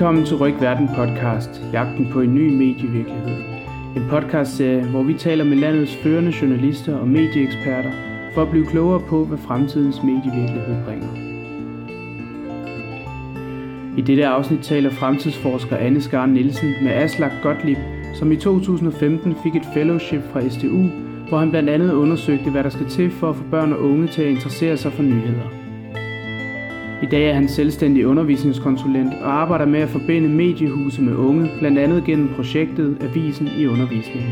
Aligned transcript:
Velkommen 0.00 0.26
til 0.26 0.36
Ryk 0.36 0.60
Verden 0.60 0.88
podcast, 0.96 1.62
jagten 1.72 2.08
på 2.12 2.20
en 2.20 2.34
ny 2.34 2.52
medievirkelighed. 2.52 3.36
En 3.96 4.02
podcastserie, 4.10 4.84
hvor 4.84 5.02
vi 5.02 5.14
taler 5.14 5.44
med 5.44 5.56
landets 5.56 5.96
førende 5.96 6.32
journalister 6.40 6.96
og 6.96 7.08
medieeksperter 7.08 7.90
for 8.34 8.42
at 8.42 8.50
blive 8.50 8.66
klogere 8.66 9.00
på, 9.00 9.24
hvad 9.24 9.38
fremtidens 9.38 10.02
medievirkelighed 10.02 10.84
bringer. 10.84 11.08
I 13.98 14.00
dette 14.00 14.26
afsnit 14.26 14.60
taler 14.60 14.90
fremtidsforsker 14.90 15.76
Anne 15.76 16.00
Skar 16.00 16.26
Nielsen 16.26 16.74
med 16.82 16.92
Aslak 16.92 17.32
Gottlieb, 17.42 17.78
som 18.14 18.32
i 18.32 18.36
2015 18.36 19.36
fik 19.42 19.56
et 19.56 19.68
fellowship 19.74 20.22
fra 20.32 20.48
SDU, 20.48 20.82
hvor 21.28 21.38
han 21.38 21.50
blandt 21.50 21.70
andet 21.70 21.92
undersøgte, 21.92 22.50
hvad 22.50 22.64
der 22.64 22.70
skal 22.70 22.88
til 22.88 23.10
for 23.10 23.30
at 23.30 23.36
få 23.36 23.44
børn 23.50 23.72
og 23.72 23.80
unge 23.80 24.06
til 24.06 24.22
at 24.22 24.30
interessere 24.30 24.76
sig 24.76 24.92
for 24.92 25.02
nyheder. 25.02 25.59
I 27.02 27.06
dag 27.06 27.28
er 27.30 27.32
han 27.34 27.48
selvstændig 27.48 28.06
undervisningskonsulent 28.06 29.14
og 29.22 29.32
arbejder 29.32 29.64
med 29.64 29.80
at 29.80 29.88
forbinde 29.88 30.28
mediehuse 30.28 31.02
med 31.02 31.14
unge, 31.16 31.50
blandt 31.58 31.78
andet 31.78 32.04
gennem 32.04 32.28
projektet 32.34 32.96
Avisen 33.00 33.48
i 33.58 33.66
undervisningen. 33.66 34.30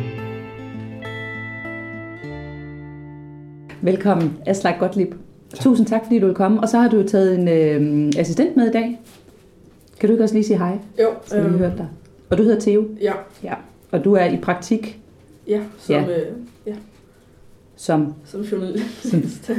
Velkommen, 3.82 4.38
Aslak 4.46 4.78
Gottlieb. 4.78 5.14
Tusind 5.54 5.86
tak, 5.86 6.00
fordi 6.04 6.18
du 6.18 6.26
vil 6.26 6.34
komme. 6.34 6.60
Og 6.60 6.68
så 6.68 6.78
har 6.78 6.88
du 6.88 7.02
taget 7.02 7.38
en 7.38 7.48
øh, 7.48 8.12
assistent 8.16 8.56
med 8.56 8.68
i 8.68 8.72
dag. 8.72 9.00
Kan 10.00 10.08
du 10.08 10.12
ikke 10.14 10.24
også 10.24 10.34
lige 10.34 10.44
sige 10.44 10.58
hej? 10.58 10.78
Jo. 11.00 11.08
Så 11.26 11.40
vi 11.40 11.46
øh, 11.46 11.58
hørte 11.58 11.76
dig. 11.76 11.88
Og 12.30 12.38
du 12.38 12.42
hedder 12.42 12.60
Theo? 12.60 12.84
Ja. 13.00 13.12
Ja. 13.44 13.54
Og 13.90 14.04
du 14.04 14.12
er 14.14 14.24
i 14.24 14.36
praktik? 14.36 15.00
Ja, 15.48 15.60
som, 15.78 15.94
Ja. 15.94 16.02
Øh, 16.02 16.08
ja, 16.08 16.22
Som, 17.80 18.14
som 18.24 18.40
journalist. 18.40 19.06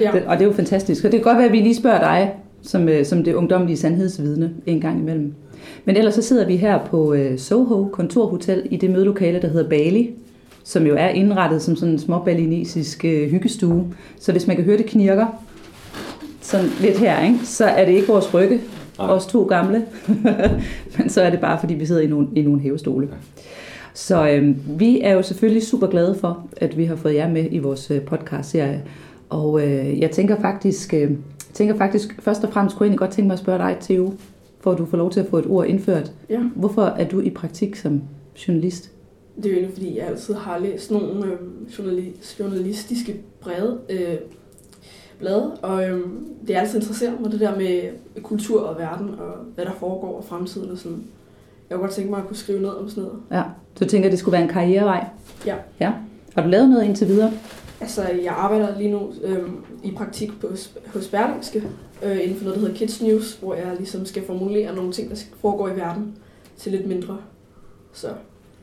ja. 0.00 0.10
det, 0.12 0.22
og 0.26 0.36
det 0.36 0.44
er 0.44 0.48
jo 0.48 0.52
fantastisk. 0.52 1.04
Og 1.04 1.12
det 1.12 1.20
kan 1.20 1.24
godt 1.24 1.38
være, 1.38 1.46
at 1.46 1.52
vi 1.52 1.60
lige 1.60 1.74
spørger 1.74 1.98
dig, 1.98 2.34
som, 2.62 2.88
øh, 2.88 3.04
som 3.04 3.24
det 3.24 3.34
ungdomlige 3.34 3.76
sandhedsvidne, 3.76 4.50
en 4.66 4.80
gang 4.80 4.98
imellem. 5.00 5.34
Men 5.84 5.96
ellers 5.96 6.14
så 6.14 6.22
sidder 6.22 6.46
vi 6.46 6.56
her 6.56 6.84
på 6.84 7.14
øh, 7.14 7.38
Soho 7.38 7.88
Kontorhotel 7.92 8.66
i 8.70 8.76
det 8.76 8.90
mødelokale, 8.90 9.42
der 9.42 9.48
hedder 9.48 9.68
Bali, 9.68 10.14
som 10.64 10.86
jo 10.86 10.94
er 10.98 11.08
indrettet 11.08 11.62
som 11.62 11.76
sådan 11.76 11.92
en 11.92 11.98
småbalinesisk 11.98 13.04
øh, 13.04 13.30
hyggestue. 13.30 13.94
Så 14.20 14.32
hvis 14.32 14.46
man 14.46 14.56
kan 14.56 14.64
høre 14.64 14.78
det 14.78 14.86
knirker, 14.86 15.26
sådan 16.40 16.68
lidt 16.80 16.98
her, 16.98 17.24
ikke? 17.24 17.38
så 17.44 17.64
er 17.64 17.84
det 17.84 17.92
ikke 17.92 18.08
vores 18.08 18.34
rygge, 18.34 18.60
Nej. 18.98 19.08
os 19.08 19.26
to 19.26 19.42
gamle, 19.42 19.84
men 20.98 21.08
så 21.08 21.22
er 21.22 21.30
det 21.30 21.40
bare, 21.40 21.60
fordi 21.60 21.74
vi 21.74 21.86
sidder 21.86 22.00
i 22.00 22.06
nogle, 22.06 22.28
i 22.36 22.42
nogle 22.42 22.60
hævestole. 22.60 23.08
Så 23.96 24.28
øh, 24.28 24.56
vi 24.80 25.00
er 25.00 25.12
jo 25.12 25.22
selvfølgelig 25.22 25.62
super 25.62 25.86
glade 25.86 26.14
for, 26.14 26.46
at 26.56 26.76
vi 26.76 26.84
har 26.84 26.96
fået 26.96 27.14
jer 27.14 27.28
med 27.28 27.46
i 27.50 27.58
vores 27.58 27.90
øh, 27.90 28.02
podcast-serie. 28.02 28.84
Og 29.28 29.62
øh, 29.62 30.00
jeg 30.00 30.10
tænker 30.10 30.40
faktisk, 30.40 30.94
øh, 30.94 31.10
tænker 31.52 31.76
faktisk, 31.76 32.22
først 32.22 32.44
og 32.44 32.52
fremmest 32.52 32.76
kunne 32.76 32.84
jeg 32.84 32.88
egentlig 32.88 32.98
godt 32.98 33.10
tænke 33.10 33.26
mig 33.26 33.32
at 33.34 33.38
spørge 33.38 33.58
dig, 33.58 33.76
Theo, 33.80 34.12
for 34.60 34.72
at 34.72 34.78
du 34.78 34.86
får 34.86 34.96
lov 34.96 35.10
til 35.10 35.20
at 35.20 35.26
få 35.26 35.38
et 35.38 35.46
ord 35.46 35.66
indført. 35.66 36.12
ja. 36.30 36.40
Hvorfor 36.54 36.82
er 36.82 37.08
du 37.08 37.20
i 37.20 37.30
praktik 37.30 37.76
som 37.76 38.02
journalist? 38.48 38.90
Det 39.36 39.46
er 39.46 39.50
jo 39.50 39.54
egentlig, 39.56 39.74
fordi 39.74 39.98
jeg 39.98 40.06
altid 40.06 40.34
har 40.34 40.58
læst 40.58 40.90
nogle 40.90 41.24
øh, 41.24 41.38
journali- 41.78 42.36
journalistiske 42.40 43.16
brede 43.40 43.78
øh, 43.90 44.16
blade, 45.18 45.54
og 45.62 45.88
øh, 45.88 46.00
det 46.46 46.56
er 46.56 46.60
altid 46.60 46.78
interesseret 46.78 47.20
mig, 47.20 47.32
det 47.32 47.40
der 47.40 47.56
med 47.56 47.80
kultur 48.22 48.60
og 48.60 48.78
verden, 48.78 49.08
og 49.08 49.32
hvad 49.54 49.64
der 49.64 49.72
foregår 49.80 50.16
og 50.16 50.24
fremtiden 50.24 50.70
og 50.70 50.78
sådan. 50.78 51.02
Jeg 51.70 51.76
kunne 51.76 51.86
godt 51.86 51.94
tænke 51.94 52.10
mig 52.10 52.20
at 52.20 52.26
kunne 52.26 52.36
skrive 52.36 52.60
ned 52.60 52.68
om 52.68 52.88
sådan 52.88 53.02
noget. 53.02 53.18
Ja, 53.30 53.42
så 53.74 53.84
du 53.84 53.90
tænker, 53.90 54.10
det 54.10 54.18
skulle 54.18 54.32
være 54.32 54.42
en 54.42 54.48
karrierevej? 54.48 55.06
Ja. 55.46 55.56
ja. 55.80 55.92
Har 56.34 56.42
du 56.42 56.48
lavet 56.48 56.70
noget 56.70 56.84
indtil 56.84 57.08
videre? 57.08 57.32
Altså, 57.80 58.02
jeg 58.24 58.32
arbejder 58.32 58.78
lige 58.78 58.90
nu 58.90 59.12
øh, 59.22 59.38
i 59.84 59.90
praktik 59.90 60.40
på, 60.40 60.48
hos 60.94 61.08
Berlingske, 61.08 61.62
øh, 62.02 62.22
inden 62.22 62.36
for 62.36 62.44
noget, 62.44 62.60
der 62.60 62.66
hedder 62.66 62.78
Kids 62.78 63.02
News, 63.02 63.34
hvor 63.34 63.54
jeg 63.54 63.66
ligesom 63.78 64.06
skal 64.06 64.26
formulere 64.26 64.74
nogle 64.74 64.92
ting, 64.92 65.10
der 65.10 65.16
foregår 65.40 65.68
i 65.68 65.76
verden 65.76 66.14
til 66.56 66.72
lidt 66.72 66.86
mindre. 66.86 67.16
Så 67.92 68.08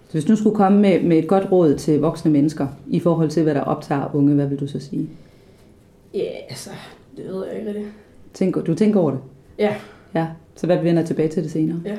Så 0.08 0.12
hvis 0.12 0.26
du 0.26 0.36
skulle 0.36 0.56
komme 0.56 0.80
med, 0.82 1.04
med 1.04 1.18
et 1.18 1.28
godt 1.28 1.52
råd 1.52 1.76
til 1.76 2.00
voksne 2.00 2.32
mennesker 2.32 2.68
i 2.88 3.00
forhold 3.00 3.30
til, 3.30 3.44
hvad 3.44 3.56
der 3.56 3.62
optager 3.62 4.16
unge, 4.16 4.36
hvad 4.36 4.48
vil 4.48 4.60
du 4.60 4.68
så 4.68 4.80
sige? 4.80 5.10
ja, 6.14 6.30
altså, 6.50 6.70
det 7.18 7.26
ved 7.26 7.46
jeg 7.46 7.56
ikke 7.58 7.68
rigtigt. 7.68 7.88
Tænk, 8.34 8.68
du 8.68 8.76
tænker 8.76 9.00
over 9.00 9.12
det? 9.12 9.20
Ja. 9.60 9.76
Ja, 10.16 10.28
så 10.56 10.66
hvad 10.66 10.78
vi 10.78 10.84
vender 10.84 11.06
tilbage 11.06 11.30
til 11.30 11.44
det 11.44 11.52
senere. 11.52 11.80
Ja. 11.86 11.96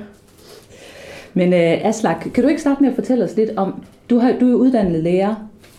Men 1.35 1.49
uh, 1.53 1.89
Aslak, 1.89 2.27
kan 2.35 2.43
du 2.43 2.49
ikke 2.49 2.61
starte 2.61 2.83
med 2.83 2.89
at 2.91 2.95
fortælle 2.95 3.25
os 3.25 3.37
lidt 3.37 3.51
om, 3.57 3.85
du, 4.11 4.19
har, 4.19 4.33
du 4.41 4.51
er 4.51 4.55
uddannet 4.55 5.03
lærer 5.03 5.35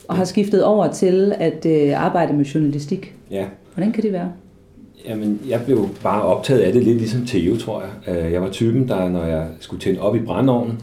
og 0.07 0.15
har 0.15 0.23
skiftet 0.25 0.63
over 0.63 0.91
til 0.91 1.33
at 1.39 1.65
uh, 1.65 2.05
arbejde 2.05 2.33
med 2.33 2.45
journalistik. 2.45 3.13
Ja, 3.31 3.45
Hvordan 3.73 3.91
kan 3.91 4.03
det 4.03 4.13
være? 4.13 4.31
jamen 5.07 5.41
jeg 5.49 5.61
blev 5.65 5.89
bare 6.03 6.21
optaget 6.21 6.59
af 6.61 6.73
det 6.73 6.83
lidt 6.83 6.97
ligesom 6.97 7.25
Theo, 7.25 7.57
tror 7.57 7.83
jeg. 8.07 8.17
Øh, 8.25 8.31
Jeg 8.31 8.41
var 8.41 8.49
typen, 8.49 8.87
der 8.87 9.09
når 9.09 9.23
jeg 9.25 9.47
skulle 9.59 9.81
tænde 9.81 9.99
op 10.01 10.15
i 10.15 10.19
brændeovnen, 10.19 10.79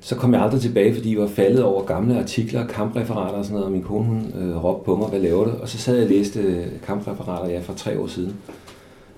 så 0.00 0.16
kom 0.16 0.32
jeg 0.34 0.42
aldrig 0.42 0.60
tilbage, 0.60 0.94
fordi 0.94 1.12
jeg 1.12 1.20
var 1.20 1.26
faldet 1.28 1.62
over 1.64 1.82
gamle 1.84 2.18
artikler, 2.18 2.66
kampreferater 2.66 3.34
og 3.38 3.44
sådan 3.44 3.52
noget, 3.54 3.66
og 3.66 3.72
min 3.72 3.82
kone 3.82 4.04
hun, 4.04 4.32
øh, 4.40 4.64
råbte 4.64 4.84
på 4.84 4.96
mig, 4.96 5.08
hvad 5.08 5.20
laver 5.20 5.44
du? 5.44 5.50
Og 5.62 5.68
så 5.68 5.78
sad 5.78 5.94
jeg 5.96 6.04
og 6.04 6.10
læste 6.10 6.40
øh, 6.40 6.66
kampreferater, 6.86 7.48
ja, 7.50 7.60
for 7.62 7.72
tre 7.72 7.98
år 8.00 8.06
siden. 8.06 8.34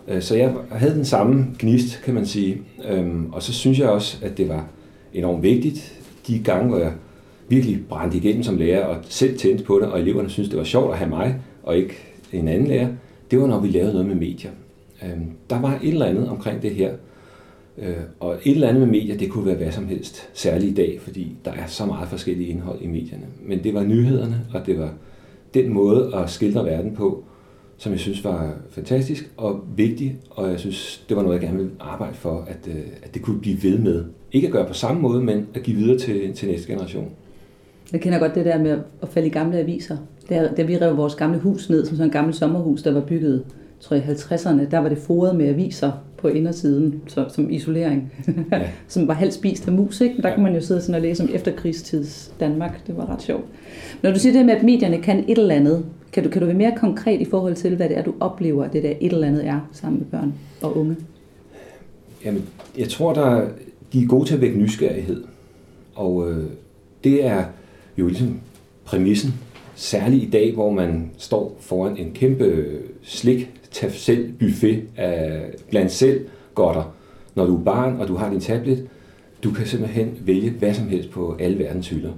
Øh, 0.09 0.23
Så 0.23 0.37
jeg 0.37 0.53
havde 0.71 0.95
den 0.95 1.05
samme 1.05 1.47
gnist, 1.59 2.03
kan 2.05 2.15
man 2.15 2.27
sige. 2.27 2.57
Øhm, 2.91 3.29
Og 3.33 3.43
så 3.43 3.53
synes 3.53 3.79
jeg 3.79 3.89
også, 3.89 4.17
at 4.23 4.39
det 4.39 4.49
var 4.49 4.65
enormt 5.15 5.43
vigtigt, 5.43 6.03
de 6.27 6.39
gange, 6.39 6.69
hvor 6.69 6.79
jeg 6.79 6.93
virkelig 7.49 7.87
brændte 7.89 8.17
igennem 8.17 8.43
som 8.43 8.57
lærer, 8.57 8.85
og 8.85 8.97
selv 9.03 9.39
tændte 9.39 9.65
på 9.65 9.79
det, 9.79 9.89
og 9.89 10.01
eleverne 10.01 10.31
syntes, 10.31 10.49
det 10.51 10.59
var 10.59 10.65
sjovt 10.65 10.93
at 10.93 10.99
have 10.99 11.11
mig, 11.11 11.41
og 11.63 11.77
ikke 11.77 11.95
en 12.33 12.49
anden 12.49 12.69
lærer, 12.69 12.89
det 13.31 13.41
var, 13.41 13.47
når 13.47 13.61
vi 13.61 13.69
lavede 13.69 13.93
noget 13.93 14.07
med 14.07 14.15
medier. 14.15 14.51
Øhm, 15.03 15.31
der 15.51 15.61
var 15.61 15.79
et 15.83 15.89
eller 15.89 16.07
andet 16.07 16.29
omkring 16.29 16.63
det 16.63 16.71
her, 16.71 16.93
øh, 17.79 17.95
Og 18.21 18.35
et 18.45 18.53
eller 18.53 18.69
andet 18.69 18.81
med 18.81 18.91
medier, 18.91 19.17
det 19.17 19.31
kunne 19.31 19.47
være 19.47 19.57
hvad 19.57 19.73
som 19.73 19.87
helst, 19.87 20.29
særligt 20.33 20.71
i 20.71 20.75
dag, 20.75 20.99
fordi 21.01 21.37
der 21.45 21.53
er 21.53 21.67
så 21.67 21.87
meget 21.87 22.09
forskellige 22.09 22.49
indhold 22.49 22.83
i 22.83 22.87
medierne. 22.87 23.27
Men 23.43 23.65
det 23.65 23.75
var 23.75 23.83
nyhederne, 23.83 24.41
og 24.55 24.67
det 24.67 24.79
var 24.79 24.93
den 25.55 25.73
måde 25.73 26.13
at 26.15 26.31
skildre 26.31 26.65
verden 26.65 26.95
på, 26.95 27.25
som 27.79 27.93
jeg 27.93 28.01
synes 28.01 28.25
var 28.25 28.55
fantastisk 28.71 29.31
og 29.37 29.61
vigtig, 29.77 30.17
og 30.31 30.51
jeg 30.51 30.61
synes, 30.61 31.05
det 31.09 31.17
var 31.17 31.23
noget, 31.23 31.35
jeg 31.35 31.43
gerne 31.43 31.59
ville 31.59 31.73
arbejde 31.81 32.15
for, 32.15 32.45
at, 32.49 32.69
øh, 32.69 32.83
at 33.03 33.15
det 33.15 33.23
kunne 33.23 33.41
blive 33.41 33.63
ved 33.63 33.79
med. 33.79 34.05
Ikke 34.33 34.47
at 34.47 34.53
gøre 34.53 34.67
på 34.67 34.75
samme 34.75 35.03
måde, 35.03 35.23
men 35.23 35.47
at 35.55 35.63
give 35.63 35.77
videre 35.77 35.99
til, 35.99 36.33
til 36.33 36.49
næste 36.49 36.73
generation. 36.73 37.11
Jeg 37.93 38.01
kender 38.01 38.19
godt 38.19 38.35
det 38.35 38.45
der 38.45 38.59
med 38.59 38.79
at 39.03 39.09
falde 39.09 39.29
i 39.29 39.31
gamle 39.31 39.59
aviser. 39.59 39.97
Da, 40.29 40.49
da 40.57 40.63
vi 40.63 40.79
rev 40.79 40.97
vores 40.97 41.15
gamle 41.15 41.39
hus 41.39 41.71
ned, 41.71 41.87
som 41.87 41.97
sådan 41.97 42.07
et 42.07 42.13
gammelt 42.13 42.37
sommerhus, 42.37 42.83
der 42.83 42.93
var 42.93 43.01
bygget, 43.01 43.45
tror 43.81 43.97
jeg, 43.97 44.05
i 44.05 44.09
50'erne, 44.09 44.71
der 44.71 44.79
var 44.79 44.89
det 44.89 44.99
foret 44.99 45.37
med 45.37 45.47
aviser 45.47 45.93
på 46.25 46.29
indersiden, 46.29 47.03
så, 47.07 47.25
som 47.29 47.51
isolering, 47.51 48.13
Ja. 48.53 48.63
som 48.89 49.09
var 49.09 49.15
halvt 49.15 49.35
spist 49.35 49.67
af 49.69 49.73
mus, 49.73 50.01
ikke? 50.01 50.15
Men 50.15 50.23
der 50.23 50.29
Ja. 50.29 50.35
kunne 50.35 50.45
man 50.45 50.55
jo 50.55 50.61
sidde 50.61 50.81
sådan 50.81 50.95
og 50.95 51.01
læse 51.01 51.23
om 51.23 51.29
efterkrigstids 51.33 52.33
Danmark. 52.41 52.87
Det 52.87 52.97
var 52.97 53.13
ret 53.13 53.23
sjovt. 53.23 53.45
Når 54.03 54.11
du 54.13 54.19
siger 54.19 54.33
det 54.33 54.47
med, 54.47 54.55
at 54.55 54.63
medierne 54.63 55.03
kan 55.03 55.25
et 55.29 55.39
eller 55.39 55.55
andet, 55.55 55.85
kan 56.13 56.25
du, 56.25 56.31
kan 56.31 56.41
du 56.41 56.47
være 56.47 56.57
mere 56.57 56.73
konkret 56.77 57.21
i 57.21 57.25
forhold 57.25 57.55
til, 57.55 57.77
hvad 57.77 57.89
det 57.89 57.99
er, 57.99 58.03
du 58.03 58.15
oplever, 58.21 58.69
det 58.69 58.83
der 58.83 58.93
et 59.01 59.13
eller 59.13 59.27
andet 59.27 59.47
er 59.47 59.61
sammen 59.73 59.99
med 59.99 60.07
børn 60.21 60.33
og 60.63 60.77
unge? 60.79 60.97
Jamen, 62.25 62.43
jeg 62.79 62.89
tror, 62.89 63.13
der, 63.15 63.47
de 63.93 64.03
er 64.03 64.07
gode 64.07 64.25
til 64.29 64.35
at 64.35 64.41
vække 64.41 64.59
nysgerrighed. 64.59 65.25
Og 65.95 66.31
øh, 66.31 66.45
det 67.05 67.27
er 67.27 67.45
jo 67.99 68.07
ligesom 68.07 68.41
præmissen. 68.85 69.35
Særligt 69.75 70.23
i 70.25 70.31
dag, 70.31 70.53
hvor 70.55 70.71
man 70.73 71.11
står 71.19 71.57
foran 71.61 71.97
en 71.97 72.11
kæmpe 72.15 72.67
slik 73.03 73.51
tag 73.75 73.93
selv 73.93 74.33
buffet 74.33 74.83
af 74.97 75.55
bland 75.71 75.89
selv 75.89 76.27
godter. 76.55 76.95
Når 77.35 77.47
du 77.47 77.59
er 77.59 77.65
barn, 77.65 78.01
og 78.01 78.09
du 78.09 78.15
har 78.15 78.31
din 78.31 78.41
tablet, 78.41 78.89
du 79.45 79.51
kan 79.51 79.67
simpelthen 79.67 80.19
vælge 80.21 80.51
hvad 80.51 80.75
som 80.75 80.89
helst 80.89 81.11
på 81.11 81.37
alle 81.41 81.59
verdens 81.59 81.89
hylder. 81.89 82.13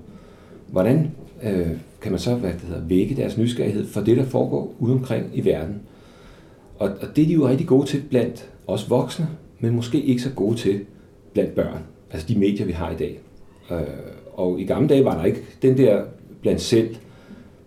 Hvordan 0.66 1.10
øh, 1.42 1.66
kan 2.00 2.12
man 2.12 2.18
så 2.18 2.34
hvad 2.34 2.52
det 2.52 2.60
hedder, 2.60 2.84
vække 2.84 3.16
deres 3.16 3.38
nysgerrighed 3.38 3.86
for 3.86 4.00
det, 4.00 4.16
der 4.16 4.24
foregår 4.24 4.74
ude 4.78 4.92
omkring 4.92 5.30
i 5.34 5.44
verden? 5.44 5.80
Og, 6.78 6.88
og 7.00 7.16
det 7.16 7.22
er 7.22 7.26
de 7.26 7.32
jo 7.32 7.48
rigtig 7.48 7.66
gode 7.66 7.86
til 7.86 8.02
blandt 8.10 8.50
os 8.66 8.90
voksne, 8.90 9.28
men 9.60 9.74
måske 9.74 10.00
ikke 10.00 10.22
så 10.22 10.30
gode 10.30 10.56
til 10.56 10.80
blandt 11.32 11.54
børn. 11.54 11.82
Altså 12.10 12.28
de 12.28 12.38
medier, 12.38 12.66
vi 12.66 12.72
har 12.72 12.90
i 12.90 12.96
dag. 12.96 13.20
Øh, 13.70 13.78
og 14.32 14.60
i 14.60 14.64
gamle 14.64 14.88
dage 14.88 15.04
var 15.04 15.16
der 15.16 15.24
ikke 15.24 15.42
den 15.62 15.78
der 15.78 16.02
blandt 16.42 16.60
selv 16.60 16.96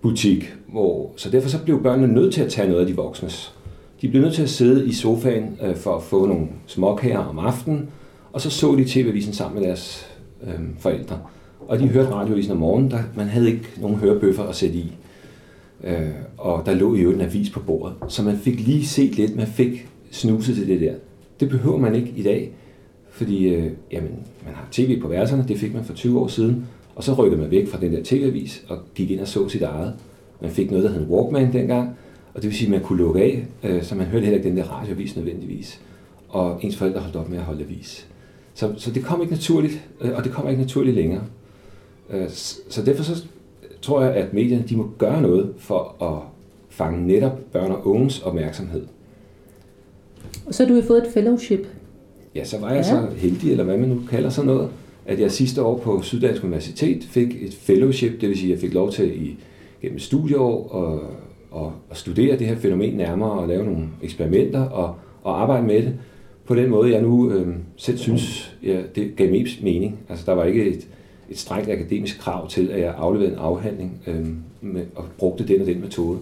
butik, 0.01 0.53
hvor, 0.67 1.11
så 1.15 1.29
derfor 1.29 1.49
så 1.49 1.63
blev 1.63 1.83
børnene 1.83 2.13
nødt 2.13 2.33
til 2.33 2.41
at 2.41 2.51
tage 2.51 2.67
noget 2.67 2.81
af 2.81 2.87
de 2.87 2.95
voksnes. 2.95 3.58
De 4.01 4.07
blev 4.07 4.21
nødt 4.21 4.33
til 4.33 4.43
at 4.43 4.49
sidde 4.49 4.87
i 4.87 4.91
sofaen 4.91 5.57
øh, 5.63 5.75
for 5.75 5.95
at 5.95 6.03
få 6.03 6.25
nogle 6.25 6.47
småkager 6.65 7.19
om 7.19 7.39
aftenen, 7.39 7.89
og 8.33 8.41
så 8.41 8.49
så 8.49 8.75
de 8.75 8.85
TV-avisen 8.85 9.33
sammen 9.33 9.59
med 9.59 9.67
deres 9.67 10.07
øh, 10.43 10.59
forældre. 10.79 11.19
Og 11.67 11.79
de 11.79 11.87
hørte 11.87 12.11
radioavisen 12.11 12.51
om 12.51 12.57
morgenen, 12.57 12.91
der 12.91 12.99
man 13.15 13.27
havde 13.27 13.47
ikke 13.47 13.67
nogen 13.81 13.97
hørebøffer 13.97 14.43
at 14.43 14.55
sætte 14.55 14.75
i. 14.75 14.93
Øh, 15.83 16.09
og 16.37 16.65
der 16.65 16.73
lå 16.73 16.95
jo 16.95 17.11
en 17.11 17.21
avis 17.21 17.49
på 17.49 17.59
bordet. 17.59 17.95
Så 18.07 18.23
man 18.23 18.37
fik 18.37 18.67
lige 18.67 18.85
set 18.85 19.15
lidt, 19.15 19.35
man 19.35 19.47
fik 19.47 19.87
snuset 20.11 20.55
til 20.55 20.67
det 20.67 20.81
der. 20.81 20.93
Det 21.39 21.49
behøver 21.49 21.77
man 21.77 21.95
ikke 21.95 22.13
i 22.15 22.23
dag, 22.23 22.51
fordi 23.09 23.47
øh, 23.47 23.71
jamen, 23.91 24.11
man 24.45 24.53
har 24.53 24.67
tv 24.71 25.01
på 25.01 25.07
værelserne, 25.07 25.45
det 25.47 25.57
fik 25.57 25.73
man 25.73 25.83
for 25.83 25.93
20 25.93 26.19
år 26.19 26.27
siden, 26.27 26.65
og 26.95 27.03
så 27.03 27.13
rykkede 27.13 27.41
man 27.41 27.51
væk 27.51 27.67
fra 27.67 27.79
den 27.81 27.93
der 27.93 27.99
tv-avis 28.03 28.63
og 28.69 28.77
gik 28.95 29.11
ind 29.11 29.19
og 29.19 29.27
så 29.27 29.49
sit 29.49 29.61
eget. 29.61 29.93
Man 30.41 30.51
fik 30.51 30.71
noget, 30.71 30.85
der 30.85 30.91
hed 30.91 31.01
en 31.01 31.07
Walkman 31.07 31.53
dengang, 31.53 31.97
og 32.39 32.43
det 32.43 32.49
vil 32.49 32.57
sige, 32.57 32.67
at 32.67 32.71
man 32.71 32.81
kunne 32.81 32.99
lukke 32.99 33.21
af, 33.21 33.45
øh, 33.63 33.83
så 33.83 33.95
man 33.95 34.05
hørte 34.05 34.23
heller 34.23 34.37
ikke 34.37 34.49
den 34.49 34.57
der 34.57 34.63
radioavis 34.63 35.15
nødvendigvis. 35.15 35.81
Og 36.29 36.59
ens 36.63 36.77
forældre 36.77 36.99
holdt 36.99 37.15
op 37.15 37.29
med 37.29 37.37
at 37.37 37.43
holde 37.43 37.63
avis. 37.63 38.07
Så, 38.53 38.73
så 38.77 38.91
det 38.91 39.03
kom 39.03 39.21
ikke 39.21 39.33
naturligt, 39.33 39.81
øh, 40.01 40.11
og 40.15 40.23
det 40.23 40.31
kommer 40.31 40.49
ikke 40.49 40.61
naturligt 40.61 40.95
længere. 40.95 41.21
Øh, 42.09 42.29
så 42.69 42.81
derfor 42.85 43.03
så 43.03 43.23
tror 43.81 44.01
jeg, 44.01 44.13
at 44.13 44.33
medierne 44.33 44.63
de 44.69 44.77
må 44.77 44.89
gøre 44.97 45.21
noget 45.21 45.53
for 45.57 46.03
at 46.03 46.21
fange 46.69 47.07
netop 47.07 47.39
børn 47.51 47.71
og 47.71 47.87
unges 47.87 48.21
opmærksomhed. 48.21 48.85
Og 50.45 50.53
så 50.53 50.65
har 50.65 50.73
du 50.73 50.81
fået 50.81 51.07
et 51.07 51.13
fellowship. 51.13 51.67
Ja, 52.35 52.43
så 52.43 52.59
var 52.59 52.69
jeg 52.69 52.77
ja. 52.77 52.83
så 52.83 53.07
heldig, 53.15 53.51
eller 53.51 53.63
hvad 53.63 53.77
man 53.77 53.89
nu 53.89 54.01
kalder 54.09 54.29
sådan 54.29 54.47
noget, 54.47 54.69
at 55.05 55.19
jeg 55.19 55.31
sidste 55.31 55.63
år 55.63 55.77
på 55.77 56.01
Syddansk 56.01 56.43
Universitet 56.43 57.03
fik 57.03 57.43
et 57.43 57.53
fellowship, 57.53 58.21
det 58.21 58.29
vil 58.29 58.37
sige, 58.37 58.53
at 58.53 58.55
jeg 58.55 58.61
fik 58.61 58.73
lov 58.73 58.91
til 58.91 59.27
i, 59.27 59.37
gennem 59.81 59.99
studieår 59.99 60.69
og, 60.69 61.01
og, 61.51 61.73
at 61.89 61.97
studere 61.97 62.37
det 62.37 62.47
her 62.47 62.55
fænomen 62.55 62.93
nærmere 62.93 63.31
og 63.31 63.47
lave 63.47 63.65
nogle 63.65 63.87
eksperimenter 64.01 64.61
og, 64.61 64.95
og 65.23 65.41
arbejde 65.41 65.67
med 65.67 65.81
det 65.81 65.93
på 66.49 66.55
den 66.55 66.69
måde, 66.69 66.91
jeg 66.91 67.01
nu 67.01 67.31
øh, 67.31 67.47
selv 67.75 67.97
synes, 67.97 68.55
ja, 68.63 68.81
det 68.95 69.15
gav 69.15 69.31
mest 69.31 69.63
mening. 69.63 69.99
Altså, 70.09 70.25
der 70.25 70.33
var 70.33 70.43
ikke 70.43 70.67
et, 70.67 70.87
et 71.29 71.37
strengt 71.37 71.69
akademisk 71.69 72.19
krav 72.19 72.49
til, 72.49 72.69
at 72.69 72.81
jeg 72.81 72.93
afleverede 72.97 73.33
en 73.33 73.39
afhandling 73.39 74.01
øh, 74.07 74.27
med, 74.61 74.85
og 74.95 75.05
brugte 75.17 75.47
den 75.47 75.61
og 75.61 75.67
den 75.67 75.81
metode. 75.81 76.17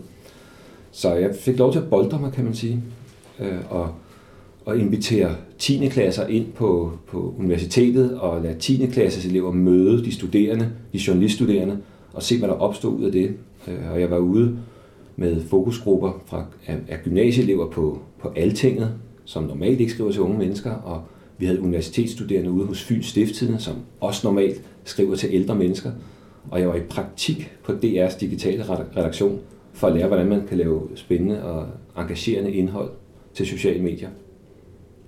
Så 0.91 1.13
jeg 1.13 1.35
fik 1.35 1.57
lov 1.57 1.71
til 1.71 1.79
at 1.79 1.89
boldre 1.89 2.19
mig, 2.19 2.31
kan 2.31 2.44
man 2.44 2.53
sige, 2.53 2.81
øh, 3.39 3.57
og, 3.69 3.89
og 4.65 4.77
invitere 4.77 5.35
10. 5.57 5.88
klasser 5.88 6.27
ind 6.27 6.45
på, 6.56 6.91
på 7.07 7.33
universitetet 7.39 8.19
og 8.19 8.41
lade 8.41 8.59
10. 8.59 8.85
klasses 8.94 9.25
elever 9.25 9.51
møde 9.51 10.06
de 10.06 10.12
studerende, 10.12 10.69
de 10.94 11.00
journaliststuderende, 11.07 11.77
og 12.13 12.24
se, 12.24 12.39
hvad 12.39 12.50
der 12.50 12.56
opstod 12.56 13.00
ud 13.00 13.06
af 13.06 13.12
det. 13.12 13.33
Øh, 13.68 13.91
og 13.91 14.01
jeg 14.01 14.12
var 14.12 14.18
ude 14.18 14.57
med 15.18 15.42
fokusgrupper 15.42 16.22
fra, 16.25 16.46
af, 16.68 16.78
af 16.88 17.00
gymnasieelever 17.04 17.69
på, 17.69 18.00
på 18.19 18.31
Altinget, 18.36 18.94
som 19.25 19.44
normalt 19.44 19.80
ikke 19.80 19.92
skriver 19.92 20.12
til 20.12 20.22
unge 20.22 20.38
mennesker, 20.38 20.72
og 20.72 21.02
vi 21.38 21.46
havde 21.46 21.62
universitetsstuderende 21.62 22.52
ude 22.52 22.66
hos 22.66 22.84
Fyns 22.84 23.06
Stifttidende, 23.06 23.60
som 23.60 23.75
også 24.00 24.28
normalt 24.28 24.62
skriver 24.84 25.16
til 25.16 25.30
ældre 25.31 25.56
mennesker. 25.56 25.92
Og 26.52 26.60
jeg 26.60 26.68
var 26.68 26.75
i 26.75 26.81
praktik 26.90 27.52
på 27.64 27.72
DR's 27.72 28.19
digitale 28.19 28.64
redaktion 28.98 29.40
for 29.74 29.88
at 29.88 29.94
lære, 29.96 30.08
hvordan 30.08 30.28
man 30.28 30.48
kan 30.48 30.58
lave 30.58 30.81
spændende 30.96 31.44
og 31.44 31.68
engagerende 31.98 32.52
indhold 32.52 32.90
til 33.34 33.48
sociale 33.48 33.84
medier. 33.84 34.10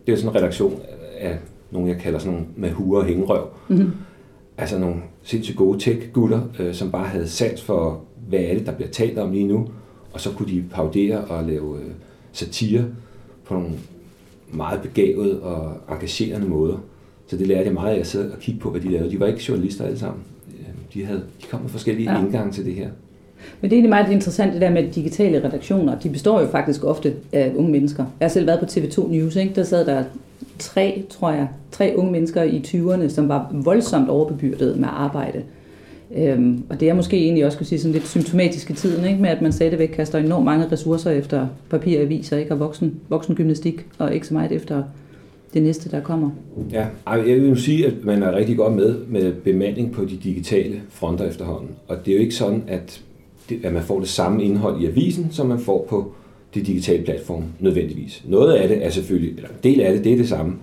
Det 0.07 0.13
er 0.13 0.17
sådan 0.17 0.29
en 0.29 0.35
redaktion 0.35 0.81
af 1.19 1.37
nogle, 1.71 1.89
jeg 1.89 1.97
kalder 1.97 2.19
sådan 2.19 2.33
nogle 2.33 2.47
med 2.55 2.71
huer 2.71 2.99
og 2.99 3.05
hængerøv. 3.05 3.47
Mm-hmm. 3.67 3.91
Altså 4.57 4.79
nogle 4.79 4.95
sindssygt 5.23 5.57
gode 5.57 5.79
tech-gutter, 5.79 6.41
øh, 6.59 6.73
som 6.73 6.91
bare 6.91 7.07
havde 7.07 7.27
sat 7.27 7.59
for, 7.59 8.01
hvad 8.29 8.39
er 8.39 8.53
det, 8.53 8.65
der 8.65 8.71
bliver 8.75 8.89
talt 8.89 9.17
om 9.17 9.31
lige 9.31 9.47
nu, 9.47 9.67
og 10.13 10.21
så 10.21 10.31
kunne 10.31 10.49
de 10.49 10.63
paudere 10.71 11.17
og 11.17 11.43
lave 11.43 11.77
øh, 11.77 11.91
satire 12.31 12.85
på 13.45 13.53
nogle 13.53 13.69
meget 14.51 14.81
begavet 14.81 15.39
og 15.39 15.73
engagerende 15.89 16.47
måder. 16.47 16.77
Så 17.27 17.37
det 17.37 17.47
lærte 17.47 17.65
jeg 17.65 17.73
meget 17.73 17.95
af 17.95 17.99
at 17.99 18.07
sidde 18.07 18.31
og 18.31 18.39
kigge 18.39 18.59
på, 18.59 18.69
hvad 18.69 18.81
de 18.81 18.91
lavede. 18.91 19.11
De 19.11 19.19
var 19.19 19.27
ikke 19.27 19.41
journalister 19.49 19.85
alle 19.85 19.99
sammen. 19.99 20.21
De, 20.93 21.05
havde, 21.05 21.23
de 21.41 21.47
kom 21.47 21.61
med 21.61 21.69
forskellige 21.69 22.11
ja. 22.11 22.19
indgange 22.19 22.51
til 22.51 22.65
det 22.65 22.75
her. 22.75 22.89
Men 23.61 23.69
det 23.69 23.75
er 23.75 23.77
egentlig 23.77 23.89
meget 23.89 24.11
interessant 24.11 24.53
det 24.53 24.61
der 24.61 24.69
med 24.69 24.91
digitale 24.91 25.43
redaktioner. 25.43 25.99
De 25.99 26.09
består 26.09 26.41
jo 26.41 26.47
faktisk 26.47 26.83
ofte 26.83 27.13
af 27.33 27.53
unge 27.55 27.71
mennesker. 27.71 28.05
Jeg 28.19 28.25
har 28.25 28.29
selv 28.29 28.47
været 28.47 28.59
på 28.59 28.65
TV2 28.65 29.11
News, 29.11 29.35
ikke? 29.35 29.55
der 29.55 29.63
sad 29.63 29.85
der 29.85 30.03
tre, 30.59 31.03
tror 31.09 31.31
jeg, 31.31 31.47
tre 31.71 31.93
unge 31.97 32.11
mennesker 32.11 32.43
i 32.43 32.63
20'erne, 32.67 33.09
som 33.09 33.29
var 33.29 33.49
voldsomt 33.53 34.09
overbebyrdet 34.09 34.77
med 34.77 34.87
arbejde. 34.91 35.43
Øhm, 36.17 36.63
og 36.69 36.79
det 36.79 36.89
er 36.89 36.93
måske 36.93 37.17
egentlig 37.17 37.45
også, 37.45 37.57
kunne 37.57 37.67
sige, 37.67 37.79
sådan 37.79 37.93
lidt 37.93 38.07
symptomatisk 38.07 38.69
i 38.69 38.73
tiden, 38.73 39.05
ikke? 39.05 39.21
med 39.21 39.29
at 39.29 39.41
man 39.41 39.51
stadigvæk 39.51 39.87
kaster 39.87 40.19
enormt 40.19 40.45
mange 40.45 40.67
ressourcer 40.71 41.11
efter 41.11 41.47
papiraviser, 41.69 42.37
ikke? 42.37 42.51
og 42.51 42.59
voksen, 42.59 42.99
voksen 43.09 43.35
gymnastik, 43.35 43.85
og 43.97 44.13
ikke 44.13 44.27
så 44.27 44.33
meget 44.33 44.51
efter 44.51 44.83
det 45.53 45.63
næste, 45.63 45.89
der 45.89 46.01
kommer. 46.01 46.29
Ja, 46.71 46.85
jeg 47.07 47.25
vil 47.25 47.49
jo 47.49 47.55
sige, 47.55 47.87
at 47.87 47.93
man 48.03 48.23
er 48.23 48.35
rigtig 48.35 48.57
godt 48.57 48.75
med 48.75 48.95
med 49.07 49.33
bemanding 49.33 49.91
på 49.91 50.05
de 50.05 50.17
digitale 50.23 50.81
fronter 50.89 51.25
efterhånden. 51.25 51.69
Og 51.87 51.97
det 52.05 52.11
er 52.11 52.15
jo 52.15 52.21
ikke 52.21 52.35
sådan, 52.35 52.63
at, 52.67 53.01
det, 53.49 53.59
at 53.63 53.73
man 53.73 53.83
får 53.83 53.99
det 53.99 54.09
samme 54.09 54.43
indhold 54.43 54.81
i 54.81 54.85
avisen, 54.85 55.27
som 55.31 55.47
man 55.47 55.59
får 55.59 55.85
på 55.89 56.11
de 56.55 56.61
digitale 56.61 57.03
platforme 57.03 57.45
nødvendigvis. 57.59 58.23
Noget 58.27 58.53
af 58.53 58.67
det 58.67 58.85
er 58.85 58.89
selvfølgelig, 58.89 59.35
eller 59.35 59.49
en 59.49 59.55
del 59.63 59.81
af 59.81 59.93
det, 59.93 60.03
det 60.03 60.13
er 60.13 60.17
det 60.17 60.29
samme, 60.29 60.55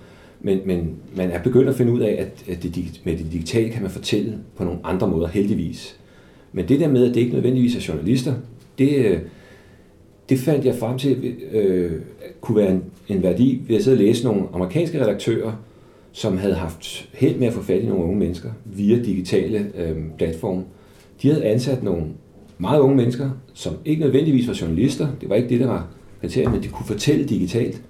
men, 0.47 0.61
men 0.65 0.95
man 1.17 1.31
er 1.31 1.43
begyndt 1.43 1.69
at 1.69 1.75
finde 1.75 1.93
ud 1.93 2.01
af, 2.01 2.17
at, 2.19 2.57
at 2.57 2.63
det, 2.63 3.01
med 3.05 3.17
det 3.17 3.27
digitale 3.33 3.71
kan 3.71 3.83
man 3.83 3.91
fortælle 3.91 4.39
på 4.57 4.65
nogle 4.65 4.81
andre 4.85 5.09
måder, 5.09 5.29
heldigvis. 5.29 5.97
Men 6.53 6.69
det 6.69 6.81
der 6.81 6.89
med, 6.89 7.09
at 7.09 7.15
det 7.15 7.21
ikke 7.21 7.33
nødvendigvis 7.33 7.77
er 7.77 7.93
journalister, 7.93 8.35
det, 8.79 8.97
øh, 8.97 9.19
det 10.29 10.39
fandt 10.39 10.65
jeg 10.65 10.75
frem 10.75 10.99
til 10.99 11.35
øh, 11.53 11.93
kunne 12.41 12.57
være 12.57 12.73
en, 12.73 12.83
en 13.09 13.23
værdi 13.23 13.63
ved 13.69 13.77
at 13.77 13.85
sidde 13.85 13.95
og 13.95 13.99
læse 13.99 14.25
nogle 14.25 14.43
amerikanske 14.53 15.03
redaktører, 15.03 15.53
som 16.13 16.39
havde 16.39 16.55
haft 16.55 17.09
held 17.13 17.37
med 17.37 17.47
at 17.47 17.53
få 17.53 17.63
fat 17.63 17.83
i 17.83 17.87
nogle 17.87 18.05
unge 18.05 18.19
mennesker 18.19 18.51
via 18.65 18.97
digitale 19.03 19.67
øh, 19.79 19.97
platforme. 20.19 20.65
De 21.23 21.29
havde 21.29 21.45
ansat 21.45 21.83
nogle 21.83 22.05
meget 22.59 22.81
unge 22.81 22.97
mennesker, 22.97 23.31
som 23.55 23.75
ikke 23.85 24.01
nødvendigvis 24.01 24.49
var 24.49 24.59
journalister. 24.61 25.09
Det 25.21 25.29
var 25.29 25.35
ikke 25.35 25.49
det, 25.49 25.61
der 25.61 25.67
var 25.67 25.89
kriteriet, 26.21 26.53
men 26.53 26.63
de 26.63 26.69
kunne 26.69 26.87
fortælle 26.87 27.25
digitalt. 27.25 27.83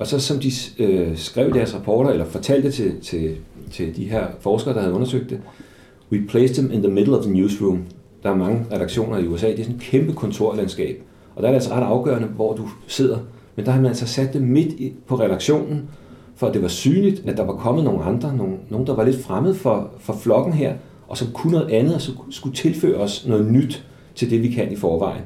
Og 0.00 0.06
så 0.06 0.18
som 0.18 0.38
de 0.38 0.50
øh, 0.78 1.16
skrev 1.16 1.54
deres 1.54 1.74
rapporter, 1.74 2.10
eller 2.10 2.24
fortalte 2.24 2.70
til, 2.70 3.00
til, 3.00 3.36
til 3.70 3.96
de 3.96 4.04
her 4.04 4.26
forskere, 4.40 4.74
der 4.74 4.80
havde 4.80 4.94
undersøgt 4.94 5.30
det, 5.30 5.40
we 6.12 6.22
placed 6.28 6.54
them 6.54 6.72
in 6.72 6.82
the 6.82 6.92
middle 6.92 7.18
of 7.18 7.24
the 7.24 7.32
newsroom. 7.32 7.84
Der 8.22 8.30
er 8.30 8.36
mange 8.36 8.66
redaktioner 8.72 9.18
i 9.18 9.26
USA, 9.26 9.46
det 9.46 9.60
er 9.60 9.62
sådan 9.62 9.76
et 9.76 9.82
kæmpe 9.82 10.12
kontorlandskab. 10.12 11.02
Og 11.36 11.42
der 11.42 11.48
er 11.48 11.52
det 11.52 11.56
altså 11.56 11.74
ret 11.74 11.82
afgørende, 11.82 12.28
hvor 12.28 12.54
du 12.54 12.68
sidder. 12.86 13.18
Men 13.56 13.66
der 13.66 13.72
har 13.72 13.80
man 13.80 13.88
altså 13.88 14.06
sat 14.06 14.32
det 14.32 14.42
midt 14.42 14.72
i, 14.72 14.92
på 15.06 15.20
redaktionen, 15.20 15.88
for 16.36 16.46
at 16.46 16.54
det 16.54 16.62
var 16.62 16.68
synligt, 16.68 17.22
at 17.26 17.36
der 17.36 17.44
var 17.44 17.54
kommet 17.54 17.84
nogle 17.84 18.04
andre, 18.04 18.36
nogle, 18.36 18.54
nogen, 18.70 18.86
der 18.86 18.94
var 18.94 19.04
lidt 19.04 19.22
fremmed 19.22 19.54
for, 19.54 19.90
for 19.98 20.12
flokken 20.12 20.52
her, 20.52 20.74
og 21.08 21.16
som 21.16 21.28
kunne 21.32 21.52
noget 21.52 21.70
andet, 21.70 21.94
og 21.94 22.00
som 22.00 22.14
skulle 22.30 22.56
tilføre 22.56 22.96
os 22.96 23.26
noget 23.26 23.52
nyt 23.52 23.84
til 24.14 24.30
det, 24.30 24.42
vi 24.42 24.48
kan 24.48 24.72
i 24.72 24.76
forvejen. 24.76 25.22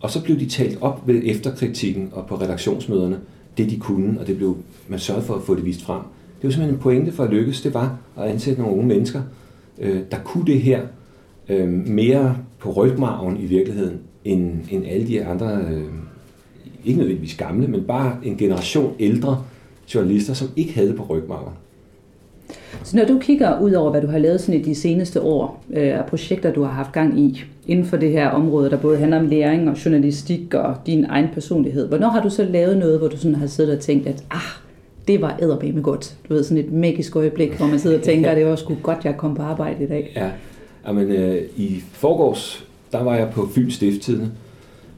Og 0.00 0.10
så 0.10 0.22
blev 0.22 0.38
de 0.40 0.48
talt 0.48 0.78
op 0.80 1.02
ved 1.06 1.22
efterkritikken 1.24 2.10
og 2.12 2.26
på 2.26 2.34
redaktionsmøderne, 2.34 3.20
det 3.58 3.70
de 3.70 3.78
kunne, 3.78 4.20
og 4.20 4.26
det 4.26 4.36
blev, 4.36 4.56
man 4.88 4.98
sørgede 4.98 5.26
for 5.26 5.34
at 5.34 5.42
få 5.42 5.54
det 5.54 5.64
vist 5.64 5.82
frem. 5.82 6.00
Det 6.36 6.44
var 6.44 6.50
simpelthen 6.50 6.74
en 6.74 6.80
pointe 6.80 7.12
for 7.12 7.24
at 7.24 7.30
lykkes, 7.30 7.60
det 7.60 7.74
var 7.74 7.98
at 8.16 8.24
ansætte 8.24 8.60
nogle 8.60 8.76
unge 8.76 8.88
mennesker, 8.88 9.22
øh, 9.78 10.00
der 10.10 10.18
kunne 10.18 10.46
det 10.46 10.60
her 10.60 10.80
øh, 11.48 11.68
mere 11.68 12.36
på 12.58 12.72
rygmarven 12.72 13.36
i 13.36 13.46
virkeligheden, 13.46 13.98
end, 14.24 14.52
end 14.70 14.86
alle 14.86 15.06
de 15.06 15.24
andre, 15.24 15.60
øh, 15.70 15.84
ikke 16.84 16.98
nødvendigvis 16.98 17.36
gamle, 17.36 17.68
men 17.68 17.84
bare 17.84 18.16
en 18.22 18.36
generation 18.36 18.94
ældre 18.98 19.44
journalister, 19.94 20.34
som 20.34 20.48
ikke 20.56 20.72
havde 20.72 20.88
det 20.88 20.96
på 20.96 21.02
rygmarven. 21.02 21.52
Så 22.84 22.96
når 22.96 23.04
du 23.04 23.18
kigger 23.18 23.60
ud 23.60 23.72
over, 23.72 23.90
hvad 23.90 24.00
du 24.00 24.06
har 24.06 24.18
lavet 24.18 24.40
sådan 24.40 24.60
i 24.60 24.62
de 24.62 24.74
seneste 24.74 25.20
år 25.22 25.64
øh, 25.70 25.94
projekter, 26.08 26.52
du 26.52 26.62
har 26.62 26.72
haft 26.72 26.92
gang 26.92 27.20
i 27.20 27.44
inden 27.66 27.86
for 27.86 27.96
det 27.96 28.10
her 28.10 28.28
område, 28.28 28.70
der 28.70 28.76
både 28.76 28.98
handler 28.98 29.18
om 29.18 29.26
læring 29.26 29.70
og 29.70 29.84
journalistik 29.84 30.54
og 30.54 30.76
din 30.86 31.04
egen 31.04 31.28
personlighed, 31.34 31.88
hvornår 31.88 32.08
har 32.08 32.22
du 32.22 32.30
så 32.30 32.44
lavet 32.44 32.78
noget, 32.78 32.98
hvor 32.98 33.08
du 33.08 33.16
sådan 33.16 33.34
har 33.34 33.46
siddet 33.46 33.76
og 33.76 33.80
tænkt, 33.80 34.06
at 34.06 34.24
ah, 34.30 34.40
det 35.08 35.20
var 35.20 35.36
med 35.74 35.82
godt. 35.82 36.16
Du 36.28 36.34
ved, 36.34 36.42
sådan 36.44 36.64
et 36.64 36.72
magisk 36.72 37.16
øjeblik, 37.16 37.52
hvor 37.52 37.66
man 37.66 37.78
sidder 37.78 37.98
og 37.98 38.02
tænker, 38.02 38.30
at 38.30 38.36
det 38.38 38.46
var 38.46 38.56
sgu 38.56 38.76
godt, 38.82 39.04
jeg 39.04 39.16
kom 39.16 39.34
på 39.34 39.42
arbejde 39.42 39.84
i 39.84 39.86
dag. 39.86 40.12
Ja, 40.16 40.30
Jamen, 40.86 41.10
øh, 41.10 41.42
i 41.56 41.80
forgårs, 41.92 42.66
der 42.92 43.02
var 43.02 43.16
jeg 43.16 43.30
på 43.32 43.48
Fyns 43.54 43.74
Stifttidende 43.74 44.30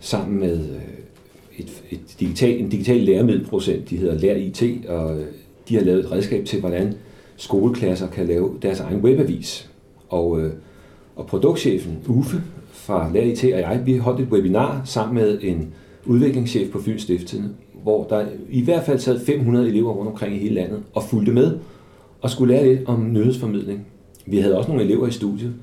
sammen 0.00 0.40
med 0.40 0.58
øh, 0.58 0.82
et, 1.58 1.82
et 1.90 2.00
digital, 2.20 2.60
en 2.60 2.68
digital 2.68 2.96
læremiddelprocent, 2.96 3.90
de 3.90 3.96
hedder 3.96 4.18
Lær 4.18 4.34
IT, 4.34 4.62
og 4.88 5.20
øh, 5.20 5.26
de 5.68 5.76
har 5.76 5.82
lavet 5.82 6.04
et 6.04 6.12
redskab 6.12 6.44
til, 6.44 6.60
hvordan 6.60 6.94
skoleklasser 7.38 8.08
kan 8.08 8.26
lave 8.26 8.54
deres 8.62 8.80
egen 8.80 9.00
webavis. 9.00 9.70
Og, 10.08 10.40
øh, 10.40 10.52
og 11.16 11.26
produktchefen 11.26 11.98
Uffe 12.08 12.42
fra 12.72 13.10
Lær 13.12 13.22
IT 13.22 13.44
og 13.44 13.50
jeg, 13.60 13.82
vi 13.84 13.96
holdt 13.96 14.20
et 14.20 14.28
webinar 14.28 14.82
sammen 14.84 15.14
med 15.14 15.38
en 15.42 15.72
udviklingschef 16.06 16.72
på 16.72 16.80
Fyns 16.80 17.02
Stifttidende, 17.02 17.50
hvor 17.82 18.04
der 18.04 18.26
i 18.50 18.64
hvert 18.64 18.84
fald 18.84 18.98
sad 18.98 19.20
500 19.20 19.68
elever 19.68 19.92
rundt 19.92 20.10
omkring 20.10 20.34
i 20.34 20.38
hele 20.38 20.54
landet 20.54 20.82
og 20.94 21.02
fulgte 21.02 21.32
med 21.32 21.58
og 22.20 22.30
skulle 22.30 22.54
lære 22.54 22.74
lidt 22.74 22.88
om 22.88 23.12
nyhedsformidling. 23.12 23.86
Vi 24.26 24.38
havde 24.38 24.58
også 24.58 24.68
nogle 24.68 24.84
elever 24.84 25.06
i 25.06 25.10
studiet, 25.10 25.54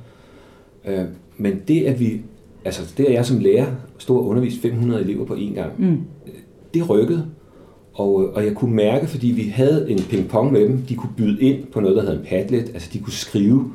Øh, 0.88 1.06
men 1.38 1.62
det, 1.68 1.84
at 1.84 2.00
vi, 2.00 2.22
altså 2.66 2.94
det, 2.98 3.06
at 3.06 3.14
jeg 3.14 3.26
som 3.26 3.40
lærer 3.40 3.66
stod 3.98 4.18
og 4.18 4.28
underviste 4.28 4.62
500 4.62 5.02
elever 5.02 5.26
på 5.26 5.34
én 5.34 5.54
gang, 5.54 5.72
mm. 5.78 5.98
det 6.74 6.90
rykkede. 6.90 7.26
Og, 7.96 8.24
øh, 8.24 8.34
og 8.34 8.46
jeg 8.46 8.54
kunne 8.54 8.76
mærke, 8.76 9.08
fordi 9.08 9.28
vi 9.28 9.44
havde 9.44 9.92
en 9.92 10.00
pingpong 10.00 10.52
med 10.52 10.62
dem, 10.62 10.78
de 10.78 10.96
kunne 10.96 11.14
byde 11.18 11.42
ind 11.42 11.66
på 11.66 11.80
noget, 11.80 11.96
der 11.98 12.02
hed 12.02 12.20
en 12.20 12.26
Padlet, 12.26 12.70
altså 12.74 12.90
de 12.94 13.00
kunne 13.00 13.14
skrive, 13.14 13.72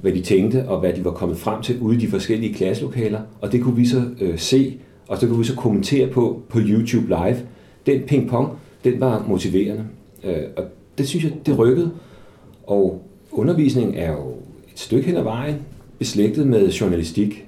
hvad 0.00 0.12
de 0.12 0.20
tænkte, 0.20 0.68
og 0.68 0.80
hvad 0.80 0.92
de 0.92 1.04
var 1.04 1.10
kommet 1.10 1.38
frem 1.38 1.62
til 1.62 1.80
ude 1.80 1.96
i 1.96 1.98
de 1.98 2.08
forskellige 2.08 2.54
klasselokaler, 2.54 3.20
og 3.40 3.52
det 3.52 3.62
kunne 3.62 3.76
vi 3.76 3.86
så 3.86 4.02
øh, 4.20 4.38
se, 4.38 4.78
og 5.08 5.18
så 5.18 5.26
kunne 5.26 5.38
vi 5.38 5.44
så 5.44 5.56
kommentere 5.56 6.06
på 6.06 6.42
på 6.48 6.58
YouTube 6.62 7.06
live. 7.06 7.36
Den 7.86 8.02
pingpong, 8.06 8.48
den 8.84 9.00
var 9.00 9.24
motiverende, 9.28 9.84
øh, 10.24 10.42
og 10.56 10.64
det 10.98 11.08
synes 11.08 11.24
jeg, 11.24 11.32
det 11.46 11.58
rykkede. 11.58 11.90
Og 12.66 13.02
undervisning 13.32 13.96
er 13.96 14.12
jo 14.12 14.28
et 14.72 14.78
stykke 14.78 15.06
hen 15.06 15.16
ad 15.16 15.22
vejen, 15.22 15.56
beslægtet 15.98 16.46
med 16.46 16.70
journalistik. 16.70 17.46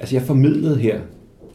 Altså 0.00 0.16
jeg 0.16 0.22
formidlede 0.22 0.78
her. 0.78 1.00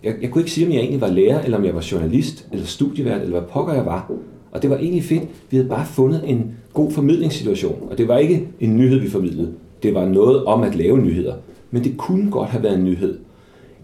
Jeg, 0.05 0.15
jeg 0.21 0.31
kunne 0.31 0.41
ikke 0.41 0.51
sige, 0.51 0.67
om 0.67 0.73
jeg 0.73 0.79
egentlig 0.79 1.01
var 1.01 1.09
lærer, 1.09 1.41
eller 1.41 1.57
om 1.57 1.65
jeg 1.65 1.75
var 1.75 1.87
journalist, 1.91 2.47
eller 2.51 2.65
studievært, 2.65 3.21
eller 3.21 3.39
hvad 3.39 3.49
pokker 3.49 3.73
jeg 3.73 3.85
var. 3.85 4.11
Og 4.51 4.61
det 4.61 4.69
var 4.69 4.77
egentlig 4.77 5.03
fedt. 5.03 5.23
Vi 5.49 5.57
havde 5.57 5.69
bare 5.69 5.85
fundet 5.85 6.21
en 6.25 6.55
god 6.73 6.91
formidlingssituation. 6.91 7.87
Og 7.91 7.97
det 7.97 8.07
var 8.07 8.17
ikke 8.17 8.47
en 8.59 8.77
nyhed, 8.77 8.99
vi 8.99 9.09
formidlede. 9.09 9.53
Det 9.83 9.93
var 9.93 10.05
noget 10.05 10.45
om 10.45 10.63
at 10.63 10.75
lave 10.75 10.97
nyheder. 10.97 11.35
Men 11.71 11.83
det 11.83 11.97
kunne 11.97 12.31
godt 12.31 12.49
have 12.49 12.63
været 12.63 12.77
en 12.77 12.83
nyhed. 12.83 13.17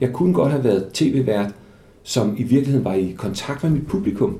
Jeg 0.01 0.13
kunne 0.13 0.33
godt 0.33 0.51
have 0.51 0.63
været 0.63 0.85
tv-vært, 0.93 1.53
som 2.03 2.35
i 2.37 2.43
virkeligheden 2.43 2.85
var 2.85 2.93
i 2.93 3.15
kontakt 3.17 3.63
med 3.63 3.71
mit 3.71 3.87
publikum 3.87 4.39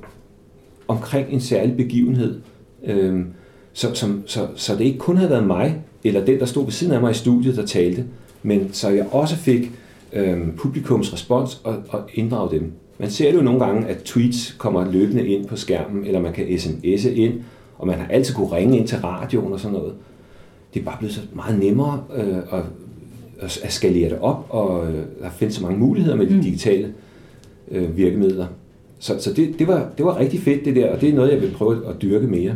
omkring 0.88 1.28
en 1.30 1.40
særlig 1.40 1.78
begivenhed. 1.78 2.40
Øhm, 2.86 3.26
så, 3.74 3.94
som, 3.94 4.24
så, 4.26 4.48
så 4.56 4.76
det 4.76 4.86
ikke 4.86 5.00
kun 5.00 5.18
havde 5.18 5.30
været 5.30 5.48
mig, 5.48 5.82
eller 6.04 6.26
den, 6.26 6.40
der 6.40 6.46
stod 6.46 6.64
ved 6.64 6.72
siden 6.72 6.94
af 6.94 7.02
mig 7.02 7.12
i 7.12 7.14
studiet, 7.14 7.56
der 7.56 7.66
talte, 7.66 8.06
men 8.44 8.74
så 8.74 8.90
jeg 8.90 9.06
også 9.12 9.36
fik 9.36 9.72
øhm, 10.14 10.52
publikums 10.58 11.14
respons 11.14 11.62
og, 11.64 11.76
og 11.90 12.02
inddrage 12.14 12.52
dem. 12.52 12.72
Man 13.00 13.10
ser 13.10 13.32
det 13.32 13.38
jo 13.38 13.44
nogle 13.44 13.66
gange, 13.66 13.88
at 13.88 13.98
tweets 13.98 14.56
kommer 14.58 14.92
løbende 14.92 15.28
ind 15.28 15.46
på 15.46 15.56
skærmen, 15.56 16.06
eller 16.06 16.22
man 16.22 16.34
kan 16.34 16.46
sms'e 16.46 17.10
ind, 17.10 17.34
og 17.78 17.88
man 17.88 18.00
har 18.00 18.08
altid 18.08 18.36
kunne 18.36 18.52
ringe 18.52 18.78
ind 18.78 18.88
til 18.88 18.98
radioen 18.98 19.54
og 19.54 19.60
sådan 19.60 19.78
noget. 19.78 19.94
Det 20.74 20.80
er 20.80 20.84
bare 20.84 20.98
blevet 21.00 21.16
så 21.16 21.22
meget 21.34 21.60
nemmere 21.60 22.04
øh, 22.16 22.38
at, 23.42 23.60
at 23.64 23.72
skalere 23.72 24.10
det 24.10 24.20
op, 24.20 24.46
og 24.50 24.88
øh, 24.88 25.00
der 25.22 25.30
findes 25.30 25.56
så 25.56 25.64
mange 25.64 25.80
muligheder 25.80 26.16
med 26.16 26.28
de 26.28 26.36
mm. 26.36 26.42
digitale 26.42 26.94
øh, 27.72 27.98
virkemidler. 27.98 28.48
Så, 29.00 29.20
så 29.20 29.34
det, 29.34 29.60
det, 29.60 29.68
var, 29.68 29.90
det 29.98 30.06
var 30.06 30.20
rigtig 30.20 30.40
fedt 30.40 30.66
det 30.66 30.76
der, 30.76 30.92
og 30.92 31.02
det 31.02 31.10
er 31.10 31.14
noget, 31.14 31.32
jeg 31.32 31.42
vil 31.42 31.52
prøve 31.52 31.88
at 31.90 32.02
dyrke 32.02 32.28
mere. 32.28 32.56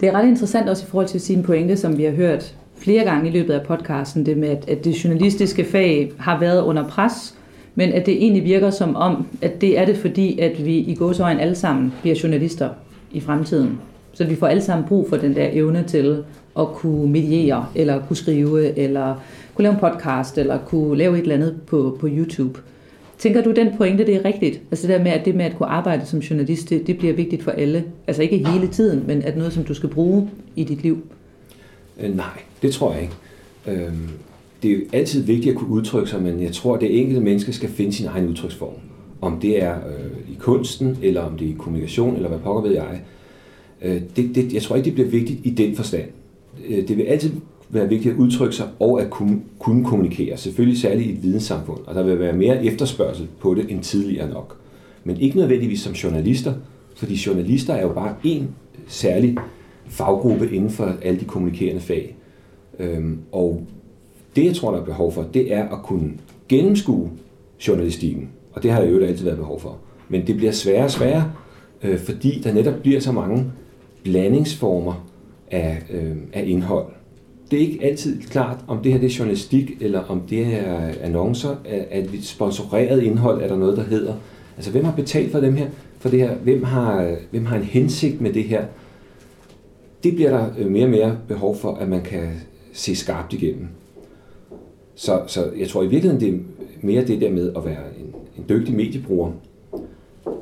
Det 0.00 0.08
er 0.08 0.12
ret 0.12 0.28
interessant 0.28 0.68
også 0.68 0.84
i 0.86 0.90
forhold 0.90 1.08
til 1.08 1.20
sin 1.20 1.42
pointe, 1.42 1.76
som 1.76 1.98
vi 1.98 2.04
har 2.04 2.12
hørt 2.12 2.54
flere 2.78 3.04
gange 3.04 3.28
i 3.28 3.32
løbet 3.32 3.54
af 3.54 3.62
podcasten, 3.62 4.26
det 4.26 4.36
med, 4.36 4.48
at 4.68 4.84
det 4.84 5.04
journalistiske 5.04 5.64
fag 5.64 6.12
har 6.18 6.40
været 6.40 6.62
under 6.62 6.88
pres, 6.88 7.34
men 7.74 7.92
at 7.92 8.06
det 8.06 8.14
egentlig 8.14 8.44
virker 8.44 8.70
som 8.70 8.96
om, 8.96 9.26
at 9.42 9.60
det 9.60 9.78
er 9.78 9.84
det 9.84 9.96
fordi, 9.96 10.38
at 10.38 10.66
vi 10.66 10.76
i 10.76 10.94
gåsøjne 10.94 11.40
alle 11.40 11.54
sammen 11.54 11.92
bliver 12.02 12.16
journalister 12.22 12.68
i 13.12 13.20
fremtiden. 13.20 13.78
Så 14.12 14.24
vi 14.24 14.34
får 14.34 14.46
alle 14.46 14.62
sammen 14.62 14.88
brug 14.88 15.08
for 15.08 15.16
den 15.16 15.36
der 15.36 15.48
evne 15.52 15.84
til 15.86 16.24
at 16.58 16.68
kunne 16.68 17.10
mediere, 17.10 17.66
eller 17.74 18.06
kunne 18.06 18.16
skrive, 18.16 18.78
eller 18.78 19.14
kunne 19.54 19.62
lave 19.62 19.74
en 19.74 19.80
podcast, 19.80 20.38
eller 20.38 20.58
kunne 20.58 20.98
lave 20.98 21.18
et 21.18 21.22
eller 21.22 21.34
andet 21.34 21.60
på, 21.66 21.96
på 22.00 22.08
YouTube. 22.10 22.60
Tænker 23.18 23.42
du, 23.42 23.52
den 23.52 23.68
pointe, 23.76 24.06
det 24.06 24.16
er 24.16 24.24
rigtigt? 24.24 24.60
Altså 24.70 24.86
det 24.86 24.98
der 24.98 25.04
med, 25.04 25.12
at 25.12 25.24
det 25.24 25.34
med 25.34 25.44
at 25.44 25.56
kunne 25.56 25.68
arbejde 25.68 26.06
som 26.06 26.18
journalist, 26.18 26.70
det, 26.70 26.86
det 26.86 26.98
bliver 26.98 27.14
vigtigt 27.14 27.42
for 27.42 27.50
alle. 27.50 27.84
Altså 28.06 28.22
ikke 28.22 28.48
hele 28.48 28.68
tiden, 28.68 29.04
men 29.06 29.22
at 29.22 29.36
noget, 29.36 29.52
som 29.52 29.64
du 29.64 29.74
skal 29.74 29.88
bruge 29.88 30.30
i 30.56 30.64
dit 30.64 30.82
liv. 30.82 31.02
Øh, 32.00 32.16
nej, 32.16 32.26
det 32.62 32.72
tror 32.72 32.92
jeg 32.92 33.02
ikke. 33.02 33.14
Øhm, 33.66 34.08
det 34.62 34.70
er 34.70 34.74
jo 34.74 34.80
altid 34.92 35.22
vigtigt 35.22 35.52
at 35.52 35.58
kunne 35.58 35.70
udtrykke 35.70 36.10
sig, 36.10 36.22
men 36.22 36.42
jeg 36.42 36.52
tror, 36.52 36.74
at 36.74 36.80
det 36.80 37.00
enkelte 37.00 37.20
menneske 37.20 37.52
skal 37.52 37.68
finde 37.68 37.92
sin 37.92 38.06
egen 38.06 38.28
udtryksform. 38.28 38.74
Om 39.20 39.40
det 39.40 39.62
er 39.62 39.74
øh, 39.74 40.32
i 40.32 40.36
kunsten, 40.38 40.98
eller 41.02 41.22
om 41.22 41.38
det 41.38 41.46
er 41.46 41.50
i 41.50 41.56
kommunikation, 41.58 42.16
eller 42.16 42.28
hvad 42.28 42.38
pokker 42.38 42.62
ved 42.62 42.76
jeg. 42.76 43.00
Øh, 43.82 44.00
det, 44.16 44.34
det, 44.34 44.52
jeg 44.52 44.62
tror 44.62 44.76
ikke, 44.76 44.84
det 44.84 44.94
bliver 44.94 45.08
vigtigt 45.08 45.40
i 45.44 45.50
den 45.50 45.76
forstand. 45.76 46.04
Øh, 46.68 46.88
det 46.88 46.96
vil 46.96 47.02
altid 47.02 47.30
være 47.68 47.88
vigtigt 47.88 48.14
at 48.14 48.18
udtrykke 48.18 48.56
sig 48.56 48.68
og 48.78 49.02
at 49.02 49.10
kunne, 49.10 49.40
kunne 49.58 49.84
kommunikere. 49.84 50.36
Selvfølgelig 50.36 50.80
særligt 50.80 51.10
i 51.10 51.12
et 51.12 51.22
videnssamfund, 51.22 51.78
og 51.86 51.94
der 51.94 52.02
vil 52.02 52.18
være 52.18 52.32
mere 52.32 52.64
efterspørgsel 52.64 53.26
på 53.40 53.54
det 53.54 53.70
end 53.70 53.82
tidligere 53.82 54.30
nok. 54.30 54.56
Men 55.04 55.16
ikke 55.16 55.36
nødvendigvis 55.36 55.80
som 55.80 55.92
journalister, 55.92 56.54
fordi 56.96 57.20
journalister 57.26 57.74
er 57.74 57.82
jo 57.82 57.92
bare 57.92 58.14
en 58.24 58.48
særlig 58.86 59.36
faggruppe 59.86 60.50
inden 60.50 60.70
for 60.70 60.94
alle 61.02 61.20
de 61.20 61.24
kommunikerende 61.24 61.80
fag. 61.80 62.17
Øhm, 62.78 63.18
og 63.32 63.62
det, 64.36 64.44
jeg 64.44 64.54
tror, 64.54 64.70
der 64.70 64.80
er 64.80 64.84
behov 64.84 65.12
for, 65.12 65.22
det 65.34 65.52
er 65.52 65.68
at 65.68 65.82
kunne 65.82 66.12
gennemskue 66.48 67.10
journalistikken. 67.68 68.28
Og 68.52 68.62
det 68.62 68.70
har 68.70 68.80
jeg 68.80 68.92
jo 68.92 69.04
altid 69.04 69.24
været 69.24 69.38
behov 69.38 69.60
for. 69.60 69.78
Men 70.08 70.26
det 70.26 70.36
bliver 70.36 70.52
sværere 70.52 70.84
og 70.84 70.90
sværere, 70.90 71.32
øh, 71.82 71.98
fordi 71.98 72.40
der 72.44 72.52
netop 72.52 72.74
bliver 72.82 73.00
så 73.00 73.12
mange 73.12 73.44
blandingsformer 74.04 75.08
af, 75.50 75.82
øh, 75.90 76.16
af 76.32 76.44
indhold 76.46 76.86
det 77.50 77.56
er 77.56 77.60
ikke 77.60 77.84
altid 77.84 78.22
klart, 78.22 78.64
om 78.66 78.82
det 78.82 78.92
her 78.92 79.00
det 79.00 79.06
er 79.06 79.16
journalistik, 79.18 79.72
eller 79.80 80.00
om 80.00 80.20
det 80.20 80.46
er 80.46 80.92
annoncer, 81.02 81.56
at 81.90 82.12
vi 82.12 82.22
sponsoreret 82.22 83.02
indhold, 83.02 83.42
er 83.42 83.48
der 83.48 83.56
noget, 83.56 83.76
der 83.76 83.82
hedder. 83.82 84.14
Altså, 84.56 84.70
hvem 84.70 84.84
har 84.84 84.92
betalt 84.92 85.32
for 85.32 85.40
dem 85.40 85.54
her? 85.54 85.66
For 85.98 86.08
det 86.08 86.18
her? 86.18 86.34
Hvem 86.34 86.64
har, 86.64 87.16
hvem 87.30 87.46
har 87.46 87.56
en 87.56 87.62
hensigt 87.62 88.20
med 88.20 88.32
det 88.32 88.44
her? 88.44 88.64
Det 90.02 90.14
bliver 90.14 90.30
der 90.30 90.46
øh, 90.58 90.70
mere 90.70 90.84
og 90.84 90.90
mere 90.90 91.18
behov 91.28 91.56
for, 91.56 91.74
at 91.74 91.88
man 91.88 92.02
kan 92.02 92.28
se 92.78 92.96
skarpt 92.96 93.32
igennem. 93.32 93.68
Så, 94.94 95.22
så 95.26 95.50
jeg 95.58 95.68
tror 95.68 95.82
i 95.82 95.86
virkeligheden, 95.86 96.20
det 96.20 96.34
er 96.34 96.38
mere 96.82 97.04
det 97.04 97.20
der 97.20 97.30
med 97.30 97.52
at 97.56 97.64
være 97.64 97.84
en, 97.98 98.14
en 98.38 98.44
dygtig 98.48 98.74
mediebruger, 98.74 99.32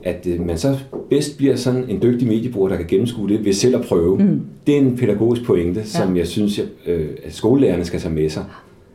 at 0.02 0.26
øh, 0.26 0.46
man 0.46 0.58
så 0.58 0.78
bedst 1.10 1.36
bliver 1.36 1.56
sådan 1.56 1.90
en 1.90 2.02
dygtig 2.02 2.28
mediebruger, 2.28 2.68
der 2.68 2.76
kan 2.76 2.86
gennemskue 2.86 3.28
det 3.28 3.44
ved 3.44 3.52
selv 3.52 3.76
at 3.76 3.82
prøve. 3.82 4.18
Mm. 4.18 4.40
Det 4.66 4.74
er 4.74 4.78
en 4.78 4.96
pædagogisk 4.96 5.44
pointe, 5.44 5.84
som 5.84 6.12
ja. 6.12 6.18
jeg 6.18 6.26
synes, 6.26 6.58
jeg, 6.58 6.66
øh, 6.86 7.10
at 7.24 7.34
skolelærerne 7.34 7.84
skal 7.84 8.00
tage 8.00 8.14
med 8.14 8.28
sig. 8.28 8.44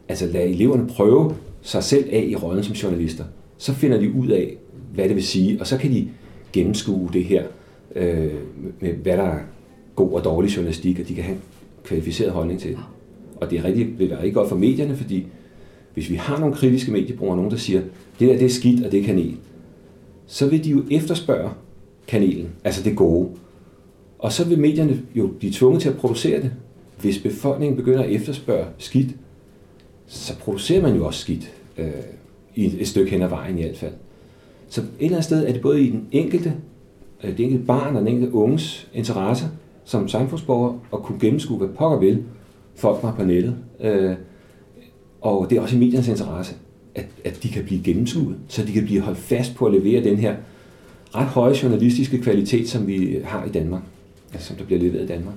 Altså 0.10 0.28
lad 0.28 0.44
eleverne 0.44 0.88
prøve 0.88 1.34
sig 1.62 1.84
selv 1.84 2.06
af 2.12 2.26
i 2.28 2.36
rollen 2.36 2.64
som 2.64 2.74
journalister. 2.74 3.24
Så 3.58 3.74
finder 3.74 4.00
de 4.00 4.14
ud 4.14 4.28
af, 4.28 4.58
hvad 4.94 5.08
det 5.08 5.16
vil 5.16 5.24
sige, 5.24 5.60
og 5.60 5.68
så 5.68 5.78
kan 5.78 5.92
de 5.92 6.08
gennemskue 6.54 7.10
det 7.14 7.24
her 7.24 7.44
øh, 7.96 8.32
med, 8.80 8.94
hvad 8.94 9.18
der 9.18 9.24
er 9.24 9.40
god 9.96 10.12
og 10.12 10.24
dårlig 10.24 10.56
journalistik, 10.56 11.00
og 11.00 11.08
de 11.08 11.16
kan 11.16 11.24
have 11.24 11.36
en 11.36 11.42
kvalificeret 11.84 12.32
holdning 12.32 12.60
til 12.60 12.70
det. 12.70 12.80
Og 13.42 13.50
det 13.50 13.60
er 13.60 13.64
rigtig, 13.64 14.00
vil 14.00 14.10
være 14.10 14.18
rigtig 14.18 14.34
godt 14.34 14.50
for 14.50 14.56
medierne, 14.56 14.96
fordi 14.96 15.26
hvis 15.94 16.10
vi 16.10 16.16
har 16.16 16.40
nogle 16.40 16.56
kritiske 16.56 16.92
mediebrugere, 16.92 17.36
nogen 17.36 17.52
der 17.52 17.58
siger, 17.58 17.82
det 18.20 18.30
der 18.30 18.38
det 18.38 18.46
er 18.46 18.50
skidt, 18.50 18.86
og 18.86 18.92
det 18.92 19.00
er 19.00 19.04
kanel, 19.04 19.38
så 20.28 20.48
vil 20.48 20.64
de 20.64 20.70
jo 20.70 20.84
efterspørge 20.92 21.50
kanelen, 22.08 22.50
altså 22.64 22.84
det 22.84 22.96
gode. 22.96 23.30
Og 24.20 24.32
så 24.32 24.46
vil 24.46 24.60
medierne 24.60 25.02
jo 25.16 25.28
blive 25.40 25.54
tvunget 25.54 25.82
til 25.82 25.90
at 25.90 25.98
producere 25.98 26.42
det. 26.42 26.52
Hvis 27.02 27.20
befolkningen 27.20 27.78
begynder 27.78 28.04
at 28.04 28.12
efterspørge 28.12 28.66
skidt, 28.78 29.16
så 30.08 30.38
producerer 30.38 30.82
man 30.82 30.96
jo 30.96 31.06
også 31.06 31.20
skidt 31.20 31.52
øh, 31.78 31.88
i 32.56 32.82
et 32.82 32.88
stykke 32.88 33.12
hen 33.12 33.22
ad 33.22 33.30
vejen 33.30 33.58
i 33.58 33.62
hvert 33.62 33.78
fald. 33.78 33.94
Så 34.70 34.82
et 34.82 34.88
eller 35.00 35.12
andet 35.12 35.26
sted 35.26 35.48
er 35.48 35.54
det 35.54 35.62
både 35.62 35.82
i 35.82 35.90
den 35.90 36.08
enkelte, 36.12 36.54
øh, 37.24 37.38
det 37.38 37.40
enkelte 37.40 37.66
barn 37.66 37.96
og 37.96 38.02
den 38.02 38.08
enkelte 38.08 38.34
unges 38.34 38.90
interesse 38.94 39.46
som 39.86 40.08
samfundsborger 40.08 40.74
at 40.94 41.00
kunne 41.04 41.20
gennemskue, 41.20 41.58
hvad 41.58 41.68
pokker 41.68 42.00
vil 42.00 42.24
folk 42.82 43.04
mig 43.04 43.14
på 43.18 43.24
nettet. 43.24 43.56
Øh, 43.82 44.14
og 45.22 45.48
det 45.50 45.58
er 45.58 45.62
også 45.62 45.76
i 45.76 45.80
mediernes 45.80 46.08
interesse 46.08 46.56
at, 46.96 47.06
at 47.26 47.44
de 47.44 47.50
kan 47.50 47.64
blive 47.64 47.84
gennemskuet, 47.84 48.36
så 48.48 48.66
de 48.66 48.72
kan 48.72 48.84
blive 48.84 49.02
holdt 49.02 49.20
fast 49.20 49.56
på 49.56 49.66
at 49.66 49.74
levere 49.74 50.04
den 50.04 50.18
her 50.18 50.36
ret 51.16 51.28
høje 51.28 51.56
journalistiske 51.64 52.18
kvalitet, 52.18 52.70
som 52.70 52.88
vi 52.88 53.18
har 53.24 53.46
i 53.46 53.50
Danmark, 53.50 53.82
altså, 54.34 54.48
som 54.48 54.56
der 54.56 54.64
bliver 54.64 54.82
leveret 54.82 55.04
i 55.04 55.08
Danmark. 55.08 55.36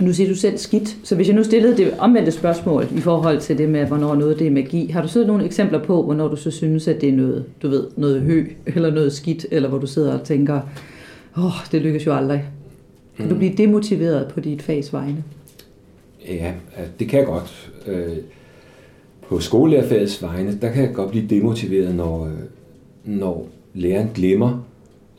Nu 0.00 0.12
siger 0.12 0.28
du 0.28 0.34
selv 0.34 0.58
skidt, 0.58 0.96
så 1.02 1.14
hvis 1.14 1.28
jeg 1.28 1.36
nu 1.36 1.44
stillede 1.44 1.76
det 1.76 1.94
omvendte 1.98 2.32
spørgsmål 2.32 2.86
i 2.96 3.00
forhold 3.00 3.40
til 3.40 3.58
det 3.58 3.68
med, 3.68 3.86
hvornår 3.86 4.14
noget 4.14 4.38
det 4.38 4.46
er 4.46 4.50
magi, 4.50 4.86
har 4.86 5.02
du 5.02 5.08
så 5.08 5.26
nogle 5.26 5.44
eksempler 5.44 5.84
på, 5.84 6.02
hvornår 6.02 6.28
du 6.28 6.36
så 6.36 6.50
synes, 6.50 6.88
at 6.88 7.00
det 7.00 7.08
er 7.08 7.12
noget, 7.12 7.44
du 7.62 7.68
ved, 7.68 7.86
noget 7.96 8.20
hø, 8.20 8.46
eller 8.66 8.90
noget 8.90 9.12
skidt, 9.12 9.46
eller 9.50 9.68
hvor 9.68 9.78
du 9.78 9.86
sidder 9.86 10.18
og 10.18 10.24
tænker, 10.24 10.60
åh, 11.36 11.44
oh, 11.44 11.52
det 11.72 11.82
lykkes 11.82 12.06
jo 12.06 12.14
aldrig. 12.14 12.44
Kan 13.16 13.24
mm. 13.24 13.32
du 13.32 13.38
blive 13.38 13.52
demotiveret 13.56 14.28
på 14.28 14.40
dit 14.40 14.62
fags 14.62 14.92
vegne? 14.92 15.24
Ja, 16.30 16.52
det 16.98 17.08
kan 17.08 17.18
jeg 17.18 17.26
godt. 17.26 17.72
Øh, 17.86 18.16
på 19.28 19.40
skolelærerfagets 19.40 20.22
vegne, 20.22 20.58
der 20.62 20.72
kan 20.72 20.84
jeg 20.84 20.94
godt 20.94 21.10
blive 21.10 21.26
demotiveret, 21.26 21.94
når, 21.94 22.26
øh, 22.26 22.32
når 23.04 23.48
læreren 23.74 24.10
glemmer 24.14 24.66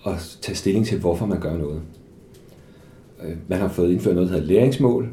at 0.06 0.38
tage 0.42 0.56
stilling 0.56 0.86
til, 0.86 1.00
hvorfor 1.00 1.26
man 1.26 1.40
gør 1.40 1.58
noget. 1.58 1.82
Øh, 3.24 3.36
man 3.48 3.60
har 3.60 3.68
fået 3.68 3.92
indført 3.92 4.16
noget, 4.16 4.30
der 4.30 4.36
hedder 4.36 4.54
læringsmål, 4.54 5.10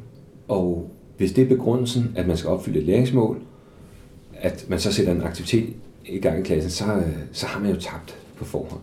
og 0.49 0.91
hvis 1.17 1.33
det 1.33 1.45
er 1.45 1.49
begrundelsen, 1.49 2.13
at 2.17 2.27
man 2.27 2.37
skal 2.37 2.51
opfylde 2.51 2.79
et 2.79 2.85
læringsmål, 2.85 3.39
at 4.35 4.67
man 4.69 4.79
så 4.79 4.93
sætter 4.93 5.13
en 5.13 5.23
aktivitet 5.23 5.69
i 6.07 6.19
gang 6.19 6.39
i 6.39 6.43
klassen, 6.43 6.71
så, 6.71 6.85
så 7.33 7.47
har 7.47 7.61
man 7.61 7.71
jo 7.71 7.81
tabt 7.81 8.19
på 8.37 8.45
forhånd. 8.45 8.81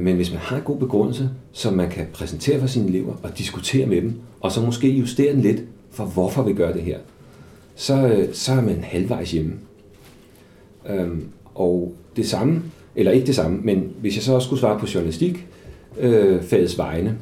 Men 0.00 0.16
hvis 0.16 0.30
man 0.30 0.40
har 0.40 0.56
en 0.56 0.62
god 0.62 0.78
begrundelse, 0.78 1.30
som 1.52 1.74
man 1.74 1.90
kan 1.90 2.06
præsentere 2.12 2.60
for 2.60 2.66
sine 2.66 2.88
elever 2.88 3.14
og 3.22 3.38
diskutere 3.38 3.86
med 3.86 4.02
dem, 4.02 4.14
og 4.40 4.52
så 4.52 4.60
måske 4.60 4.90
justere 4.90 5.32
den 5.32 5.40
lidt 5.40 5.62
for, 5.90 6.04
hvorfor 6.04 6.42
vi 6.42 6.52
gør 6.52 6.72
det 6.72 6.82
her, 6.82 6.98
så, 7.74 8.08
øh, 8.08 8.28
så 8.32 8.52
er 8.52 8.60
man 8.60 8.78
halvvejs 8.82 9.32
hjemme. 9.32 9.52
Øhm, 10.88 11.28
og 11.54 11.94
det 12.16 12.28
samme, 12.28 12.62
eller 12.96 13.12
ikke 13.12 13.26
det 13.26 13.34
samme, 13.34 13.60
men 13.62 13.92
hvis 14.00 14.16
jeg 14.16 14.22
så 14.22 14.34
også 14.34 14.46
skulle 14.46 14.60
svare 14.60 14.78
på 14.78 14.86
journalistik, 14.94 15.46
øh, 15.98 16.42
fagets 16.42 16.78
vegne, 16.78 17.18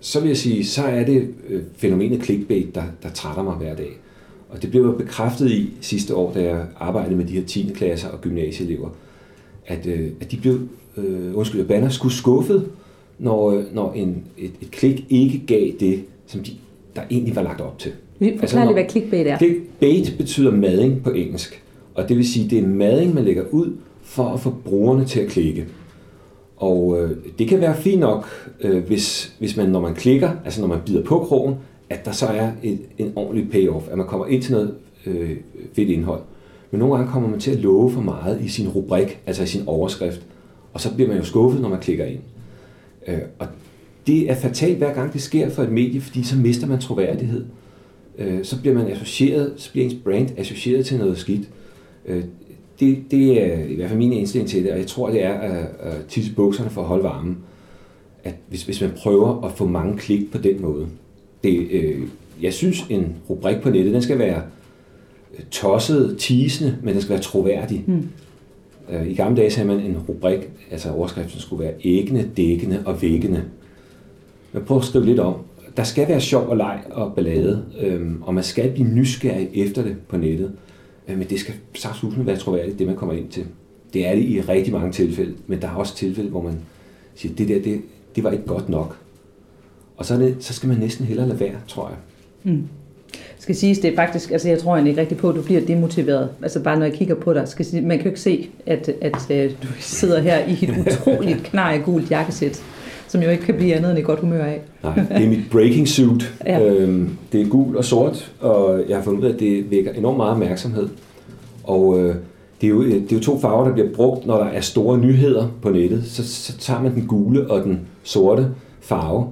så 0.00 0.20
vil 0.20 0.28
jeg 0.28 0.36
sige, 0.36 0.64
så 0.64 0.82
er 0.82 1.04
det 1.04 1.34
øh, 1.48 1.62
fænomenet 1.76 2.24
clickbait, 2.24 2.74
der, 2.74 2.84
der 3.02 3.10
trætter 3.10 3.42
mig 3.42 3.54
hver 3.54 3.74
dag. 3.74 4.00
Og 4.48 4.62
det 4.62 4.70
blev 4.70 4.98
bekræftet 4.98 5.50
i 5.50 5.72
sidste 5.80 6.14
år, 6.14 6.32
da 6.32 6.42
jeg 6.42 6.66
arbejdede 6.76 7.16
med 7.16 7.24
de 7.24 7.32
her 7.32 7.44
10. 7.44 7.72
klasser 7.74 8.08
og 8.08 8.20
gymnasieelever, 8.20 8.88
at, 9.66 9.86
øh, 9.86 10.10
at 10.20 10.30
de 10.30 10.36
blev, 10.36 10.60
øh, 10.96 11.36
undskyld, 11.36 11.60
jeg 11.60 11.68
banner, 11.68 11.88
skulle 11.88 12.14
skuffet, 12.14 12.70
når, 13.18 13.50
øh, 13.50 13.74
når 13.74 13.92
en, 13.92 14.24
et, 14.38 14.52
et 14.60 14.70
klik 14.70 15.06
ikke 15.10 15.42
gav 15.46 15.70
det, 15.80 16.04
som 16.26 16.42
de, 16.42 16.52
der 16.96 17.02
egentlig 17.10 17.36
var 17.36 17.42
lagt 17.42 17.60
op 17.60 17.78
til. 17.78 17.92
Forklar 18.18 18.40
altså, 18.40 18.64
lige, 18.64 18.72
hvad 18.72 18.84
clickbait 18.90 19.26
er. 19.26 19.38
Clickbait 19.38 20.14
betyder 20.18 20.50
mading 20.50 21.02
på 21.04 21.10
engelsk. 21.10 21.62
Og 21.94 22.08
det 22.08 22.16
vil 22.16 22.28
sige, 22.28 22.50
det 22.50 22.58
er 22.58 22.66
mading, 22.66 23.14
man 23.14 23.24
lægger 23.24 23.44
ud 23.50 23.76
for 24.02 24.24
at 24.24 24.40
få 24.40 24.54
brugerne 24.64 25.04
til 25.04 25.20
at 25.20 25.28
klikke. 25.28 25.66
Og 26.56 27.02
øh, 27.02 27.10
det 27.38 27.48
kan 27.48 27.60
være 27.60 27.76
fint 27.76 28.00
nok, 28.00 28.50
øh, 28.60 28.86
hvis, 28.86 29.34
hvis 29.38 29.56
man, 29.56 29.68
når 29.68 29.80
man 29.80 29.94
klikker, 29.94 30.30
altså 30.44 30.60
når 30.60 30.68
man 30.68 30.78
bider 30.86 31.04
på 31.04 31.18
krogen, 31.18 31.54
at 31.90 32.04
der 32.04 32.12
så 32.12 32.26
er 32.26 32.50
et, 32.62 32.78
en 32.98 33.12
ordentlig 33.16 33.50
payoff, 33.50 33.88
at 33.90 33.98
man 33.98 34.06
kommer 34.06 34.26
ind 34.26 34.42
til 34.42 34.52
noget 34.52 34.74
øh, 35.06 35.30
fedt 35.72 35.88
indhold. 35.88 36.20
Men 36.70 36.78
nogle 36.78 36.96
gange 36.96 37.12
kommer 37.12 37.28
man 37.28 37.40
til 37.40 37.50
at 37.50 37.58
love 37.58 37.90
for 37.90 38.00
meget 38.00 38.40
i 38.40 38.48
sin 38.48 38.68
rubrik, 38.68 39.18
altså 39.26 39.42
i 39.42 39.46
sin 39.46 39.62
overskrift, 39.66 40.20
og 40.72 40.80
så 40.80 40.94
bliver 40.94 41.08
man 41.08 41.18
jo 41.18 41.24
skuffet, 41.24 41.60
når 41.60 41.68
man 41.68 41.80
klikker 41.80 42.04
ind. 42.04 42.20
Øh, 43.06 43.18
og 43.38 43.46
det 44.06 44.30
er 44.30 44.34
fatalt 44.34 44.78
hver 44.78 44.94
gang 44.94 45.12
det 45.12 45.22
sker 45.22 45.50
for 45.50 45.62
et 45.62 45.72
medie, 45.72 46.00
fordi 46.00 46.22
så 46.22 46.36
mister 46.36 46.66
man 46.66 46.80
troværdighed. 46.80 47.44
Øh, 48.18 48.44
så 48.44 48.60
bliver 48.60 48.74
man 48.74 48.86
associeret, 48.86 49.52
så 49.56 49.70
bliver 49.70 49.84
ens 49.84 49.96
brand 50.04 50.28
associeret 50.36 50.86
til 50.86 50.98
noget 50.98 51.18
skidt. 51.18 51.48
Øh, 52.06 52.24
det, 52.80 52.98
det 53.10 53.42
er 53.42 53.64
i 53.64 53.74
hvert 53.74 53.88
fald 53.88 53.98
min 53.98 54.12
indstilling 54.12 54.50
til 54.50 54.64
det, 54.64 54.72
og 54.72 54.78
jeg 54.78 54.86
tror, 54.86 55.10
det 55.10 55.24
er 55.24 55.32
at, 55.32 55.66
at 55.80 56.06
tisse 56.08 56.34
bukserne 56.34 56.70
for 56.70 56.80
at 56.80 56.86
holde 56.86 57.04
varmen. 57.04 57.38
At 58.24 58.34
hvis, 58.48 58.62
hvis 58.62 58.80
man 58.80 58.90
prøver 58.96 59.44
at 59.44 59.52
få 59.52 59.66
mange 59.66 59.98
klik 59.98 60.32
på 60.32 60.38
den 60.38 60.62
måde. 60.62 60.86
Det, 61.44 61.68
øh, 61.70 62.02
jeg 62.42 62.52
synes, 62.52 62.86
en 62.90 63.16
rubrik 63.30 63.56
på 63.62 63.70
nettet, 63.70 63.94
den 63.94 64.02
skal 64.02 64.18
være 64.18 64.42
tosset, 65.50 66.16
teasende, 66.18 66.78
men 66.82 66.94
den 66.94 67.02
skal 67.02 67.12
være 67.12 67.22
troværdig. 67.22 67.84
Mm. 67.86 68.08
Øh, 68.90 69.08
I 69.08 69.14
gamle 69.14 69.36
dage 69.36 69.50
sagde 69.50 69.68
man 69.68 69.80
en 69.80 69.96
rubrik, 70.08 70.50
altså 70.70 70.90
overskriften 70.90 71.40
skulle 71.40 71.64
være 71.64 71.74
æggende, 71.84 72.30
dækkende 72.36 72.82
og 72.86 73.02
væggende. 73.02 73.44
Men 74.54 74.64
prøv 74.64 74.78
at 74.78 74.84
skrive 74.84 75.06
lidt 75.06 75.20
om. 75.20 75.34
Der 75.76 75.84
skal 75.84 76.08
være 76.08 76.20
sjov 76.20 76.48
og 76.48 76.56
leg 76.56 76.80
og 76.90 77.14
ballade, 77.14 77.64
øhm, 77.80 78.22
og 78.22 78.34
man 78.34 78.44
skal 78.44 78.72
blive 78.72 78.88
nysgerrig 78.88 79.48
efter 79.54 79.82
det 79.82 79.96
på 80.08 80.16
nettet. 80.16 80.52
Øh, 81.08 81.18
men 81.18 81.28
det 81.28 81.40
skal 81.40 81.54
sagtens 81.74 82.26
være 82.26 82.36
troværdigt, 82.36 82.78
det 82.78 82.86
man 82.86 82.96
kommer 82.96 83.14
ind 83.14 83.28
til. 83.28 83.44
Det 83.94 84.06
er 84.06 84.14
det 84.14 84.22
i 84.22 84.40
rigtig 84.40 84.72
mange 84.72 84.92
tilfælde, 84.92 85.34
men 85.46 85.62
der 85.62 85.68
er 85.68 85.74
også 85.74 85.96
tilfælde, 85.96 86.30
hvor 86.30 86.42
man 86.42 86.54
siger, 87.14 87.34
det 87.34 87.48
der, 87.48 87.62
det, 87.62 87.80
det 88.16 88.24
var 88.24 88.30
ikke 88.30 88.46
godt 88.46 88.68
nok. 88.68 88.98
Og 89.96 90.04
så, 90.04 90.16
det, 90.16 90.36
så 90.40 90.52
skal 90.52 90.68
man 90.68 90.78
næsten 90.78 91.06
hellere 91.06 91.28
lade 91.28 91.40
være, 91.40 91.56
tror 91.68 91.88
jeg. 91.88 91.96
Mm 92.42 92.68
skal 93.44 93.56
siges, 93.56 93.78
det 93.78 93.92
er 93.92 93.96
faktisk, 93.96 94.30
altså 94.30 94.48
jeg 94.48 94.58
tror 94.58 94.76
ikke 94.76 95.00
rigtig 95.00 95.16
på, 95.16 95.28
at 95.28 95.34
du 95.34 95.42
bliver 95.42 95.60
demotiveret. 95.60 96.28
Altså 96.42 96.60
bare 96.60 96.78
når 96.78 96.86
jeg 96.86 96.94
kigger 96.94 97.14
på 97.14 97.34
dig, 97.34 97.48
skal 97.48 97.64
sige, 97.64 97.82
man 97.82 97.98
kan 97.98 98.04
jo 98.04 98.10
ikke 98.10 98.20
se, 98.20 98.50
at, 98.66 98.90
at, 99.00 99.30
at 99.30 99.56
du 99.62 99.68
sidder 99.80 100.20
her 100.20 100.38
i 100.38 100.52
et 100.52 100.74
utroligt 100.86 101.42
knæ 101.42 101.76
gult 101.76 102.10
jakkesæt, 102.10 102.62
som 103.08 103.22
jo 103.22 103.30
ikke 103.30 103.42
kan 103.42 103.54
blive 103.54 103.74
andet 103.74 103.90
end 103.90 103.98
et 103.98 104.04
godt 104.04 104.20
humør 104.20 104.44
af. 104.44 104.60
Nej, 104.82 104.94
det 104.94 105.24
er 105.24 105.28
mit 105.28 105.50
breaking 105.50 105.88
suit. 105.88 106.34
ja. 106.46 106.64
øhm, 106.64 107.10
det 107.32 107.40
er 107.40 107.48
gul 107.48 107.76
og 107.76 107.84
sort, 107.84 108.32
og 108.40 108.80
jeg 108.88 108.96
har 108.96 109.04
fundet 109.04 109.20
ud 109.20 109.28
af, 109.28 109.32
at 109.32 109.40
det 109.40 109.70
vækker 109.70 109.92
enormt 109.92 110.16
meget 110.16 110.32
opmærksomhed. 110.32 110.88
Og 111.64 112.00
øh, 112.00 112.14
det, 112.60 112.66
er 112.66 112.70
jo, 112.70 112.84
det 112.84 113.12
er 113.12 113.16
jo 113.16 113.20
to 113.20 113.40
farver, 113.40 113.64
der 113.64 113.72
bliver 113.72 113.88
brugt, 113.94 114.26
når 114.26 114.38
der 114.38 114.46
er 114.46 114.60
store 114.60 114.98
nyheder 114.98 115.48
på 115.62 115.70
nettet. 115.70 116.04
Så, 116.06 116.28
så 116.28 116.58
tager 116.58 116.82
man 116.82 116.94
den 116.94 117.06
gule 117.06 117.50
og 117.50 117.64
den 117.64 117.80
sorte 118.02 118.48
farve, 118.80 119.26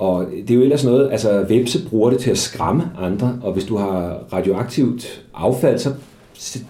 og 0.00 0.26
det 0.48 0.50
er 0.50 0.54
jo 0.54 0.62
ellers 0.62 0.84
noget, 0.84 1.08
altså 1.12 1.46
Webse 1.50 1.88
bruger 1.88 2.10
det 2.10 2.18
til 2.18 2.30
at 2.30 2.38
skræmme 2.38 2.90
andre, 2.98 3.38
og 3.42 3.52
hvis 3.52 3.64
du 3.64 3.76
har 3.76 4.18
radioaktivt 4.32 5.22
affald, 5.34 5.78
så 5.78 5.90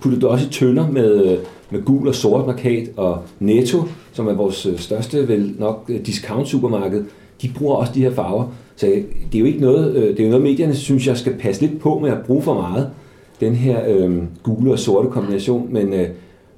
putter 0.00 0.18
du 0.18 0.28
også 0.28 0.46
i 0.46 0.50
tønder 0.50 0.88
med, 0.88 1.38
med 1.70 1.82
gul 1.82 2.08
og 2.08 2.14
sort 2.14 2.46
markat, 2.46 2.88
og 2.96 3.22
Netto, 3.38 3.78
som 4.12 4.28
er 4.28 4.32
vores 4.32 4.66
øh, 4.66 4.78
største, 4.78 5.28
vel 5.28 5.54
nok 5.58 5.84
øh, 5.88 6.06
discount 6.06 6.48
supermarked, 6.48 7.04
de 7.42 7.50
bruger 7.58 7.74
også 7.74 7.92
de 7.94 8.02
her 8.02 8.10
farver. 8.10 8.46
Så 8.76 8.86
øh, 8.86 8.92
det 9.32 9.34
er 9.34 9.38
jo 9.38 9.44
ikke 9.44 9.60
noget, 9.60 9.94
det 9.94 10.20
er 10.20 10.24
jo 10.24 10.30
noget 10.30 10.42
medierne 10.42 10.74
synes 10.74 11.06
jeg 11.06 11.16
skal 11.16 11.34
passe 11.34 11.66
lidt 11.66 11.80
på 11.80 11.98
med 11.98 12.10
at 12.10 12.18
bruge 12.26 12.42
for 12.42 12.54
meget, 12.54 12.90
den 13.40 13.54
her 13.54 13.80
øh, 13.88 14.22
gule 14.42 14.72
og 14.72 14.78
sorte 14.78 15.10
kombination, 15.10 15.72
men, 15.72 15.92
øh, 15.92 16.08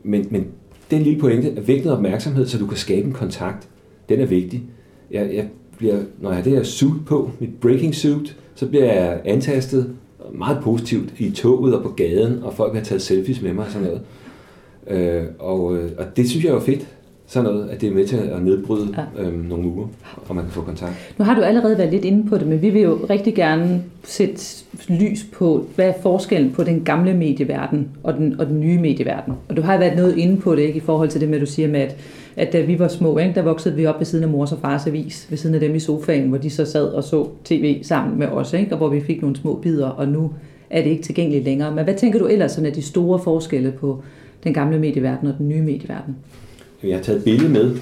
men, 0.03 0.27
men 0.31 0.47
den 0.91 1.03
lille 1.03 1.21
pointe 1.21 1.49
er 1.57 1.61
væk 1.61 1.87
opmærksomhed, 1.87 2.47
så 2.47 2.59
du 2.59 2.67
kan 2.67 2.77
skabe 2.77 3.07
en 3.07 3.13
kontakt. 3.13 3.69
Den 4.09 4.21
er 4.21 4.27
vigtig. 4.27 4.62
Jeg, 5.11 5.31
jeg 5.35 5.49
bliver, 5.79 5.99
når 6.21 6.31
jeg 6.31 6.37
har 6.37 6.43
det 6.43 6.53
her 6.53 6.62
suit 6.62 7.05
på, 7.07 7.31
mit 7.41 7.61
breaking 7.61 7.95
suit, 7.95 8.37
så 8.55 8.67
bliver 8.67 8.85
jeg 8.85 9.21
antastet 9.25 9.95
meget 10.33 10.59
positivt 10.62 11.15
i 11.19 11.31
toget 11.31 11.75
og 11.75 11.83
på 11.83 11.88
gaden, 11.88 12.43
og 12.43 12.55
folk 12.55 12.75
har 12.75 12.83
taget 12.83 13.03
selfies 13.03 13.43
med 13.43 13.53
mig 13.53 13.65
og 13.65 13.71
sådan 13.71 13.88
noget. 13.88 14.03
Øh, 14.87 15.25
og, 15.38 15.65
og 15.99 16.17
det 16.17 16.31
synes 16.31 16.45
jeg 16.45 16.55
er 16.55 16.61
fedt, 16.61 16.87
sådan 17.33 17.51
noget, 17.51 17.68
at 17.68 17.81
det 17.81 17.88
er 17.88 17.95
med 17.95 18.07
til 18.07 18.16
at 18.16 18.42
nedbryde 18.42 18.88
ja. 19.16 19.23
øhm, 19.23 19.38
nogle 19.38 19.68
uger, 19.68 19.87
og 20.29 20.37
man 20.37 20.45
kan 20.45 20.53
få 20.53 20.61
kontakt. 20.61 21.14
Nu 21.18 21.25
har 21.25 21.35
du 21.35 21.40
allerede 21.40 21.79
været 21.79 21.90
lidt 21.90 22.05
inde 22.05 22.29
på 22.29 22.38
det, 22.38 22.47
men 22.47 22.62
vi 22.62 22.71
vil 22.71 22.83
jo 22.83 22.99
rigtig 23.11 23.35
gerne 23.35 23.83
sætte 24.05 24.64
lys 24.88 25.27
på, 25.33 25.66
hvad 25.75 25.88
er 25.88 25.92
forskellen 26.03 26.51
på 26.53 26.64
den 26.64 26.85
gamle 26.85 27.14
medieverden 27.14 27.88
og 28.03 28.14
den, 28.14 28.40
og 28.40 28.47
den 28.47 28.61
nye 28.61 28.79
medieverden. 28.79 29.35
Og 29.49 29.57
du 29.57 29.62
har 29.62 29.79
været 29.79 29.97
noget 29.97 30.16
inde 30.16 30.40
på 30.40 30.57
det, 30.57 30.62
ikke, 30.62 30.77
i 30.77 30.81
forhold 30.81 31.09
til 31.09 31.21
det 31.21 31.29
med, 31.29 31.37
at 31.37 31.40
du 31.40 31.47
siger 31.47 31.68
med, 31.68 31.81
at 31.81 31.97
at 32.37 32.53
da 32.53 32.61
vi 32.61 32.79
var 32.79 32.88
små, 32.88 33.18
ikke, 33.18 33.35
der 33.35 33.42
voksede 33.42 33.75
vi 33.75 33.87
op 33.87 33.99
ved 33.99 34.07
siden 34.07 34.25
af 34.25 34.31
mors 34.31 34.53
og 34.53 34.59
fars 34.59 34.87
avis, 34.87 35.27
ved 35.31 35.38
siden 35.38 35.55
af 35.55 35.61
dem 35.61 35.75
i 35.75 35.79
sofaen, 35.79 36.29
hvor 36.29 36.38
de 36.38 36.51
så 36.51 36.64
sad 36.64 36.87
og 36.87 37.05
så 37.05 37.29
tv 37.45 37.83
sammen 37.83 38.18
med 38.18 38.27
os, 38.27 38.53
ikke, 38.53 38.73
og 38.73 38.79
hvor 38.79 38.88
vi 38.88 39.01
fik 39.01 39.21
nogle 39.21 39.37
små 39.37 39.55
bidder, 39.55 39.88
og 39.88 40.09
nu 40.09 40.31
er 40.71 40.83
det 40.83 40.90
ikke 40.90 41.03
tilgængeligt 41.03 41.45
længere. 41.45 41.75
Men 41.75 41.85
hvad 41.85 41.95
tænker 41.95 42.18
du 42.18 42.27
ellers 42.27 42.53
sådan, 42.53 42.71
er 42.71 42.75
de 42.75 42.83
store 42.83 43.18
forskelle 43.18 43.73
på 43.73 44.03
den 44.45 44.55
gamle 44.55 44.79
medieverden 44.79 45.29
og 45.29 45.35
den 45.38 45.49
nye 45.49 45.62
medieverden? 45.62 46.16
Jeg 46.85 46.97
har 46.97 47.03
taget 47.03 47.18
et 47.18 47.25
billede 47.25 47.49
med 47.53 47.77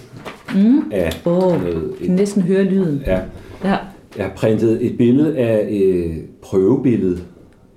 mm. 0.55 0.83
af... 0.93 1.23
Oh, 1.25 1.63
noget, 1.63 1.93
et, 2.01 2.11
næsten 2.11 2.43
høre 2.43 2.65
lyden. 2.65 3.03
Ja. 3.07 3.21
ja. 3.65 3.77
Jeg 4.17 4.25
har 4.25 4.33
printet 4.37 4.87
et 4.87 4.97
billede 4.97 5.37
af 5.37 5.67
et 5.71 5.95
øh, 5.95 6.17
prøvebillede 6.43 7.21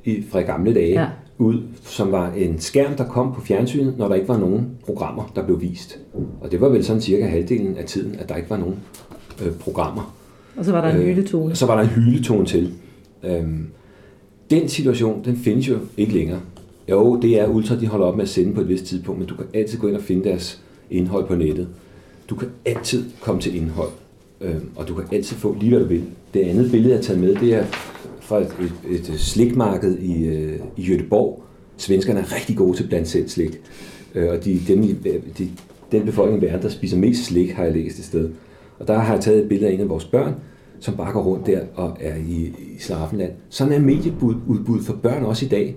i, 0.03 0.23
fra 0.31 0.41
gamle 0.41 0.73
dage. 0.73 1.01
Ja 1.01 1.07
ud, 1.37 1.61
som 1.83 2.11
var 2.11 2.31
en 2.31 2.59
skærm, 2.59 2.95
der 2.95 3.05
kom 3.05 3.33
på 3.33 3.41
fjernsynet, 3.41 3.97
når 3.97 4.07
der 4.07 4.15
ikke 4.15 4.27
var 4.27 4.37
nogen 4.37 4.69
programmer, 4.85 5.31
der 5.35 5.45
blev 5.45 5.61
vist. 5.61 5.99
Og 6.41 6.51
det 6.51 6.61
var 6.61 6.69
vel 6.69 6.85
sådan 6.85 7.01
cirka 7.01 7.25
halvdelen 7.25 7.77
af 7.77 7.85
tiden, 7.85 8.15
at 8.19 8.29
der 8.29 8.35
ikke 8.35 8.49
var 8.49 8.57
nogen 8.57 8.75
øh, 9.45 9.51
programmer. 9.51 10.15
Og 10.57 10.65
så 10.65 10.71
var 10.71 10.81
der 10.81 10.95
en 10.95 11.01
øh, 11.01 11.07
hyletone. 11.07 11.55
Så 11.55 11.65
var 11.65 11.75
der 11.75 11.83
en 11.83 11.89
hyletone 11.89 12.45
til. 12.45 12.73
Øhm, 13.23 13.67
den 14.49 14.69
situation, 14.69 15.25
den 15.25 15.37
findes 15.37 15.69
jo 15.69 15.77
ikke 15.97 16.13
længere. 16.13 16.39
Jo, 16.89 17.19
det 17.21 17.39
er 17.39 17.47
Ultra, 17.47 17.75
de 17.75 17.87
holder 17.87 18.05
op 18.05 18.15
med 18.15 18.23
at 18.23 18.29
sende 18.29 18.53
på 18.53 18.61
et 18.61 18.69
vist 18.69 18.85
tidspunkt, 18.85 19.19
men 19.19 19.27
du 19.27 19.35
kan 19.35 19.45
altid 19.53 19.79
gå 19.79 19.87
ind 19.87 19.95
og 19.95 20.01
finde 20.01 20.23
deres 20.23 20.61
indhold 20.93 21.27
på 21.27 21.35
nettet. 21.35 21.67
Du 22.29 22.35
kan 22.35 22.47
altid 22.65 23.05
komme 23.21 23.41
til 23.41 23.55
indhold, 23.55 23.91
øh, 24.41 24.55
og 24.75 24.87
du 24.87 24.93
kan 24.93 25.05
altid 25.11 25.35
få 25.35 25.55
lige 25.59 25.69
hvad 25.69 25.79
du 25.79 25.85
vil. 25.85 26.03
Det 26.33 26.39
andet 26.39 26.71
billede, 26.71 26.89
jeg 26.89 26.97
har 26.97 27.03
taget 27.03 27.21
med, 27.21 27.35
det 27.35 27.53
er 27.53 27.65
fra 28.21 28.39
et, 28.39 28.73
et, 28.89 29.09
et 29.09 29.19
slikmarked 29.19 29.97
i, 29.97 30.25
øh, 30.25 30.59
i 30.77 30.81
Göteborg. 30.81 31.41
Svenskerne 31.77 32.19
er 32.19 32.35
rigtig 32.35 32.57
gode 32.57 32.77
til 32.77 32.87
blandt 32.87 33.07
selv 33.07 33.29
slik. 33.29 33.61
Øh, 34.15 34.29
og 34.29 34.45
de, 34.45 34.59
dem, 34.67 34.81
de, 35.37 35.49
den 35.91 36.05
befolkning 36.05 36.43
i 36.43 36.45
verden, 36.45 36.61
der 36.61 36.69
spiser 36.69 36.97
mest 36.97 37.25
slik, 37.25 37.51
har 37.51 37.63
jeg 37.63 37.73
læst 37.73 37.99
et 37.99 38.05
sted. 38.05 38.29
Og 38.79 38.87
der 38.87 38.99
har 38.99 39.13
jeg 39.13 39.23
taget 39.23 39.41
et 39.43 39.49
billede 39.49 39.69
af 39.69 39.73
en 39.73 39.81
af 39.81 39.89
vores 39.89 40.05
børn, 40.05 40.33
som 40.79 40.95
bare 40.95 41.13
går 41.13 41.23
rundt 41.23 41.47
der 41.47 41.61
og 41.75 41.97
er 41.99 42.15
i, 42.15 42.53
i 42.75 42.79
Slaraffenland. 42.79 43.31
Sådan 43.49 43.73
er 43.73 43.79
medieudbud 43.79 44.83
for 44.83 44.93
børn 44.93 45.23
også 45.23 45.45
i 45.45 45.49
dag. 45.49 45.75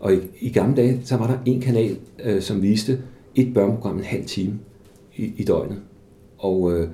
Og 0.00 0.14
i, 0.14 0.18
i 0.40 0.48
gamle 0.48 0.76
dage, 0.76 1.00
så 1.04 1.16
var 1.16 1.26
der 1.26 1.38
en 1.46 1.60
kanal, 1.60 1.96
øh, 2.24 2.42
som 2.42 2.62
viste 2.62 2.98
et 3.40 3.54
børneprogram 3.54 3.96
en 3.96 4.04
halv 4.04 4.24
time 4.24 4.58
i, 5.16 5.32
i 5.36 5.44
døgnet. 5.44 5.82
Og 6.38 6.72
øh, 6.72 6.88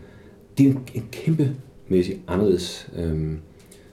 det 0.59 0.67
er 0.67 0.71
en, 0.71 0.79
en 0.95 1.05
kæmpemæssig 1.13 2.23
anderledes 2.27 2.89
øh, 2.97 3.33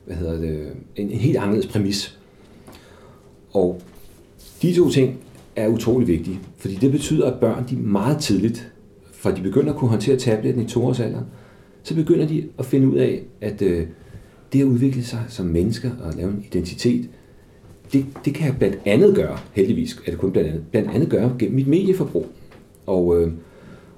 hvad 0.06 0.16
hedder 0.16 0.42
det, 0.42 0.68
en, 0.96 1.10
en 1.10 1.20
helt 1.20 1.38
anderledes 1.38 1.68
præmis. 1.68 2.20
Og 3.52 3.82
de 4.62 4.74
to 4.74 4.90
ting 4.90 5.18
er 5.56 5.68
utrolig 5.68 6.08
vigtige, 6.08 6.40
fordi 6.58 6.76
det 6.76 6.92
betyder, 6.92 7.32
at 7.32 7.40
børn 7.40 7.66
de 7.70 7.76
meget 7.76 8.18
tidligt, 8.18 8.74
fra 9.12 9.36
de 9.36 9.42
begynder 9.42 9.74
at 9.74 9.80
kunne 9.80 9.90
håndtere 9.90 10.18
tabletten 10.18 10.64
i 10.64 10.68
toårsalderen, 10.68 11.26
så 11.84 11.96
begynder 11.96 12.28
de 12.28 12.48
at 12.60 12.66
finde 12.66 12.88
ud 12.88 12.98
af, 12.98 13.22
at 13.42 13.62
øh, 13.62 13.88
det 14.54 14.62
at 14.62 14.66
udvikle 14.66 15.04
sig 15.04 15.24
som 15.28 15.46
mennesker 15.46 15.92
og 16.04 16.14
lave 16.14 16.30
en 16.30 16.46
identitet, 16.48 17.10
det, 17.94 18.06
det 18.26 18.34
kan 18.34 18.48
jeg 18.48 18.58
blandt 18.58 18.80
andet 18.86 19.16
gøre, 19.16 19.38
heldigvis 19.54 20.02
er 20.06 20.12
det 20.12 20.20
kun 20.20 20.32
blandt 20.32 20.50
andet, 20.50 20.64
blandt 20.72 20.90
andet 20.92 21.10
gøre 21.10 21.36
gennem 21.40 21.56
mit 21.56 21.68
medieforbrug. 21.68 22.28
Og, 22.92 23.22
øh, 23.22 23.32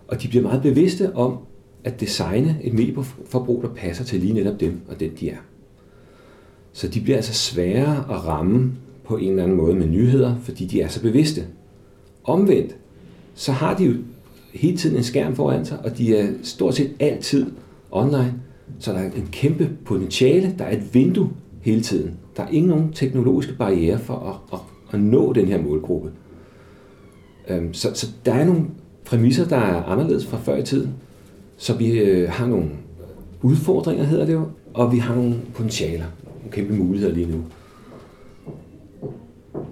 og 0.08 0.21
de 0.21 0.27
bliver 0.27 0.43
meget 0.43 0.62
bevidste 0.62 1.15
om 1.15 1.38
at 1.84 1.99
designe 1.99 2.58
et 2.63 2.73
medieforbrug, 2.73 3.62
der 3.62 3.69
passer 3.69 4.03
til 4.03 4.19
lige 4.19 4.34
netop 4.34 4.60
dem 4.60 4.82
og 4.89 4.99
den 4.99 5.12
de 5.19 5.29
er. 5.29 5.38
Så 6.73 6.88
de 6.88 7.01
bliver 7.01 7.15
altså 7.15 7.34
sværere 7.34 7.97
at 7.97 8.27
ramme 8.27 8.71
på 9.03 9.17
en 9.17 9.29
eller 9.29 9.43
anden 9.43 9.58
måde 9.58 9.75
med 9.75 9.88
nyheder, 9.88 10.36
fordi 10.39 10.65
de 10.65 10.82
er 10.82 10.88
så 10.88 11.01
bevidste. 11.01 11.45
Omvendt, 12.23 12.75
så 13.36 13.51
har 13.51 13.77
de 13.77 13.86
jo 13.86 13.93
hele 14.53 14.77
tiden 14.77 14.97
en 14.97 15.03
skærm 15.03 15.36
foran 15.36 15.65
sig, 15.65 15.79
og 15.86 15.97
de 15.97 16.17
er 16.17 16.27
stort 16.43 16.75
set 16.75 16.91
altid 16.99 17.51
online. 17.91 18.34
Så 18.79 18.91
der 18.91 18.99
er 18.99 19.12
en 19.12 19.29
kæmpe 19.32 19.69
potentiale, 19.86 20.56
der 20.58 20.65
er 20.65 20.77
et 20.77 20.93
vindue 20.93 21.29
hele 21.62 21.82
tiden. 21.82 22.17
Der 22.38 22.43
er 22.43 22.47
ingen 22.47 22.69
nogen 22.69 22.93
teknologiske 22.93 23.53
barriere 23.53 23.99
for 23.99 24.13
at, 24.13 24.60
at, 24.60 24.60
at 24.93 24.99
nå 24.99 25.34
den 25.34 25.45
her 25.45 25.62
målgruppe. 25.62 26.12
Øhm, 27.49 27.73
så, 27.73 27.91
så 27.93 28.08
der 28.25 28.34
er 28.34 28.45
nogle 28.45 28.65
præmisser, 29.05 29.45
der 29.45 29.57
er 29.57 29.83
anderledes 29.83 30.25
fra 30.25 30.37
før 30.43 30.57
i 30.57 30.63
tiden. 30.63 30.89
Så 31.57 31.73
vi 31.73 31.91
øh, 31.99 32.29
har 32.29 32.47
nogle 32.47 32.65
udfordringer, 33.41 34.03
hedder 34.03 34.25
det 34.25 34.33
jo, 34.33 34.41
og 34.73 34.91
vi 34.93 34.97
har 34.97 35.15
nogle 35.15 35.35
potentialer 35.53 36.05
kæmpe 36.51 36.73
muligheder 36.73 37.13
lige 37.13 37.27
nu. 37.31 37.37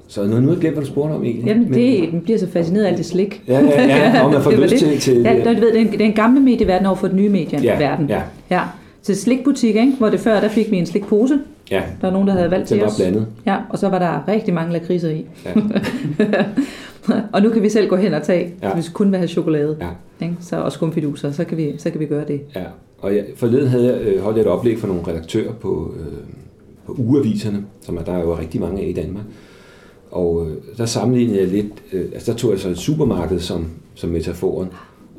så 0.07 0.23
har 0.27 0.33
jeg 0.41 0.43
glemt, 0.43 0.75
hvad 0.75 0.83
du 0.83 0.85
spurgte 0.85 1.13
om 1.13 1.23
egentlig. 1.23 1.45
Jamen, 1.47 1.73
det 1.73 2.13
man 2.13 2.21
bliver 2.21 2.39
så 2.39 2.47
fascineret 2.47 2.83
af 2.85 2.89
alt 2.89 2.97
det 2.97 3.05
slik. 3.05 3.41
Ja, 3.47 3.59
ja, 3.59 3.85
ja, 3.85 4.23
og 4.23 4.31
man 4.33 4.41
får 4.41 4.51
lyst 4.51 4.75
til... 4.75 4.99
til 4.99 5.21
Ja, 5.21 5.53
du 5.53 5.59
ved, 5.59 5.73
den, 5.73 5.99
den 5.99 6.13
gamle 6.13 6.39
medieverden 6.39 6.85
over 6.85 6.95
for 6.95 7.07
den 7.07 7.15
nye 7.15 7.29
medieverden. 7.29 7.63
ja, 7.63 7.77
verden. 7.77 8.09
ja, 8.09 8.21
ja. 8.49 8.61
Så 9.01 9.15
slikbutik, 9.15 9.75
ikke? 9.75 9.93
hvor 9.97 10.09
det 10.09 10.19
før, 10.19 10.39
der 10.39 10.49
fik 10.49 10.71
vi 10.71 10.77
en 10.77 10.85
slikpose. 10.85 11.39
ja, 11.71 11.81
Der 12.01 12.07
var 12.07 12.11
nogen, 12.11 12.27
der 12.27 12.33
havde 12.33 12.51
valgt 12.51 12.69
den 12.69 12.77
til 12.77 12.83
var 12.83 12.91
os. 12.91 12.95
blandet. 12.95 13.27
Ja, 13.45 13.57
og 13.69 13.77
så 13.77 13.89
var 13.89 13.99
der 13.99 14.27
rigtig 14.27 14.53
mange 14.53 14.73
lakridser 14.73 15.09
i. 15.09 15.25
Ja. 15.45 15.51
og 17.33 17.41
nu 17.41 17.49
kan 17.49 17.63
vi 17.63 17.69
selv 17.69 17.89
gå 17.89 17.95
hen 17.95 18.13
og 18.13 18.23
tage, 18.23 18.53
Ja. 18.61 18.73
hvis 18.73 18.87
vi 18.87 18.91
kun 18.93 19.11
vil 19.11 19.17
have 19.17 19.27
chokolade. 19.27 19.77
Ja. 19.81 19.89
Ikke? 20.25 20.35
Så, 20.41 20.55
og 20.61 20.71
skumfiduser, 20.71 21.31
så 21.31 21.43
kan, 21.45 21.57
vi, 21.57 21.73
så 21.77 21.89
kan 21.91 21.99
vi 21.99 22.05
gøre 22.05 22.25
det. 22.27 22.41
Ja, 22.55 22.63
og 22.99 23.15
jeg, 23.15 23.25
forleden 23.35 23.67
havde 23.67 23.93
jeg 23.93 24.01
øh, 24.01 24.21
holdt 24.21 24.37
et 24.37 24.47
oplæg 24.47 24.79
for 24.79 24.87
nogle 24.87 25.03
redaktører 25.07 25.53
på, 25.53 25.93
øh, 25.99 26.05
på 26.85 26.95
ugeaviserne, 26.97 27.65
som 27.81 27.97
er, 27.97 28.01
der 28.01 28.11
er 28.13 28.19
jo 28.21 28.37
rigtig 28.37 28.61
mange 28.61 28.81
af 28.81 28.87
i 28.87 28.93
Danmark. 28.93 29.25
Og 30.11 30.47
øh, 30.47 30.57
der 30.77 30.85
sammenlignede 30.85 31.39
jeg 31.39 31.47
lidt, 31.47 31.65
øh, 31.93 32.05
altså 32.13 32.31
der 32.31 32.37
tog 32.37 32.51
jeg 32.51 32.59
så 32.59 32.69
et 32.69 32.77
supermarked 32.77 33.39
som, 33.39 33.65
som 33.95 34.09
metaforen, 34.09 34.67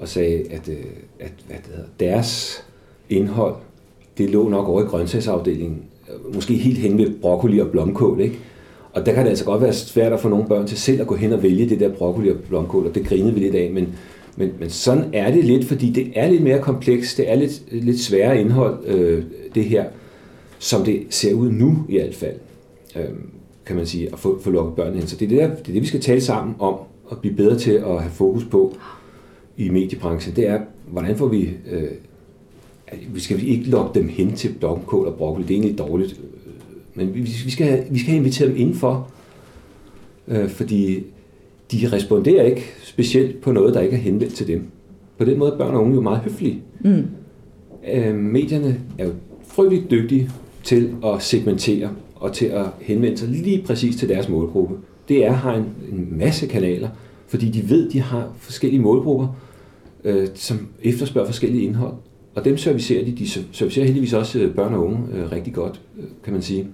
og 0.01 0.09
sagde, 0.09 0.43
at, 0.51 0.69
øh, 0.69 0.75
at 1.21 1.33
hvad 1.47 1.57
det 1.57 1.67
hedder, 1.75 1.89
deres 2.01 2.63
indhold, 3.11 3.55
det 4.19 4.31
lå 4.31 4.49
nok 4.49 4.69
over 4.69 4.83
i 4.83 4.85
grøntsagsafdelingen, 4.85 5.83
måske 6.35 6.55
helt 6.55 6.79
hen 6.79 6.99
ved 6.99 7.11
broccoli 7.21 7.59
og 7.59 7.69
blomkål, 7.71 8.21
ikke? 8.21 8.39
Og 8.93 9.07
der 9.07 9.13
kan 9.13 9.23
det 9.23 9.29
altså 9.29 9.45
godt 9.45 9.63
være 9.63 9.73
svært 9.73 10.13
at 10.13 10.21
få 10.21 10.29
nogle 10.29 10.47
børn 10.47 10.67
til 10.67 10.79
selv 10.79 11.01
at 11.01 11.07
gå 11.07 11.15
hen 11.15 11.33
og 11.33 11.43
vælge 11.43 11.69
det 11.69 11.81
der 11.81 11.89
broccoli 11.89 12.31
og 12.31 12.37
blomkål, 12.49 12.87
og 12.87 12.95
det 12.95 13.07
grinede 13.07 13.35
vi 13.35 13.41
lidt 13.41 13.55
af, 13.55 13.71
men, 13.71 13.89
men, 14.37 14.53
men 14.61 14.71
sådan 14.71 15.05
er 15.13 15.31
det 15.31 15.45
lidt, 15.45 15.65
fordi 15.65 15.91
det 15.91 16.13
er 16.15 16.31
lidt 16.31 16.43
mere 16.43 16.59
komplekst, 16.59 17.17
det 17.17 17.31
er 17.31 17.35
lidt, 17.35 17.63
lidt 17.73 18.01
sværere 18.01 18.41
indhold, 18.41 18.87
øh, 18.87 19.25
det 19.55 19.65
her, 19.65 19.85
som 20.59 20.85
det 20.85 21.03
ser 21.11 21.35
ud 21.35 21.51
nu 21.51 21.85
i 21.89 21.99
hvert 21.99 22.15
fald, 22.15 22.37
øh, 22.97 23.05
kan 23.67 23.77
man 23.77 23.87
sige, 23.87 24.09
at 24.13 24.19
få, 24.19 24.41
få 24.41 24.51
lukket 24.51 24.75
børnene 24.75 24.99
hen. 24.99 25.07
Så 25.07 25.17
det 25.17 25.25
er 25.25 25.29
det, 25.29 25.39
der, 25.39 25.49
det 25.49 25.69
er 25.69 25.73
det, 25.73 25.83
vi 25.83 25.87
skal 25.87 26.01
tale 26.01 26.21
sammen 26.21 26.55
om, 26.59 26.75
og 27.05 27.19
blive 27.19 27.35
bedre 27.35 27.59
til 27.59 27.73
at 27.73 28.01
have 28.01 28.11
fokus 28.11 28.45
på 28.45 28.77
i 29.57 29.69
mediebranchen, 29.69 30.37
det 30.37 30.49
er, 30.49 30.61
hvordan 30.91 31.17
får 31.17 31.27
vi, 31.27 31.51
øh, 31.71 31.89
vi 33.15 33.21
skal 33.21 33.49
ikke 33.49 33.65
lokke 33.65 34.01
dem 34.01 34.09
hen 34.09 34.33
til 34.33 34.55
blomkål 34.61 35.07
og 35.07 35.15
broccoli, 35.15 35.47
det 35.47 35.55
er 35.55 35.61
egentlig 35.61 35.79
dårligt, 35.79 36.21
men 36.95 37.15
vi, 37.15 37.21
vi, 37.21 37.51
skal, 37.51 37.67
have- 37.67 37.85
vi 37.91 37.99
skal 37.99 38.11
have 38.11 38.19
inviteret 38.19 38.51
dem 38.51 38.61
indenfor, 38.61 39.11
øh, 40.29 40.49
fordi 40.49 41.05
de 41.73 41.89
responderer 41.93 42.45
ikke 42.45 42.65
specielt 42.83 43.41
på 43.41 43.53
noget, 43.53 43.75
der 43.75 43.81
ikke 43.81 43.97
er 43.97 44.01
henvendt 44.01 44.35
til 44.35 44.47
dem. 44.47 44.65
På 45.19 45.25
den 45.25 45.39
måde 45.39 45.53
er 45.53 45.57
børn 45.59 45.75
og 45.75 45.83
unge 45.83 45.95
jo 45.95 46.01
meget 46.01 46.19
høflige. 46.21 46.63
Mm. 46.81 47.05
Øh, 47.93 48.15
medierne 48.15 48.81
er 48.99 49.05
jo 49.07 49.13
frygteligt 49.47 49.91
dygtige 49.91 50.31
til 50.65 50.95
at 51.05 51.23
segmentere 51.23 51.91
og 52.15 52.33
til 52.33 52.47
at 52.47 52.65
henvende 52.81 53.17
sig 53.19 53.29
lige 53.29 53.63
præcis 53.67 53.97
til 53.97 54.09
deres 54.09 54.29
målgruppe. 54.29 54.75
DR 55.09 55.31
har 55.31 55.55
en, 55.55 55.65
en 55.93 56.09
masse 56.19 56.47
kanaler, 56.47 56.89
fordi 57.29 57.51
de 57.51 57.71
ved, 57.71 57.91
de 57.91 58.01
har 58.01 58.33
forskellige 58.39 58.81
målgrupper, 58.83 59.37
øh, 60.05 60.29
som 60.35 60.69
efterspørger 60.83 61.27
forskellige 61.27 61.65
indhold. 61.65 61.95
Og 62.35 62.45
dem 62.45 62.57
servicerer 62.57 63.05
de. 63.05 63.13
De 63.13 63.29
servicerer 63.53 63.85
heldigvis 63.85 64.13
også 64.13 64.39
øh, 64.39 64.55
børn 64.55 64.75
og 64.75 64.85
unge 64.87 64.99
øh, 65.15 65.33
rigtig 65.33 65.53
godt, 65.53 65.81
øh, 65.99 66.05
kan 66.25 66.33
man 66.33 66.43
sige. 66.43 66.67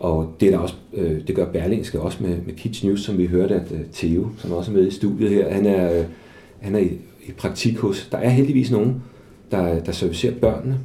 Og 0.00 0.34
det, 0.40 0.46
er 0.46 0.50
der 0.50 0.58
også, 0.58 0.74
øh, 0.94 1.26
det 1.26 1.36
gør 1.36 1.52
Berlingske 1.52 2.00
også 2.00 2.18
med, 2.20 2.36
med 2.46 2.54
Kids 2.54 2.84
News, 2.84 3.00
som 3.02 3.18
vi 3.18 3.26
hørte, 3.26 3.54
at 3.54 3.72
øh, 3.72 3.80
Theo, 3.92 4.28
som 4.38 4.52
også 4.52 4.70
er 4.70 4.74
med 4.74 4.86
i 4.86 4.90
studiet 4.90 5.30
her, 5.30 5.52
han 5.52 5.66
er, 5.66 5.98
øh, 5.98 6.04
han 6.60 6.74
er 6.74 6.78
i, 6.78 6.90
i 7.26 7.32
praktik 7.32 7.78
hos. 7.78 8.08
Der 8.12 8.18
er 8.18 8.28
heldigvis 8.28 8.70
nogen, 8.70 9.02
der, 9.50 9.80
der 9.80 9.92
servicerer 9.92 10.34
børnene 10.34 10.78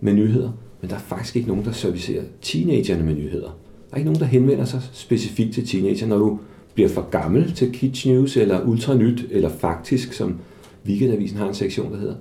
med 0.00 0.12
nyheder, 0.12 0.50
men 0.80 0.90
der 0.90 0.96
er 0.96 1.00
faktisk 1.00 1.36
ikke 1.36 1.48
nogen, 1.48 1.64
der 1.64 1.72
servicerer 1.72 2.22
teenagerne 2.42 3.02
med 3.02 3.14
nyheder. 3.14 3.58
Der 3.90 3.92
er 3.92 3.96
ikke 3.96 4.10
nogen, 4.10 4.20
der 4.20 4.26
henvender 4.26 4.64
sig 4.64 4.82
specifikt 4.92 5.54
til 5.54 5.66
teenager, 5.66 6.06
når 6.06 6.18
du 6.18 6.38
bliver 6.74 6.88
for 6.88 7.10
gammel 7.10 7.52
til 7.52 7.72
Kids 7.72 8.06
News, 8.06 8.36
eller 8.36 8.64
Ultranyt, 8.64 9.26
eller 9.30 9.48
Faktisk, 9.48 10.12
som 10.12 10.38
Weekendavisen 10.86 11.38
har 11.38 11.48
en 11.48 11.54
sektion, 11.54 11.92
der 11.92 11.98
hedder, 11.98 12.14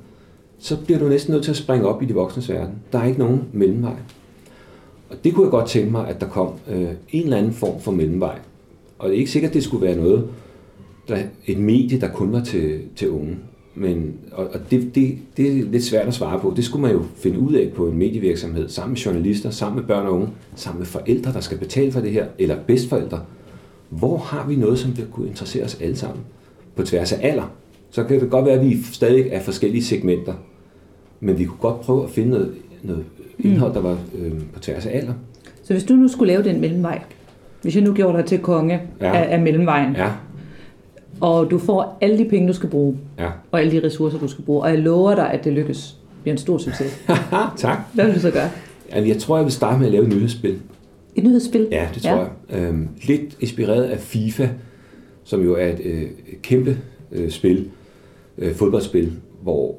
så 0.59 0.77
bliver 0.85 0.99
du 0.99 1.07
næsten 1.07 1.33
nødt 1.33 1.43
til 1.43 1.51
at 1.51 1.57
springe 1.57 1.87
op 1.87 2.03
i 2.03 2.05
de 2.05 2.13
voksnes 2.13 2.49
verden. 2.49 2.75
Der 2.91 2.99
er 2.99 3.05
ikke 3.05 3.19
nogen 3.19 3.43
mellemvej. 3.53 3.95
Og 5.09 5.23
det 5.23 5.33
kunne 5.33 5.43
jeg 5.43 5.51
godt 5.51 5.69
tænke 5.69 5.91
mig, 5.91 6.07
at 6.07 6.21
der 6.21 6.27
kom 6.27 6.53
øh, 6.69 6.87
en 7.09 7.23
eller 7.23 7.37
anden 7.37 7.53
form 7.53 7.81
for 7.81 7.91
mellemvej. 7.91 8.39
Og 8.99 9.09
det 9.09 9.15
er 9.15 9.19
ikke 9.19 9.31
sikkert, 9.31 9.49
at 9.49 9.53
det 9.53 9.63
skulle 9.63 9.85
være 9.85 9.97
noget, 9.97 10.27
der, 11.07 11.17
et 11.45 11.57
medie, 11.57 12.01
der 12.01 12.07
kun 12.07 12.31
var 12.31 12.43
til, 12.43 12.81
til 12.95 13.09
unge. 13.09 13.37
Men, 13.75 14.13
og, 14.31 14.47
og 14.53 14.71
det, 14.71 14.95
det, 14.95 15.17
det 15.37 15.47
er 15.47 15.63
lidt 15.63 15.83
svært 15.83 16.07
at 16.07 16.13
svare 16.13 16.39
på. 16.39 16.53
Det 16.55 16.65
skulle 16.65 16.81
man 16.81 16.91
jo 16.91 17.03
finde 17.15 17.39
ud 17.39 17.53
af 17.53 17.71
på 17.75 17.87
en 17.87 17.97
medievirksomhed, 17.97 18.69
sammen 18.69 18.91
med 18.91 18.97
journalister, 18.97 19.49
sammen 19.49 19.79
med 19.79 19.87
børn 19.87 20.05
og 20.05 20.13
unge, 20.13 20.29
sammen 20.55 20.79
med 20.79 20.87
forældre, 20.87 21.33
der 21.33 21.39
skal 21.39 21.57
betale 21.57 21.91
for 21.91 21.99
det 21.99 22.11
her, 22.11 22.25
eller 22.39 22.55
bedstforældre. 22.67 23.21
Hvor 23.89 24.17
har 24.17 24.47
vi 24.47 24.55
noget, 24.55 24.79
som 24.79 24.97
vil 24.97 25.05
kunne 25.11 25.27
interessere 25.27 25.63
os 25.63 25.81
alle 25.81 25.95
sammen? 25.95 26.19
På 26.75 26.83
tværs 26.83 27.13
af 27.13 27.19
alder. 27.21 27.51
Så 27.91 28.03
kan 28.03 28.19
det 28.19 28.29
godt 28.29 28.45
være, 28.45 28.59
at 28.59 28.65
vi 28.65 28.77
stadig 28.93 29.27
er 29.31 29.41
forskellige 29.41 29.83
segmenter. 29.83 30.33
Men 31.19 31.39
vi 31.39 31.45
kunne 31.45 31.59
godt 31.59 31.81
prøve 31.81 32.03
at 32.03 32.09
finde 32.09 32.29
noget, 32.29 32.55
noget 32.85 33.03
indhold, 33.39 33.73
der 33.73 33.81
var 33.81 33.97
øh, 34.17 34.31
på 34.53 34.59
tværs 34.59 34.85
af 34.85 34.97
alder. 34.97 35.13
Så 35.63 35.73
hvis 35.73 35.83
du 35.83 35.93
nu 35.93 36.07
skulle 36.07 36.33
lave 36.33 36.43
den 36.43 36.61
mellemvej, 36.61 37.01
hvis 37.61 37.75
jeg 37.75 37.83
nu 37.83 37.93
gjorde 37.93 38.17
dig 38.17 38.25
til 38.25 38.39
konge 38.39 38.81
Ja. 39.01 39.17
af, 39.17 39.33
af 39.33 39.41
mellemvejen, 39.41 39.95
Ja, 39.95 40.11
og 41.21 41.51
du 41.51 41.57
får 41.57 41.97
alle 42.01 42.17
de 42.17 42.25
penge, 42.29 42.47
du 42.47 42.53
skal 42.53 42.69
bruge, 42.69 42.97
ja. 43.19 43.29
og 43.51 43.59
alle 43.61 43.71
de 43.81 43.85
ressourcer, 43.87 44.19
du 44.19 44.27
skal 44.27 44.43
bruge, 44.45 44.63
og 44.63 44.69
jeg 44.69 44.79
lover 44.79 45.15
dig, 45.15 45.31
at 45.31 45.43
det 45.43 45.53
lykkes, 45.53 45.97
det 46.13 46.21
bliver 46.21 46.33
en 46.33 46.37
stor 46.37 46.57
succes. 46.57 47.05
tak. 47.57 47.77
Hvad 47.93 48.05
vil 48.05 48.15
du 48.15 48.19
så 48.19 48.31
gøre? 48.31 48.49
Jamen, 48.95 49.09
jeg 49.09 49.17
tror, 49.17 49.35
jeg 49.37 49.45
vil 49.45 49.53
starte 49.53 49.77
med 49.79 49.85
at 49.85 49.91
lave 49.91 50.03
et 50.03 50.13
nyhedsspil. 50.13 50.59
Et 51.15 51.23
nyhedsspil? 51.23 51.67
Ja, 51.71 51.87
det 51.93 52.01
tror 52.01 52.11
ja. 52.11 52.17
jeg. 52.49 52.59
Øhm, 52.69 52.87
lidt 53.07 53.37
inspireret 53.39 53.83
af 53.83 53.99
FIFA, 53.99 54.47
som 55.23 55.43
jo 55.43 55.55
er 55.55 55.67
et 55.67 55.79
øh, 55.83 56.03
kæmpe 56.41 56.77
øh, 57.11 57.29
spil, 57.29 57.67
øh, 58.37 58.55
fodboldspil, 58.55 59.11
hvor 59.41 59.75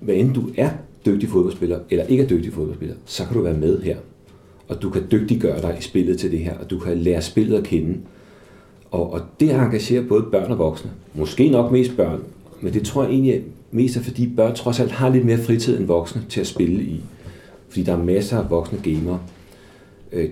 hvad 0.00 0.14
end 0.14 0.34
du 0.34 0.42
er 0.56 0.70
dygtig 1.06 1.28
fodboldspiller, 1.28 1.78
eller 1.90 2.04
ikke 2.04 2.22
er 2.22 2.28
dygtig 2.28 2.52
fodboldspiller, 2.52 2.94
så 3.04 3.24
kan 3.24 3.36
du 3.36 3.42
være 3.42 3.56
med 3.56 3.82
her. 3.82 3.96
Og 4.68 4.82
du 4.82 4.90
kan 4.90 5.02
dygtiggøre 5.12 5.62
dig 5.62 5.76
i 5.78 5.82
spillet 5.82 6.18
til 6.18 6.30
det 6.30 6.38
her, 6.38 6.58
og 6.58 6.70
du 6.70 6.78
kan 6.78 6.98
lære 6.98 7.22
spillet 7.22 7.56
at 7.56 7.64
kende. 7.64 7.98
Og, 8.90 9.12
og 9.12 9.20
det 9.40 9.50
engagerer 9.50 10.08
både 10.08 10.22
børn 10.22 10.50
og 10.52 10.58
voksne. 10.58 10.90
Måske 11.14 11.48
nok 11.48 11.72
mest 11.72 11.96
børn, 11.96 12.20
men 12.60 12.74
det 12.74 12.82
tror 12.82 13.02
jeg 13.02 13.12
egentlig 13.12 13.42
mest 13.70 13.96
er, 13.96 14.00
fordi 14.00 14.32
børn 14.36 14.54
trods 14.54 14.80
alt 14.80 14.90
har 14.90 15.08
lidt 15.08 15.24
mere 15.24 15.38
fritid 15.38 15.78
end 15.78 15.86
voksne 15.86 16.22
til 16.28 16.40
at 16.40 16.46
spille 16.46 16.82
i. 16.82 17.00
Fordi 17.68 17.82
der 17.82 17.92
er 17.92 18.02
masser 18.04 18.38
af 18.38 18.50
voksne 18.50 18.78
gamere. 18.82 19.20
Øh, 20.12 20.28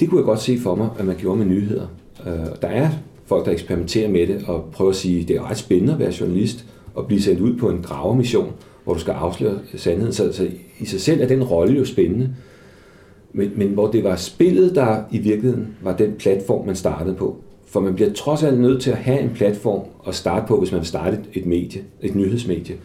det 0.00 0.08
kunne 0.08 0.18
jeg 0.18 0.24
godt 0.24 0.40
se 0.40 0.58
for 0.58 0.74
mig, 0.74 0.88
at 0.98 1.04
man 1.04 1.16
gjorde 1.16 1.38
med 1.38 1.46
nyheder. 1.46 1.86
Øh, 2.26 2.32
Der 2.62 2.68
er 2.68 2.90
folk, 3.26 3.46
der 3.46 3.52
eksperimenterer 3.52 4.08
med 4.08 4.26
det 4.26 4.44
og 4.46 4.64
prøver 4.72 4.90
at 4.90 4.96
sige, 4.96 5.20
at 5.20 5.28
det 5.28 5.36
er 5.36 5.50
ret 5.50 5.58
spændende 5.58 5.92
at 5.92 5.98
være 5.98 6.12
journalist 6.20 6.64
og 6.94 7.06
blive 7.06 7.22
sendt 7.22 7.40
ud 7.40 7.56
på 7.56 7.70
en 7.70 7.82
gravemission, 7.82 8.52
hvor 8.90 8.94
du 8.94 9.00
skal 9.00 9.12
afsløre 9.12 9.58
sandheden. 9.76 10.12
Så, 10.12 10.32
så 10.32 10.48
i 10.80 10.84
sig 10.84 11.00
selv 11.00 11.20
er 11.22 11.26
den 11.26 11.44
rolle 11.44 11.76
jo 11.78 11.84
spændende. 11.84 12.30
Men, 13.32 13.52
men 13.56 13.68
hvor 13.68 13.90
det 13.90 14.04
var 14.04 14.16
spillet, 14.16 14.74
der 14.74 15.02
i 15.10 15.18
virkeligheden 15.18 15.76
var 15.82 15.96
den 15.96 16.12
platform, 16.18 16.66
man 16.66 16.76
startede 16.76 17.14
på. 17.16 17.36
For 17.66 17.80
man 17.80 17.94
bliver 17.94 18.12
trods 18.12 18.42
alt 18.42 18.60
nødt 18.60 18.82
til 18.82 18.90
at 18.90 18.96
have 18.96 19.20
en 19.20 19.30
platform 19.34 19.82
at 20.08 20.14
starte 20.14 20.46
på, 20.46 20.58
hvis 20.58 20.72
man 20.72 20.78
vil 20.80 20.86
starte 20.86 21.18
et- 21.34 21.46
medie, 21.46 21.82
et 22.00 22.14
nyhedsmedie. 22.14 22.76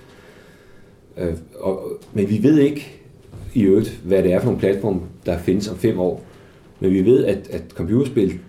Øh, 1.18 1.34
og, 1.60 1.82
men 2.14 2.30
vi 2.30 2.44
ved 2.44 2.60
ikke 2.60 2.88
i 3.54 3.62
øvrigt, 3.62 4.00
hvad 4.04 4.24
det 4.24 4.34
er 4.34 4.40
for 4.40 4.52
en 4.52 4.58
platform, 4.58 5.02
der 5.26 5.38
findes 5.38 5.68
om 5.68 5.78
fem 5.78 6.00
år. 6.00 6.24
Men 6.80 6.92
vi 6.94 7.06
ved, 7.06 7.26
at, 7.26 7.48
at 7.52 7.62
computerspil, 7.74 8.40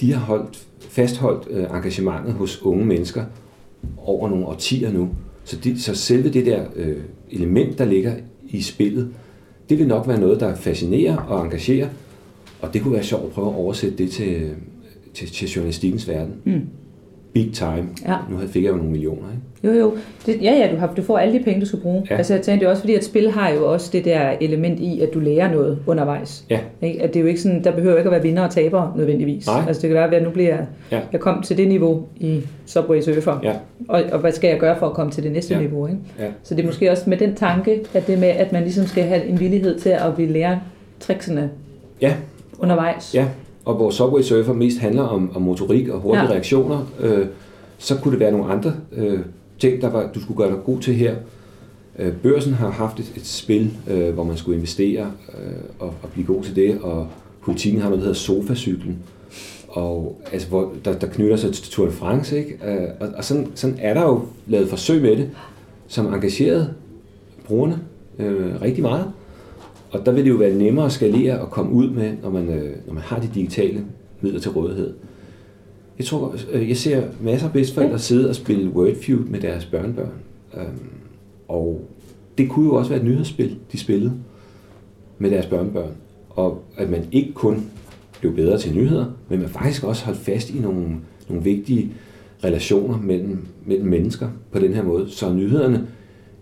de 0.00 0.12
har 0.12 0.20
holdt, 0.20 0.66
fastholdt 0.80 1.48
øh, 1.50 1.64
engagementet 1.64 2.32
hos 2.34 2.62
unge 2.62 2.86
mennesker 2.86 3.24
over 3.96 4.28
nogle 4.28 4.46
årtier 4.46 4.92
nu. 4.92 5.08
Så, 5.50 5.56
de, 5.56 5.80
så 5.80 5.94
selve 5.94 6.30
det 6.30 6.46
der 6.46 6.64
øh, 6.76 6.96
element, 7.30 7.78
der 7.78 7.84
ligger 7.84 8.14
i 8.48 8.62
spillet, 8.62 9.08
det 9.68 9.78
vil 9.78 9.86
nok 9.86 10.08
være 10.08 10.20
noget, 10.20 10.40
der 10.40 10.54
fascinerer 10.54 11.16
og 11.16 11.44
engagerer. 11.44 11.88
Og 12.60 12.74
det 12.74 12.82
kunne 12.82 12.94
være 12.94 13.02
sjovt 13.02 13.24
at 13.24 13.30
prøve 13.30 13.48
at 13.48 13.54
oversætte 13.54 13.98
det 13.98 14.10
til, 14.10 14.28
øh, 14.28 14.50
til, 15.14 15.28
til 15.28 15.48
journalistikkens 15.48 16.08
verden. 16.08 16.34
Mm. 16.44 16.60
Big 17.32 17.50
time. 17.52 17.88
Ja. 18.08 18.16
Nu 18.30 18.38
fik 18.48 18.64
jeg 18.64 18.70
jo 18.70 18.76
nogle 18.76 18.90
millioner, 18.90 19.22
ikke? 19.30 19.42
Jo, 19.64 19.72
jo. 19.86 19.96
Det, 20.26 20.42
ja, 20.42 20.52
ja, 20.52 20.68
du, 20.72 20.76
har, 20.76 20.94
du 20.96 21.02
får 21.02 21.18
alle 21.18 21.38
de 21.38 21.44
penge, 21.44 21.60
du 21.60 21.66
skal 21.66 21.78
bruge. 21.78 22.06
Ja. 22.10 22.16
Altså, 22.16 22.34
jeg 22.34 22.42
tænker, 22.42 22.58
det 22.58 22.66
er 22.66 22.70
også 22.70 22.82
fordi, 22.82 22.94
at 22.94 23.04
spil 23.04 23.30
har 23.30 23.50
jo 23.50 23.72
også 23.72 23.90
det 23.92 24.04
der 24.04 24.30
element 24.40 24.80
i, 24.80 25.00
at 25.00 25.14
du 25.14 25.18
lærer 25.20 25.50
noget 25.52 25.78
undervejs. 25.86 26.44
Ja. 26.50 26.58
Ikke? 26.82 27.02
At 27.02 27.08
det 27.14 27.16
er 27.16 27.20
jo 27.20 27.26
ikke 27.26 27.40
sådan, 27.40 27.64
der 27.64 27.70
behøver 27.72 27.96
ikke 27.96 28.08
at 28.08 28.12
være 28.12 28.22
vinder 28.22 28.42
og 28.42 28.50
taber 28.50 28.92
nødvendigvis. 28.96 29.46
Nej. 29.46 29.64
Altså, 29.68 29.82
det 29.82 29.88
kan 29.88 29.94
være, 29.94 30.14
at 30.14 30.22
nu 30.22 30.30
bliver 30.30 30.48
jeg, 30.48 30.66
Ja. 30.92 31.00
jeg 31.12 31.20
kom 31.20 31.42
til 31.42 31.56
det 31.56 31.68
niveau 31.68 32.02
i 32.16 32.40
Subway 32.66 33.00
Surfer. 33.00 33.40
Ja. 33.42 33.52
Og, 33.88 34.02
og, 34.12 34.18
hvad 34.18 34.32
skal 34.32 34.48
jeg 34.48 34.58
gøre 34.58 34.76
for 34.78 34.86
at 34.86 34.92
komme 34.92 35.12
til 35.12 35.22
det 35.24 35.32
næste 35.32 35.54
ja. 35.54 35.60
niveau? 35.60 35.86
Ikke? 35.86 35.98
Ja. 36.18 36.26
Så 36.42 36.54
det 36.54 36.62
er 36.62 36.66
måske 36.66 36.90
også 36.90 37.10
med 37.10 37.16
den 37.16 37.34
tanke, 37.34 37.80
at 37.94 38.06
det 38.06 38.18
med, 38.18 38.28
at 38.28 38.52
man 38.52 38.62
ligesom 38.62 38.86
skal 38.86 39.04
have 39.04 39.24
en 39.24 39.40
villighed 39.40 39.78
til 39.78 39.90
at 39.90 40.18
ville 40.18 40.32
lære 40.32 40.60
tricksene 41.00 41.50
Ja. 42.00 42.14
undervejs. 42.58 43.14
Ja, 43.14 43.24
og 43.64 43.74
hvor 43.74 43.90
Subway 43.90 44.22
Surfer 44.22 44.52
mest 44.52 44.78
handler 44.78 45.02
om, 45.02 45.30
om 45.34 45.42
motorik 45.42 45.88
og 45.88 46.00
hurtige 46.00 46.24
ja. 46.24 46.30
Reaktioner, 46.30 46.86
øh, 47.00 47.26
så 47.78 47.96
kunne 47.96 48.12
det 48.12 48.20
være 48.20 48.32
nogle 48.32 48.52
andre 48.52 48.72
øh, 48.92 49.20
ting, 49.58 49.82
der 49.82 49.90
var, 49.90 50.10
du 50.14 50.20
skulle 50.20 50.38
gøre 50.38 50.50
dig 50.50 50.58
god 50.64 50.80
til 50.80 50.94
her. 50.94 51.14
Øh, 51.98 52.12
børsen 52.12 52.52
har 52.52 52.70
haft 52.70 53.00
et, 53.00 53.12
et 53.16 53.26
spil, 53.26 53.70
øh, 53.90 54.14
hvor 54.14 54.24
man 54.24 54.36
skulle 54.36 54.56
investere 54.56 55.12
øh, 55.28 55.52
og, 55.78 55.94
og 56.02 56.08
blive 56.12 56.26
god 56.26 56.42
til 56.42 56.56
det, 56.56 56.78
og 56.82 57.06
politikken 57.42 57.80
har 57.80 57.88
noget, 57.88 57.98
der 57.98 58.06
hedder 58.06 58.18
sofacyklen. 58.18 58.98
og 59.68 60.20
altså, 60.32 60.48
hvor 60.48 60.72
der, 60.84 60.98
der 60.98 61.06
knytter 61.06 61.36
sig 61.36 61.52
til 61.52 61.64
Tour 61.64 61.86
de 61.86 61.92
France, 61.92 62.38
ikke? 62.38 62.58
Øh, 62.64 62.88
og, 63.00 63.08
og 63.16 63.24
sådan, 63.24 63.46
sådan 63.54 63.76
er 63.80 63.94
der 63.94 64.02
jo 64.02 64.22
lavet 64.46 64.68
forsøg 64.68 65.02
med 65.02 65.16
det, 65.16 65.30
som 65.88 66.14
engagerede 66.14 66.74
brugerne 67.44 67.78
øh, 68.18 68.62
rigtig 68.62 68.82
meget. 68.82 69.12
Og 69.90 70.06
der 70.06 70.12
vil 70.12 70.24
det 70.24 70.30
jo 70.30 70.36
være 70.36 70.54
nemmere 70.54 70.86
at 70.86 70.92
skalere 70.92 71.40
og 71.40 71.50
komme 71.50 71.72
ud 71.72 71.90
med, 71.90 72.12
når 72.22 72.30
man, 72.30 72.48
øh, 72.48 72.76
når 72.86 72.94
man 72.94 73.02
har 73.02 73.20
de 73.20 73.28
digitale 73.34 73.84
midler 74.20 74.40
til 74.40 74.50
rådighed. 74.50 74.94
Jeg 75.98 76.06
tror, 76.06 76.34
øh, 76.52 76.68
jeg 76.68 76.76
ser 76.76 77.02
masser 77.20 77.46
af 77.46 77.52
bedsteforældre 77.52 77.98
sidde 77.98 78.28
og 78.28 78.34
spille 78.34 78.70
Wordfeud 78.70 79.24
med 79.24 79.40
deres 79.40 79.64
børnebørn. 79.64 80.12
Øhm, 80.56 80.90
og 81.48 81.80
det 82.38 82.48
kunne 82.48 82.66
jo 82.66 82.74
også 82.74 82.90
være 82.90 83.00
et 83.00 83.06
nyhedsspil, 83.06 83.56
de 83.72 83.78
spillede 83.78 84.12
med 85.18 85.30
deres 85.30 85.46
børnebørn. 85.46 85.92
Og 86.30 86.62
at 86.76 86.90
man 86.90 87.04
ikke 87.12 87.32
kun 87.32 87.70
blev 88.20 88.34
bedre 88.34 88.58
til 88.58 88.74
nyheder, 88.74 89.06
men 89.28 89.40
man 89.40 89.48
faktisk 89.48 89.84
også 89.84 90.04
holdt 90.04 90.18
fast 90.18 90.50
i 90.50 90.58
nogle, 90.58 90.86
nogle 91.28 91.44
vigtige 91.44 91.92
relationer 92.44 92.98
mellem, 92.98 93.46
mellem 93.66 93.88
mennesker 93.88 94.28
på 94.52 94.58
den 94.58 94.74
her 94.74 94.82
måde. 94.82 95.10
Så 95.10 95.32
nyhederne 95.32 95.86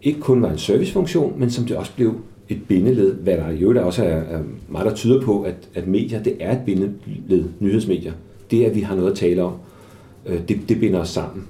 ikke 0.03 0.21
kun 0.21 0.43
var 0.43 0.51
en 0.51 0.59
servicefunktion, 0.59 1.41
men 1.41 1.51
som 1.51 1.65
det 1.65 1.77
også 1.77 1.93
blev 1.97 2.15
et 2.49 2.59
bindeled, 2.69 3.15
hvad 3.15 3.37
der 3.37 3.51
i 3.51 3.59
øvrigt 3.59 3.81
også 3.81 4.05
er, 4.05 4.17
er 4.17 4.41
meget, 4.69 4.87
der 4.87 4.95
tyder 4.95 5.23
på, 5.23 5.43
at, 5.43 5.55
at 5.75 5.87
medier, 5.87 6.23
det 6.23 6.37
er 6.41 6.53
et 6.53 6.61
bindeled, 6.67 7.45
nyhedsmedier. 7.61 8.13
Det, 8.51 8.65
at 8.65 8.75
vi 8.75 8.81
har 8.81 8.97
noget 8.97 9.11
at 9.11 9.17
tale 9.17 9.43
om, 9.43 9.53
øh, 10.27 10.39
det, 10.49 10.61
det 10.69 10.81
binder 10.81 11.01
os 11.01 11.09
sammen. 11.09 11.47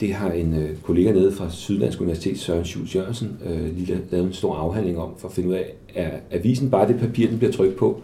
Det 0.00 0.14
har 0.14 0.32
en 0.32 0.54
øh, 0.54 0.68
kollega 0.82 1.12
nede 1.12 1.32
fra 1.32 1.50
Syddansk 1.50 2.00
Universitet, 2.00 2.38
Søren 2.38 2.64
Schultz 2.64 2.96
Jørgensen, 2.96 3.36
øh, 3.46 3.76
lige 3.76 4.00
lavet 4.10 4.26
en 4.26 4.32
stor 4.32 4.54
afhandling 4.54 4.98
om, 4.98 5.10
for 5.18 5.28
at 5.28 5.34
finde 5.34 5.48
ud 5.48 5.54
af, 5.54 5.74
er 5.94 6.10
avisen 6.30 6.70
bare 6.70 6.88
det 6.88 6.96
papir, 7.00 7.28
den 7.28 7.38
bliver 7.38 7.52
trykt 7.52 7.76
på, 7.76 8.00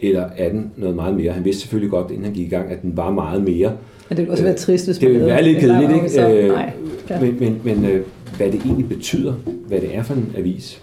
eller 0.00 0.28
er 0.36 0.48
den 0.48 0.70
noget 0.76 0.96
meget 0.96 1.16
mere? 1.16 1.32
Han 1.32 1.44
vidste 1.44 1.62
selvfølgelig 1.62 1.90
godt, 1.90 2.10
inden 2.10 2.24
han 2.24 2.34
gik 2.34 2.46
i 2.46 2.50
gang, 2.50 2.70
at 2.70 2.82
den 2.82 2.96
var 2.96 3.10
meget 3.10 3.42
mere. 3.42 3.72
Ja, 4.10 4.14
det 4.14 4.18
ville 4.18 4.30
også 4.30 4.44
være 4.44 4.54
trist, 4.54 4.86
hvis 4.86 5.02
man 5.02 5.10
Det 5.10 5.14
ville 5.14 5.32
være 5.32 5.42
lidt 5.42 5.58
kedeligt, 5.58 5.92
ikke? 5.94 6.10
Så, 6.10 6.30
øh, 6.30 6.48
nej. 6.48 6.72
Ja. 7.10 7.20
Men, 7.20 7.36
men, 7.40 7.60
men 7.64 7.84
øh, 7.84 8.02
hvad 8.36 8.52
det 8.52 8.60
egentlig 8.64 8.88
betyder, 8.88 9.32
hvad 9.68 9.80
det 9.80 9.96
er 9.96 10.02
for 10.02 10.14
en 10.14 10.32
avis, 10.36 10.82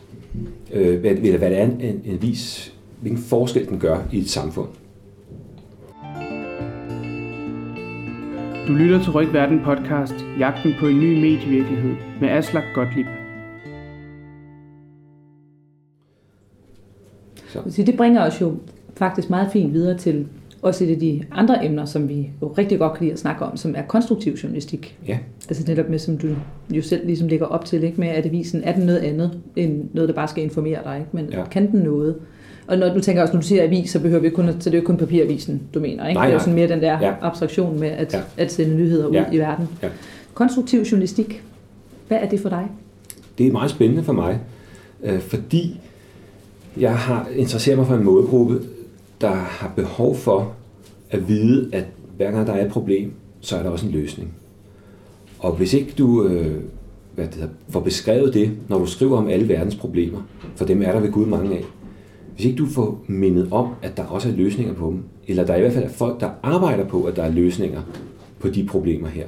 øh, 0.74 1.00
hvad, 1.00 1.12
eller 1.12 1.38
hvad 1.38 1.50
det 1.50 1.58
er 1.58 1.64
en, 1.64 1.82
en 1.82 2.02
avis, 2.06 2.74
hvilken 3.02 3.24
forskel 3.24 3.68
den 3.68 3.80
gør 3.80 3.98
i 4.12 4.20
et 4.20 4.30
samfund. 4.30 4.68
Du 8.68 8.74
lytter 8.74 9.04
til 9.04 9.12
Rygverden 9.12 9.62
podcast, 9.64 10.14
jagten 10.40 10.74
på 10.80 10.88
en 10.88 11.00
ny 11.00 11.16
medievirkelighed 11.16 11.96
med 12.22 12.30
Aslak 12.30 12.64
Gottlieb. 12.76 13.06
Så. 17.48 17.84
Det 17.86 17.98
bringer 17.98 18.26
os 18.26 18.42
jo 18.42 18.56
faktisk 18.98 19.30
meget 19.30 19.52
fint 19.52 19.74
videre 19.74 19.98
til 19.98 20.28
også 20.62 20.84
et 20.84 20.92
af 20.92 21.00
de 21.00 21.24
andre 21.32 21.66
emner, 21.66 21.86
som 21.86 22.10
vi 22.10 22.30
jo 22.42 22.48
rigtig 22.58 22.80
godt 22.80 22.94
kan 22.94 23.04
lide 23.04 23.14
at 23.14 23.20
snakke 23.20 23.46
om, 23.46 23.58
som 23.58 23.76
er 23.78 23.82
konstruktiv 23.82 24.34
journalistik. 24.34 24.98
Ja. 25.08 25.18
Altså 25.50 25.64
netop 25.68 25.90
med, 25.90 26.00
som 26.00 26.18
du 26.18 26.28
jo 26.70 26.82
selv 26.82 27.06
ligesom 27.06 27.28
lægger 27.28 27.46
op 27.46 27.66
til, 27.66 27.84
ikke? 27.84 28.00
med 28.00 28.08
at 28.08 28.26
avisen 28.26 28.64
er 28.64 28.74
den 28.74 28.86
noget 28.86 29.00
andet, 29.00 29.40
end 29.56 29.90
noget, 29.94 30.10
der 30.10 30.16
bare 30.16 30.28
skal 30.28 30.44
informere 30.44 30.80
dig, 30.84 30.98
ikke? 30.98 31.10
men 31.12 31.26
ja. 31.32 31.46
kan 31.46 31.72
den 31.72 31.80
noget? 31.80 32.16
Og 32.68 32.78
når 32.78 32.94
du 32.94 33.00
tænker 33.00 33.22
også, 33.22 33.34
når 33.34 33.42
du 33.42 33.48
siger 33.48 33.64
avis, 33.64 33.90
så 33.90 34.00
behøver 34.00 34.22
vi 34.22 34.30
kun, 34.30 34.48
så 34.60 34.70
det 34.70 34.78
er 34.78 34.82
jo 34.82 34.86
kun 34.86 34.98
papiravisen, 34.98 35.62
du 35.74 35.80
mener, 35.80 36.08
ikke? 36.08 36.18
Nej, 36.18 36.26
det 36.26 36.32
er 36.32 36.34
jo 36.34 36.40
sådan 36.40 36.54
mere 36.54 36.68
den 36.68 36.82
der 36.82 37.00
ja. 37.02 37.14
abstraktion 37.22 37.80
med 37.80 37.90
at, 37.90 38.14
ja. 38.14 38.22
at 38.38 38.52
sende 38.52 38.76
nyheder 38.76 39.08
ud 39.08 39.14
ja. 39.14 39.26
i 39.32 39.38
verden. 39.38 39.68
Ja. 39.84 39.88
Konstruktiv 40.34 40.82
journalistik, 40.82 41.44
hvad 42.08 42.18
er 42.22 42.30
det 42.30 42.40
for 42.40 42.50
dig? 42.50 42.68
Det 43.38 43.48
er 43.48 43.52
meget 43.52 43.72
spændende 43.72 44.04
for 44.04 44.14
mig, 44.14 44.40
øh, 45.04 45.20
fordi 45.20 45.80
jeg 46.78 46.96
har 46.96 47.28
interesseret 47.36 47.78
mig 47.78 47.88
for 47.88 47.96
en 47.96 48.04
målgruppe, 48.04 48.60
der 49.22 49.34
har 49.34 49.74
behov 49.76 50.16
for 50.16 50.54
at 51.10 51.28
vide, 51.28 51.70
at 51.74 51.86
hver 52.18 52.32
gang 52.32 52.48
der 52.48 52.54
er 52.54 52.66
et 52.66 52.72
problem, 52.72 53.14
så 53.42 53.58
er 53.58 53.64
der 53.64 53.70
også 53.70 53.86
en 53.86 53.92
løsning. 53.92 54.34
Og 55.40 55.52
hvis 55.52 55.74
ikke 55.74 55.94
du 55.98 56.24
øh, 56.24 56.56
hvad 57.16 57.26
det 57.26 57.36
hedder, 57.36 57.50
får 57.70 57.80
beskrevet 57.80 58.34
det, 58.34 58.52
når 58.68 58.80
du 58.80 58.86
skriver 58.86 59.18
om 59.18 59.28
alle 59.28 59.50
verdens 59.50 59.76
problemer, 59.76 60.20
for 60.56 60.66
dem 60.66 60.82
er 60.82 60.92
der 60.92 61.00
ved 61.00 61.12
Gud 61.12 61.26
mange 61.26 61.58
af, 61.58 61.64
hvis 62.36 62.46
ikke 62.46 62.58
du 62.58 62.66
får 62.66 63.04
mindet 63.08 63.48
om, 63.52 63.68
at 63.82 63.98
der 63.98 64.04
også 64.04 64.30
er 64.30 64.34
løsninger 64.34 64.74
på 64.74 64.88
dem, 64.88 65.04
eller 65.28 65.46
der 65.46 65.56
i 65.56 65.60
hvert 65.60 65.74
fald 65.74 65.86
er 65.86 65.90
folk, 65.90 66.20
der 66.20 66.30
arbejder 66.44 66.86
på, 66.86 67.04
at 67.04 67.16
der 67.16 67.24
er 67.24 67.32
løsninger 67.32 67.82
på 68.40 68.50
de 68.50 68.66
problemer 68.66 69.08
her, 69.08 69.26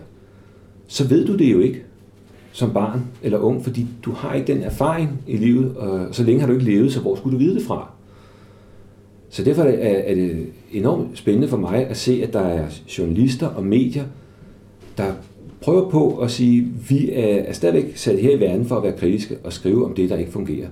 så 0.88 1.08
ved 1.08 1.25
du 1.25 1.38
det 1.38 1.51
jo 1.51 1.60
ikke 1.60 1.84
som 2.51 2.73
barn 2.73 3.01
eller 3.23 3.38
ung, 3.38 3.63
fordi 3.63 3.88
du 4.06 4.12
har 4.12 4.34
ikke 4.34 4.53
den 4.53 4.62
erfaring 4.62 5.21
i 5.27 5.38
livet, 5.38 5.77
og 5.77 6.15
så 6.15 6.23
længe 6.23 6.39
har 6.39 6.47
du 6.47 6.53
ikke 6.53 6.65
levet, 6.65 6.93
så 6.93 6.99
hvor 6.99 7.15
skulle 7.15 7.34
du 7.34 7.43
vide 7.43 7.56
det 7.56 7.63
fra? 7.63 7.91
Så 9.34 9.43
derfor 9.43 9.63
er 9.63 10.15
det 10.15 10.48
enormt 10.72 11.17
spændende 11.17 11.48
for 11.48 11.58
mig 11.58 11.88
at 11.88 11.98
se, 11.98 12.24
at 12.24 12.34
der 12.34 12.39
er 12.39 12.65
journalister 12.98 13.48
og 13.48 13.65
medier, 13.65 14.04
der 14.98 15.13
prøver 15.62 15.89
på 15.89 16.17
at 16.17 16.32
sige, 16.32 16.60
at 16.60 16.89
vi 16.89 17.12
er 17.12 17.54
stadigvæk 17.54 17.98
sat 17.98 18.19
her 18.19 18.32
i 18.32 18.39
verden 18.39 18.65
for 18.65 18.76
at 18.76 18.84
være 18.84 18.98
kritiske 18.98 19.38
og 19.43 19.54
skrive 19.54 19.86
om 19.86 19.93
det, 19.93 20.10
der 20.10 20.17
ikke 20.17 20.32
fungerer. 20.32 20.67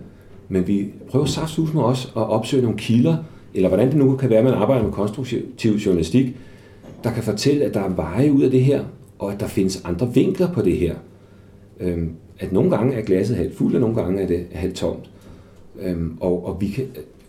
Men 0.50 0.67
vi 0.67 0.88
prøver 1.10 1.26
saftsus 1.26 1.74
med 1.74 1.84
os 1.84 2.06
at 2.06 2.30
opsøge 2.30 2.63
nogle 2.63 2.78
kilder, 2.78 3.17
eller 3.54 3.67
hvordan 3.69 3.88
det 3.88 3.97
nu 3.97 4.15
kan 4.15 4.30
være, 4.30 4.39
at 4.39 4.45
man 4.45 4.54
arbejder 4.54 4.84
med 4.84 4.91
konstruktiv 4.91 5.76
journalistik, 5.86 6.36
der 7.04 7.13
kan 7.13 7.24
fortælle, 7.24 7.65
at 7.65 7.74
der 7.74 7.82
er 7.82 7.89
veje 7.89 8.32
ud 8.32 8.41
af 8.41 8.52
det 8.52 8.62
her, 8.63 8.84
og 9.19 9.34
at 9.34 9.39
der 9.39 9.47
findes 9.47 9.82
andre 9.86 10.13
vinkler 10.13 10.54
på 10.54 10.62
det 10.62 10.78
her. 10.78 10.95
Øhm, 11.80 12.12
at 12.39 12.52
nogle 12.52 12.69
gange 12.69 12.95
er 12.95 13.02
glasset 13.02 13.38
halvt 13.38 13.56
fuldt, 13.56 13.76
og 13.76 13.82
nogle 13.82 13.95
gange 13.95 14.21
er 14.21 14.28
det 14.28 14.45
halvt 14.52 14.76
tomt. 14.76 15.10
Øhm, 15.82 16.17
og 16.19 16.45
og 16.45 16.62
vi, 16.62 16.67
kan, 16.67 16.86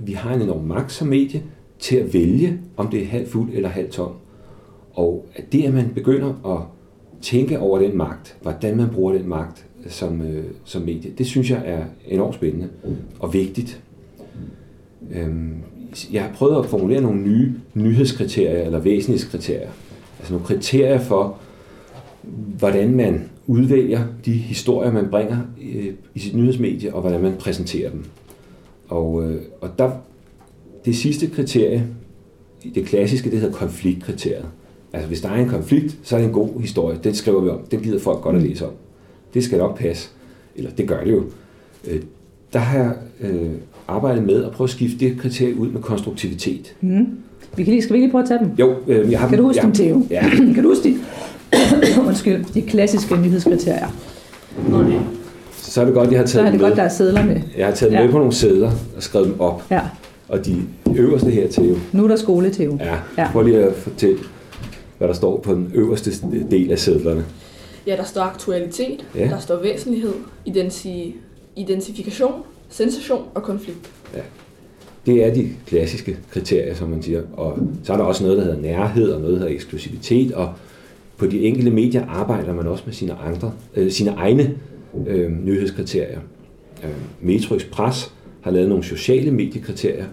vi 0.07 0.13
har 0.13 0.35
en 0.35 0.43
enorm 0.43 0.65
magt 0.65 0.93
som 0.93 1.09
medie 1.09 1.43
til 1.79 1.97
at 1.97 2.15
vælge, 2.15 2.59
om 2.77 2.89
det 2.89 3.03
er 3.03 3.07
halvt 3.07 3.29
fuld 3.29 3.51
eller 3.53 3.69
halvt 3.69 3.91
tom. 3.91 4.13
Og 4.93 5.27
at 5.35 5.53
det, 5.53 5.65
at 5.65 5.75
man 5.75 5.91
begynder 5.95 6.57
at 6.57 6.61
tænke 7.23 7.59
over 7.59 7.79
den 7.79 7.97
magt, 7.97 8.37
hvordan 8.43 8.77
man 8.77 8.89
bruger 8.89 9.13
den 9.13 9.29
magt 9.29 9.67
som, 9.89 10.23
øh, 10.23 10.45
som 10.65 10.83
medie, 10.83 11.13
det 11.19 11.27
synes 11.27 11.51
jeg 11.51 11.63
er 11.65 11.85
enormt 12.09 12.35
spændende 12.35 12.69
og 13.21 13.33
vigtigt. 13.35 13.83
Øhm, 15.15 15.55
jeg 16.13 16.23
har 16.23 16.33
prøvet 16.35 16.65
at 16.65 16.71
formulere 16.71 17.01
nogle 17.01 17.21
nye 17.21 17.53
nyhedskriterier 17.75 18.63
eller 18.63 18.79
væsentlighedskriterier. 18.79 19.71
Altså 20.19 20.33
nogle 20.33 20.47
kriterier 20.47 20.99
for, 20.99 21.37
hvordan 22.59 22.95
man 22.95 23.31
udvælger 23.47 24.01
de 24.25 24.33
historier, 24.33 24.93
man 24.93 25.09
bringer 25.11 25.39
øh, 25.75 25.87
i 26.15 26.19
sit 26.19 26.37
nyhedsmedie, 26.37 26.95
og 26.95 27.01
hvordan 27.01 27.23
man 27.23 27.33
præsenterer 27.39 27.91
dem. 27.91 28.05
Og, 28.89 29.25
øh, 29.25 29.41
og 29.61 29.69
der, 29.79 29.91
det 30.85 30.97
sidste 30.97 31.27
kriterie, 31.27 31.87
det 32.75 32.87
klassiske, 32.87 33.31
det 33.31 33.41
hedder 33.41 33.55
konfliktkriteriet. 33.55 34.47
Altså 34.93 35.09
hvis 35.09 35.21
der 35.21 35.29
er 35.29 35.35
en 35.35 35.49
konflikt, 35.49 35.99
så 36.03 36.17
er 36.17 36.21
det 36.21 36.27
en 36.27 36.33
god 36.33 36.61
historie. 36.61 36.99
Den 37.05 37.15
skriver 37.15 37.41
vi 37.41 37.49
om. 37.49 37.59
Den 37.71 37.81
gider 37.81 37.99
folk 37.99 38.21
godt 38.23 38.37
at 38.37 38.43
læse 38.43 38.67
om. 38.67 38.73
Det 39.35 39.45
skal 39.45 39.59
nok 39.59 39.79
passe. 39.79 40.09
Eller 40.57 40.71
det 40.71 40.89
gør 40.89 41.05
det 41.05 41.13
jo. 41.13 41.23
Øh, 41.89 42.03
der 42.53 42.59
har 42.59 42.79
jeg 42.79 42.93
øh, 43.21 43.51
arbejdet 43.89 44.25
med 44.25 44.45
at 44.45 44.51
prøve 44.51 44.67
at 44.67 44.71
skifte 44.71 44.99
det 44.99 45.19
kriterie 45.21 45.57
ud 45.57 45.69
med 45.69 45.83
konstruktivitet. 45.83 46.75
Mm. 46.81 47.07
Vi 47.57 47.65
kan 47.65 47.73
lige, 47.73 47.83
skal 47.83 47.95
vi 47.95 48.01
lige 48.01 48.11
prøve 48.11 48.23
at 48.23 48.29
tage 48.29 48.41
dem? 48.41 48.51
Jo, 48.59 48.75
øh, 48.87 49.11
jeg 49.11 49.21
har 49.21 49.29
Kan 49.29 49.39
du 49.39 49.45
huske 49.45 49.61
ja, 49.61 49.67
dem, 49.67 49.75
Theo? 49.75 50.07
Ja. 50.11 50.29
kan 50.55 50.63
du 50.63 50.69
huske 50.69 50.89
de, 50.89 50.99
undskyld, 52.09 52.45
de 52.55 52.63
klassiske 52.63 53.17
nyhedskriterier? 53.17 53.89
Okay. 54.73 55.01
Så 55.73 55.81
er 55.81 55.85
det 55.85 55.95
godt, 55.95 56.11
jeg 56.11 56.19
har 56.19 56.27
taget 56.27 56.31
Så 56.31 56.41
er 56.41 56.45
det 56.51 56.61
med. 56.61 56.61
godt, 56.69 56.77
der 56.77 56.83
er 56.83 56.89
sædler 56.89 57.25
med. 57.25 57.37
Jeg 57.57 57.67
har 57.67 57.75
taget 57.75 57.93
Ja. 57.93 58.03
med 58.03 58.13
på 58.13 58.19
nogle 58.19 58.33
sædler 58.33 58.71
og 58.97 59.03
skrevet 59.03 59.27
dem 59.29 59.41
op. 59.41 59.63
Ja. 59.71 59.81
Og 60.29 60.47
de 60.47 60.57
øverste 60.97 61.31
her 61.31 61.49
til 61.49 61.69
jo. 61.69 61.77
Nu 61.93 62.05
er 62.05 62.09
der 62.09 62.17
skole, 62.17 62.51
Theo. 62.51 62.77
Ja, 62.81 62.97
Ja. 63.19 63.29
prøv 63.33 63.43
lige 63.43 63.59
at 63.65 63.75
fortælle, 63.75 64.19
hvad 64.99 65.09
der 65.09 65.15
står 65.15 65.39
på 65.41 65.55
den 65.55 65.71
øverste 65.75 66.11
del 66.51 66.73
af 66.73 66.79
sædlerne. 66.79 67.25
Ja, 67.87 67.97
der 67.97 68.05
står 68.05 68.21
aktualitet, 68.21 69.07
Ja. 69.15 69.25
der 69.29 69.39
står 69.39 69.63
væsentlighed, 69.63 70.13
identi- 70.49 71.15
identifikation, 71.57 72.33
sensation 72.71 73.23
og 73.35 73.43
konflikt. 73.43 73.91
Det 75.07 75.25
er 75.27 75.35
de 75.35 75.49
klassiske 75.67 76.17
kriterier, 76.33 76.75
som 76.75 76.89
man 76.89 77.03
siger. 77.03 77.23
Og 77.33 77.59
så 77.85 77.93
er 77.93 77.97
der 77.97 78.05
også 78.05 78.23
noget, 78.25 78.39
der 78.39 78.45
hedder 78.45 78.61
nærhed, 78.61 79.11
og 79.11 79.21
noget, 79.21 79.35
der 79.35 79.39
hedder 79.41 79.55
eksklusivitet, 79.55 80.33
og 80.33 80.49
på 81.17 81.27
de 81.27 81.41
enkelte 81.45 81.71
medier 81.71 82.07
arbejder 82.09 82.55
man 82.55 82.67
også 82.67 82.83
med 82.87 82.95
sine, 82.95 83.15
andre, 83.27 83.53
øh, 83.77 83.91
sine 83.91 84.11
egne 84.11 84.51
øh, 85.07 85.45
nyhedskriterier. 85.45 86.21
Øh, 86.85 86.91
Metro 87.21 87.55
Express 87.55 88.13
har 88.41 88.51
lavet 88.51 88.69
nogle 88.69 88.85
sociale 88.85 89.31
mediekriterier. 89.31 90.05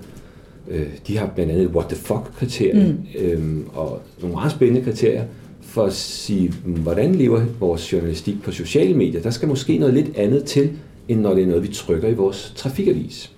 Øh, 0.69 0.87
de 1.07 1.17
har 1.17 1.31
blandt 1.35 1.51
andet 1.51 1.65
et 1.65 1.71
what 1.71 1.87
the 1.87 1.95
fuck-kriterie, 1.95 2.97
mm. 3.15 3.21
øh, 3.21 3.57
og 3.73 4.01
nogle 4.21 4.35
meget 4.35 4.51
spændende 4.51 4.81
kriterier 4.81 5.23
for 5.61 5.83
at 5.83 5.93
sige, 5.93 6.53
hvordan 6.65 7.15
lever 7.15 7.45
vores 7.59 7.93
journalistik 7.93 8.43
på 8.43 8.51
sociale 8.51 8.93
medier. 8.93 9.21
Der 9.21 9.29
skal 9.29 9.47
måske 9.47 9.77
noget 9.77 9.93
lidt 9.93 10.17
andet 10.17 10.43
til, 10.43 10.71
end 11.07 11.21
når 11.21 11.33
det 11.33 11.43
er 11.43 11.47
noget, 11.47 11.63
vi 11.63 11.67
trykker 11.67 12.07
i 12.07 12.13
vores 12.13 12.53
trafikavis. 12.55 13.31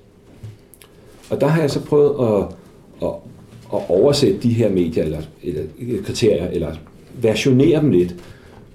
Og 1.30 1.41
der 1.41 1.47
har 1.47 1.62
jeg 1.62 1.71
så 1.71 1.86
prøvet 1.86 2.27
at, 2.27 2.43
at, 3.08 3.13
at 3.73 3.89
oversætte 3.89 4.39
de 4.43 4.54
her 4.54 4.69
medier, 4.69 5.04
eller, 5.04 5.21
eller 5.43 6.04
kriterier, 6.04 6.47
eller 6.47 6.75
versionere 7.21 7.82
dem 7.82 7.91
lidt, 7.91 8.15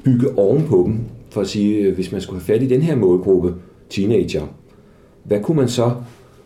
bygge 0.05 0.39
ovenpå 0.39 0.83
dem, 0.87 0.99
for 1.37 1.41
at 1.41 1.49
sige, 1.49 1.79
øh, 1.79 1.95
hvis 1.95 2.13
man 2.13 2.21
skulle 2.21 2.41
have 2.41 2.55
fat 2.55 2.63
i 2.63 2.69
den 2.69 2.83
her 2.83 2.97
målgruppe, 2.97 3.55
teenager, 3.91 4.43
hvad 5.25 5.41
kunne 5.41 5.57
man 5.57 5.69
så, 5.69 5.93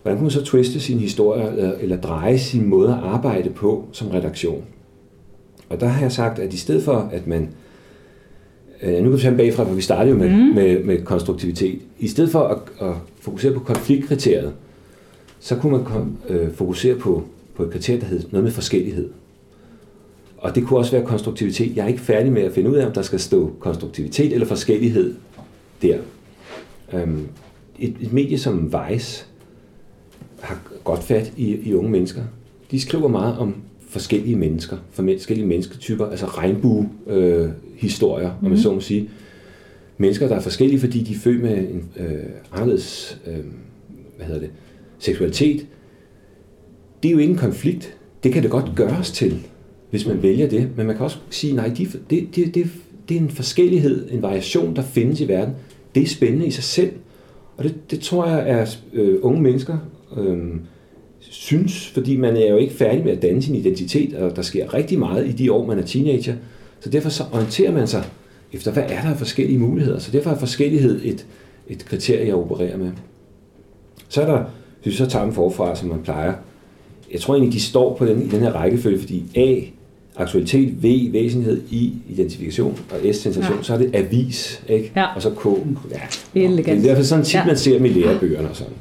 hvordan 0.03 0.19
kunne 0.19 0.25
man 0.25 0.31
så 0.31 0.45
twiste 0.45 0.81
sin 0.81 0.99
historie, 0.99 1.49
eller, 1.49 1.73
eller 1.81 1.97
dreje 2.01 2.39
sin 2.39 2.69
måde 2.69 2.89
at 2.89 2.99
arbejde 3.03 3.51
på 3.51 3.85
som 3.93 4.09
redaktion? 4.09 4.63
Og 5.69 5.81
der 5.81 5.87
har 5.87 6.03
jeg 6.03 6.13
sagt, 6.13 6.39
at 6.39 6.55
i 6.55 6.57
stedet 6.57 6.83
for, 6.83 7.09
at 7.13 7.27
man... 7.27 7.49
Øh, 8.83 8.95
nu 8.95 9.03
kan 9.03 9.13
vi 9.13 9.19
tage 9.19 9.37
bagfra, 9.37 9.65
for 9.65 9.75
vi 9.75 9.81
startede 9.81 10.11
jo 10.11 10.19
med, 10.19 10.31
mm. 10.31 10.55
med, 10.55 10.85
med 10.85 11.03
konstruktivitet. 11.03 11.79
I 11.99 12.09
stedet 12.09 12.31
for 12.31 12.41
at, 12.41 12.89
at 12.89 12.95
fokusere 13.21 13.53
på 13.53 13.61
konfliktkriteriet, 13.61 14.53
så 15.41 15.57
kunne 15.57 15.73
man 15.73 16.17
øh, 16.29 16.53
fokusere 16.53 16.95
på, 16.95 17.23
på 17.55 17.63
et 17.63 17.71
kriterie, 17.71 18.01
der 18.01 18.07
hedder 18.07 18.29
noget 18.31 18.45
med 18.45 18.53
forskellighed. 18.53 19.09
Og 20.41 20.55
det 20.55 20.65
kunne 20.65 20.79
også 20.79 20.93
være 20.93 21.07
konstruktivitet. 21.07 21.77
Jeg 21.77 21.85
er 21.85 21.89
ikke 21.89 22.01
færdig 22.01 22.33
med 22.33 22.43
at 22.43 22.53
finde 22.53 22.71
ud 22.71 22.77
af, 22.77 22.87
om 22.87 22.93
der 22.93 23.03
skal 23.03 23.21
stå 23.21 23.53
konstruktivitet 23.59 24.33
eller 24.33 24.47
forskellighed 24.47 25.15
der. 25.83 25.99
Øhm, 26.93 27.27
et, 27.79 27.95
et 28.01 28.13
medie 28.13 28.39
som 28.39 28.73
Vice 28.73 29.25
har 30.41 30.61
godt 30.85 31.03
fat 31.03 31.33
i, 31.37 31.57
i 31.57 31.75
unge 31.75 31.91
mennesker. 31.91 32.23
De 32.71 32.81
skriver 32.81 33.09
meget 33.09 33.39
om 33.39 33.55
forskellige 33.89 34.37
mennesker, 34.37 34.77
forskellige 34.91 35.47
mennesketyper, 35.47 36.07
altså 36.07 36.27
regnbue-historier, 36.27 38.29
øh, 38.29 38.33
mm-hmm. 38.33 38.47
om 38.47 38.51
man 38.51 38.51
mhm. 38.51 38.63
så 38.63 38.73
må 38.73 38.81
sige. 38.81 39.11
Mennesker, 39.99 40.29
der 40.29 40.37
er 40.37 40.41
forskellige, 40.41 40.81
fordi 40.81 41.03
de 41.03 41.15
er 41.15 41.19
født 41.19 41.43
med 41.43 41.59
en 41.59 41.89
øh, 41.97 42.19
anderledes 42.53 43.21
øh, 43.27 43.39
hvad 44.17 44.27
hedder 44.27 44.41
det, 44.41 44.51
seksualitet. 44.99 45.67
Det 47.03 47.09
er 47.09 47.13
jo 47.13 47.19
ingen 47.19 47.39
konflikt. 47.39 47.97
Det 48.23 48.33
kan 48.33 48.43
det 48.43 48.51
godt 48.51 48.73
gøres 48.77 49.11
til, 49.11 49.47
hvis 49.91 50.07
man 50.07 50.23
vælger 50.23 50.49
det. 50.49 50.69
Men 50.77 50.87
man 50.87 50.97
kan 50.97 51.05
også 51.05 51.19
sige, 51.31 51.53
nej, 51.53 51.73
de, 51.79 51.87
det, 52.11 52.29
det, 52.37 52.55
det, 52.55 52.71
det 53.09 53.17
er 53.17 53.21
en 53.21 53.31
forskellighed, 53.31 54.11
en 54.11 54.23
variation, 54.23 54.77
der 54.77 54.83
findes 54.83 55.21
i 55.21 55.29
verden. 55.29 55.55
Det 55.95 56.03
er 56.03 56.07
spændende 56.07 56.47
i 56.47 56.51
sig 56.51 56.65
selv. 56.65 56.93
Og 57.57 57.65
det, 57.65 57.91
det 57.91 58.01
tror 58.01 58.27
jeg 58.27 58.51
er 58.51 58.77
øh, 58.93 59.19
unge 59.23 59.43
mennesker 59.43 59.79
øh, 60.17 60.39
synes, 61.21 61.89
fordi 61.89 62.17
man 62.17 62.37
er 62.37 62.47
jo 62.47 62.57
ikke 62.57 62.75
færdig 62.75 63.05
med 63.05 63.13
at 63.13 63.23
danne 63.23 63.43
sin 63.43 63.55
identitet, 63.55 64.15
og 64.15 64.37
der 64.37 64.43
sker 64.43 64.75
rigtig 64.75 64.99
meget 64.99 65.29
i 65.29 65.33
de 65.33 65.53
år, 65.53 65.67
man 65.67 65.79
er 65.79 65.83
teenager. 65.83 66.35
Så 66.81 66.91
derfor 66.91 67.09
så 67.09 67.25
orienterer 67.33 67.73
man 67.73 67.87
sig 67.87 68.05
efter, 68.53 68.73
hvad 68.73 68.83
er 68.83 69.03
der 69.03 69.11
af 69.11 69.17
forskellige 69.17 69.59
muligheder. 69.59 69.99
Så 69.99 70.13
derfor 70.13 70.31
er 70.31 70.39
forskellighed 70.39 71.01
et, 71.05 71.27
et 71.69 71.85
kriterie, 71.85 72.27
jeg 72.27 72.35
opererer 72.35 72.77
med. 72.77 72.91
Så 74.09 74.23
er 74.23 74.27
der, 74.27 74.45
hvis 74.83 74.93
vi 74.93 74.97
så 74.97 75.07
tager 75.07 75.25
dem 75.25 75.35
forfra, 75.35 75.77
som 75.77 75.89
man 75.89 76.03
plejer, 76.03 76.35
jeg 77.13 77.21
tror 77.21 77.35
egentlig, 77.35 77.53
de 77.53 77.61
står 77.61 77.97
på 77.97 78.07
den, 78.07 78.23
i 78.23 78.29
den 78.29 78.41
her 78.41 78.53
rækkefølge, 78.53 78.99
fordi 78.99 79.25
A, 79.35 79.61
aktualitet, 80.17 80.83
V, 80.83 81.13
væsenhed, 81.13 81.63
I, 81.71 81.93
identifikation, 82.09 82.79
og 82.91 83.15
S, 83.15 83.17
sensation, 83.17 83.57
ja. 83.57 83.63
så 83.63 83.75
er 83.75 83.79
det 83.79 83.91
avis, 83.95 84.63
ikke? 84.69 84.93
Ja. 84.97 85.15
Og 85.15 85.23
så 85.23 85.31
K. 85.31 85.45
Ja. 85.45 86.01
Det 86.35 86.45
er 86.45 86.49
Det 86.57 86.69
er 86.69 86.83
derfor 86.83 87.03
sådan 87.03 87.25
tit, 87.25 87.35
ja. 87.35 87.47
man 87.47 87.57
ser 87.57 87.73
dem 87.73 87.85
i 87.85 87.89
lærebøgerne 87.89 88.49
og 88.49 88.57
sådan. 88.57 88.73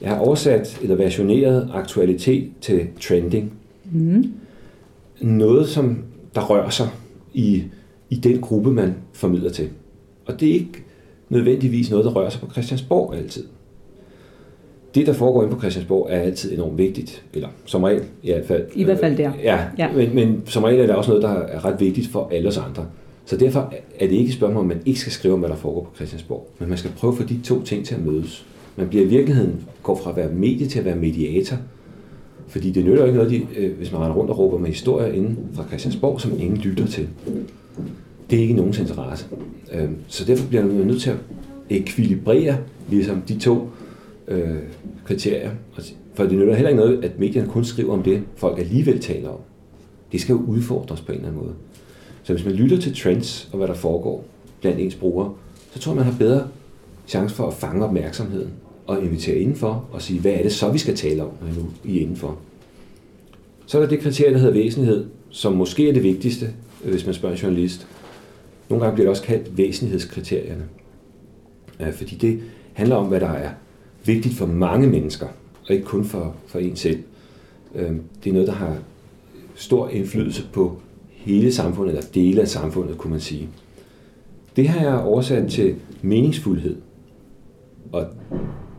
Jeg 0.00 0.10
har 0.10 0.18
oversat 0.18 0.78
eller 0.82 0.96
versioneret 0.96 1.70
aktualitet 1.74 2.50
til 2.60 2.86
trending. 3.00 3.52
Mm. 3.92 4.32
Noget, 5.20 5.68
som 5.68 5.98
der 6.34 6.40
rører 6.40 6.70
sig 6.70 6.88
i, 7.34 7.62
i 8.10 8.14
den 8.14 8.40
gruppe, 8.40 8.72
man 8.72 8.94
formidler 9.12 9.50
til. 9.50 9.68
Og 10.26 10.40
det 10.40 10.48
er 10.48 10.54
ikke 10.54 10.84
nødvendigvis 11.28 11.90
noget, 11.90 12.04
der 12.04 12.10
rører 12.10 12.30
sig 12.30 12.40
på 12.40 12.52
Christiansborg 12.52 13.14
altid. 13.14 13.44
Det, 14.94 15.06
der 15.06 15.12
foregår 15.12 15.42
inde 15.42 15.54
på 15.54 15.60
Christiansborg, 15.60 16.06
er 16.10 16.20
altid 16.20 16.52
enormt 16.52 16.78
vigtigt. 16.78 17.24
Eller 17.34 17.48
som 17.64 17.82
regel 17.82 18.02
i 18.22 18.32
hvert 18.32 18.46
fald. 18.46 18.64
I 18.74 18.84
hvert 18.84 18.98
fald 18.98 19.16
der. 19.16 19.32
Ja, 19.42 19.58
ja. 19.78 19.92
Men, 19.92 20.14
men 20.14 20.42
som 20.46 20.64
regel 20.64 20.80
er 20.80 20.86
det 20.86 20.94
også 20.94 21.10
noget, 21.10 21.22
der 21.22 21.28
er 21.28 21.64
ret 21.64 21.80
vigtigt 21.80 22.08
for 22.08 22.28
alle 22.32 22.48
os 22.48 22.58
andre. 22.58 22.86
Så 23.24 23.36
derfor 23.36 23.72
er 24.00 24.06
det 24.06 24.16
ikke 24.16 24.28
et 24.28 24.34
spørgsmål, 24.34 24.60
om 24.60 24.68
man 24.68 24.80
ikke 24.86 25.00
skal 25.00 25.12
skrive 25.12 25.34
om, 25.34 25.40
hvad 25.40 25.48
der 25.48 25.56
foregår 25.56 25.82
på 25.82 25.96
Christiansborg. 25.96 26.48
Men 26.58 26.68
man 26.68 26.78
skal 26.78 26.90
prøve 26.96 27.12
at 27.12 27.16
få 27.16 27.24
de 27.24 27.40
to 27.44 27.62
ting 27.62 27.86
til 27.86 27.94
at 27.94 28.04
mødes. 28.04 28.46
Man 28.76 28.88
bliver 28.88 29.04
i 29.04 29.08
virkeligheden, 29.08 29.64
går 29.82 30.00
fra 30.02 30.10
at 30.10 30.16
være 30.16 30.28
medie 30.28 30.66
til 30.66 30.78
at 30.78 30.84
være 30.84 30.96
mediator. 30.96 31.56
Fordi 32.48 32.70
det 32.70 32.84
nytter 32.84 33.04
ikke 33.04 33.16
noget, 33.16 33.30
de, 33.30 33.46
øh, 33.56 33.76
hvis 33.76 33.92
man 33.92 34.00
render 34.00 34.16
rundt 34.16 34.30
og 34.30 34.38
råber 34.38 34.58
med 34.58 34.68
historier 34.68 35.12
inden 35.12 35.38
fra 35.54 35.64
Christiansborg, 35.68 36.20
som 36.20 36.32
ingen 36.40 36.56
lytter 36.56 36.86
til. 36.86 37.08
Det 38.30 38.38
er 38.38 38.42
ikke 38.42 38.54
nogens 38.54 38.78
interesse. 38.78 39.26
Øh, 39.72 39.88
så 40.08 40.24
derfor 40.24 40.48
bliver 40.48 40.64
man 40.64 40.86
nødt 40.86 41.02
til 41.02 41.10
at 41.10 41.16
ekvilibrere 41.70 42.56
ligesom 42.88 43.22
de 43.28 43.38
to 43.38 43.68
øh, 44.28 44.58
kriterier. 45.04 45.50
For 46.14 46.24
det 46.24 46.32
nytter 46.32 46.54
heller 46.54 46.70
ikke 46.70 46.82
noget, 46.82 47.04
at 47.04 47.18
medierne 47.18 47.48
kun 47.48 47.64
skriver 47.64 47.92
om 47.92 48.02
det, 48.02 48.22
folk 48.36 48.58
alligevel 48.58 49.00
taler 49.00 49.28
om. 49.28 49.40
Det 50.12 50.20
skal 50.20 50.32
jo 50.32 50.42
udfordres 50.46 51.00
på 51.00 51.12
en 51.12 51.18
eller 51.18 51.28
anden 51.28 51.42
måde. 51.44 51.54
Så 52.22 52.32
hvis 52.32 52.44
man 52.44 52.54
lytter 52.54 52.78
til 52.78 52.96
trends 52.96 53.48
og 53.52 53.58
hvad 53.58 53.68
der 53.68 53.74
foregår 53.74 54.24
blandt 54.60 54.80
ens 54.80 54.94
brugere, 54.94 55.34
så 55.72 55.78
tror 55.78 55.92
jeg, 55.92 55.96
man 55.96 56.04
har 56.04 56.18
bedre 56.18 56.48
chance 57.08 57.34
for 57.34 57.46
at 57.46 57.54
fange 57.54 57.84
opmærksomheden 57.84 58.50
og 58.86 59.02
invitere 59.02 59.36
indenfor 59.36 59.88
og 59.92 60.02
sige, 60.02 60.20
hvad 60.20 60.32
er 60.32 60.42
det 60.42 60.52
så, 60.52 60.70
vi 60.70 60.78
skal 60.78 60.96
tale 60.96 61.22
om, 61.22 61.30
når 61.40 61.62
nu 61.62 61.70
I 61.84 61.96
er 61.96 62.00
indenfor. 62.00 62.38
Så 63.66 63.78
er 63.78 63.82
der 63.82 63.88
det 63.88 64.00
kriterie, 64.00 64.32
der 64.32 64.38
hedder 64.38 64.52
væsenhed, 64.52 65.06
som 65.30 65.52
måske 65.52 65.88
er 65.88 65.92
det 65.92 66.02
vigtigste, 66.02 66.50
hvis 66.84 67.06
man 67.06 67.14
spørger 67.14 67.34
en 67.34 67.42
journalist. 67.42 67.86
Nogle 68.68 68.84
gange 68.84 68.94
bliver 68.94 69.04
det 69.04 69.10
også 69.10 69.22
kaldt 69.22 69.58
væsenhedskriterierne. 69.58 70.64
Øh, 71.80 71.92
fordi 71.92 72.14
det 72.14 72.40
handler 72.72 72.96
om, 72.96 73.06
hvad 73.06 73.20
der 73.20 73.30
er 73.30 73.50
vigtigt 74.04 74.34
for 74.34 74.46
mange 74.46 74.86
mennesker, 74.86 75.26
og 75.68 75.74
ikke 75.74 75.84
kun 75.84 76.04
for, 76.04 76.34
for 76.46 76.58
en 76.58 76.76
selv. 76.76 76.98
Øhm, 77.74 78.00
det 78.24 78.30
er 78.30 78.34
noget, 78.34 78.48
der 78.48 78.54
har 78.54 78.76
stor 79.54 79.88
indflydelse 79.88 80.48
på 80.52 80.76
hele 81.08 81.52
samfundet, 81.52 81.94
eller 81.94 82.08
dele 82.14 82.40
af 82.40 82.48
samfundet, 82.48 82.98
kunne 82.98 83.10
man 83.10 83.20
sige. 83.20 83.48
Det 84.56 84.68
har 84.68 84.90
jeg 84.90 84.98
oversat 84.98 85.50
til 85.50 85.74
meningsfuldhed. 86.02 86.76
Og 87.92 88.06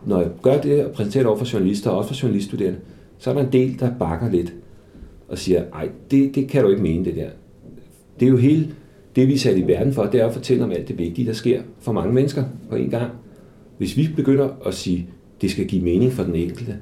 når 0.05 0.21
jeg 0.21 0.29
gør 0.41 0.61
det 0.61 0.85
og 0.85 0.91
præsenterer 0.91 1.23
det 1.23 1.27
over 1.27 1.37
for 1.37 1.53
journalister, 1.53 1.89
og 1.89 1.97
også 1.97 2.13
for 2.13 2.21
journaliststuderende, 2.21 2.79
så 3.17 3.29
er 3.29 3.33
der 3.33 3.41
en 3.41 3.51
del, 3.53 3.79
der 3.79 3.91
bakker 3.99 4.31
lidt 4.31 4.53
og 5.27 5.37
siger, 5.37 5.63
ej, 5.73 5.89
det, 6.11 6.35
det 6.35 6.47
kan 6.47 6.63
du 6.63 6.69
ikke 6.69 6.81
mene, 6.81 7.05
det 7.05 7.15
der. 7.15 7.29
Det 8.19 8.25
er 8.25 8.29
jo 8.29 8.37
hele 8.37 8.75
det, 9.15 9.27
vi 9.27 9.33
er 9.33 9.37
sat 9.37 9.57
i 9.57 9.67
verden 9.67 9.93
for, 9.93 10.03
det 10.03 10.21
er 10.21 10.27
at 10.27 10.33
fortælle 10.33 10.63
om 10.63 10.71
alt 10.71 10.87
det 10.87 10.97
vigtige, 10.97 11.27
der 11.27 11.33
sker 11.33 11.61
for 11.79 11.91
mange 11.91 12.13
mennesker 12.13 12.43
på 12.69 12.75
en 12.75 12.89
gang. 12.89 13.11
Hvis 13.83 13.97
vi 13.97 14.09
begynder 14.15 14.49
at 14.65 14.73
sige, 14.73 15.07
det 15.41 15.51
skal 15.51 15.67
give 15.67 15.83
mening 15.83 16.13
for 16.13 16.23
den 16.23 16.35
enkelte, 16.35 16.75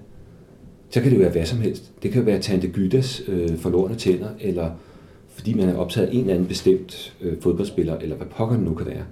så 0.89 1.01
kan 1.01 1.11
det 1.11 1.17
jo 1.17 1.21
være 1.21 1.31
hvad 1.31 1.45
som 1.45 1.59
helst. 1.59 1.91
Det 2.03 2.11
kan 2.11 2.21
jo 2.21 2.25
være 2.25 2.39
Tante 2.39 2.67
Gydas 2.67 3.21
øh, 3.27 3.57
forlorene 3.57 3.95
tænder, 3.95 4.27
eller 4.39 4.69
fordi 5.29 5.53
man 5.53 5.69
er 5.69 5.77
optaget 5.77 6.07
af 6.07 6.13
en 6.13 6.19
eller 6.19 6.33
anden 6.33 6.47
bestemt 6.47 7.17
øh, 7.21 7.41
fodboldspiller, 7.41 7.97
eller 7.97 8.15
hvad 8.15 8.27
pokker 8.27 8.55
det 8.55 8.65
nu 8.65 8.73
kan 8.73 8.87
være. 8.87 9.03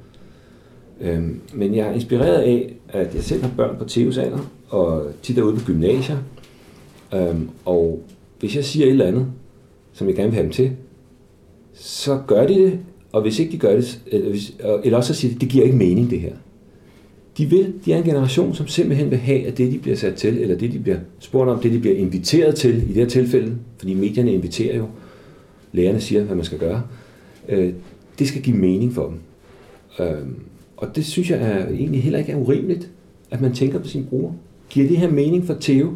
Øhm, 1.02 1.39
men 1.54 1.75
jeg 1.75 1.88
er 1.88 1.93
inspireret 1.93 2.41
af, 2.41 2.73
at 2.89 3.15
jeg 3.15 3.23
selv 3.23 3.41
har 3.41 3.52
børn 3.58 3.78
på 3.78 3.86
Theos 3.86 4.17
alder, 4.17 4.52
og 4.69 5.06
tit 5.21 5.38
er 5.38 5.43
ude 5.43 5.56
på 5.56 5.65
gymnasier. 5.65 6.17
Øhm, 7.13 7.49
og 7.65 8.04
hvis 8.39 8.56
jeg 8.56 8.65
siger 8.65 8.86
et 8.86 8.91
eller 8.91 9.06
andet, 9.06 9.28
som 9.93 10.08
jeg 10.08 10.15
gerne 10.15 10.30
vil 10.30 10.36
have 10.36 10.43
dem 10.43 10.52
til, 10.52 10.71
så 11.73 12.21
gør 12.28 12.47
de 12.47 12.54
det, 12.54 12.80
og 13.12 13.21
hvis 13.21 13.39
ikke 13.39 13.52
de 13.52 13.58
gør 13.58 13.75
det, 13.75 14.02
eller, 14.08 14.25
øh, 14.25 14.32
hvis, 14.32 14.56
eller 14.84 14.97
også 14.97 15.13
så 15.13 15.19
siger 15.19 15.34
de, 15.34 15.39
det 15.39 15.49
giver 15.49 15.65
ikke 15.65 15.78
mening 15.78 16.10
det 16.10 16.19
her. 16.19 16.34
De 17.39 17.45
vil, 17.45 17.73
de 17.86 17.93
er 17.93 17.97
en 17.97 18.04
generation, 18.04 18.56
som 18.56 18.67
simpelthen 18.67 19.12
vil 19.12 19.17
have, 19.17 19.47
at 19.47 19.58
det 19.58 19.71
de 19.71 19.80
bliver 19.80 19.95
sat 19.95 20.15
til, 20.15 20.38
eller 20.38 20.58
det 20.58 20.71
de 20.71 20.80
bliver 20.80 20.97
spurgt 21.19 21.49
om, 21.49 21.60
det 21.60 21.71
de 21.71 21.80
bliver 21.80 21.95
inviteret 21.95 22.56
til 22.56 22.75
i 22.75 22.88
det 22.88 22.95
her 22.95 23.06
tilfælde, 23.06 23.56
fordi 23.78 23.93
medierne 23.93 24.34
inviterer 24.34 24.78
jo, 24.78 24.88
lærerne 25.71 25.99
siger, 26.02 26.23
hvad 26.23 26.36
man 26.36 26.45
skal 26.45 26.58
gøre, 26.58 26.84
øh, 27.49 27.73
det 28.19 28.28
skal 28.28 28.41
give 28.41 28.58
mening 28.58 28.93
for 28.93 29.08
dem. 29.08 29.19
Øh, 30.06 30.28
og 30.78 30.95
det 30.95 31.06
synes 31.06 31.30
jeg 31.30 31.39
er, 31.39 31.67
egentlig 31.67 32.04
heller 32.04 32.19
ikke 32.19 32.32
er 32.32 32.38
urimeligt, 32.38 32.89
at 33.32 33.41
man 33.41 33.54
tænker 33.54 33.80
på 33.80 33.88
sin 33.88 34.06
bruger. 34.06 34.32
Giver 34.69 34.88
det 34.88 34.97
her 34.97 35.12
mening 35.12 35.45
for 35.45 35.58
Theo, 35.62 35.93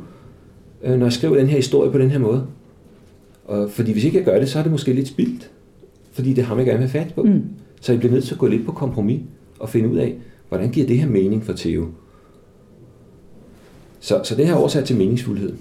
øh, 0.83 0.99
når 0.99 1.05
jeg 1.05 1.13
skriver 1.13 1.37
den 1.37 1.47
her 1.47 1.55
historie 1.55 1.91
på 1.91 1.97
den 1.97 2.09
her 2.09 2.19
måde? 2.19 2.47
Og, 3.45 3.71
fordi 3.71 3.91
hvis 3.91 4.03
ikke 4.03 4.17
jeg 4.17 4.25
gør 4.25 4.39
det, 4.39 4.49
så 4.49 4.59
er 4.59 4.63
det 4.63 4.71
måske 4.71 4.93
lidt 4.93 5.07
spildt. 5.07 5.49
Fordi 6.11 6.33
det 6.33 6.43
har 6.43 6.55
man 6.55 6.65
gerne 6.65 6.79
vil 6.79 6.89
fat 6.89 7.13
på. 7.15 7.23
Mm. 7.23 7.43
Så 7.81 7.91
jeg 7.91 7.99
bliver 7.99 8.13
nødt 8.13 8.23
til 8.23 8.33
at 8.33 8.39
gå 8.39 8.47
lidt 8.47 8.65
på 8.65 8.71
kompromis 8.71 9.21
og 9.59 9.69
finde 9.69 9.89
ud 9.89 9.97
af, 9.97 10.15
hvordan 10.53 10.71
giver 10.71 10.87
det 10.87 10.97
her 10.97 11.07
mening 11.07 11.45
for 11.45 11.53
Theo? 11.57 11.85
Så, 13.99 14.21
så 14.23 14.35
det 14.35 14.47
her 14.47 14.55
oversat 14.55 14.85
til 14.85 14.97
meningsfuldhed. 14.97 15.53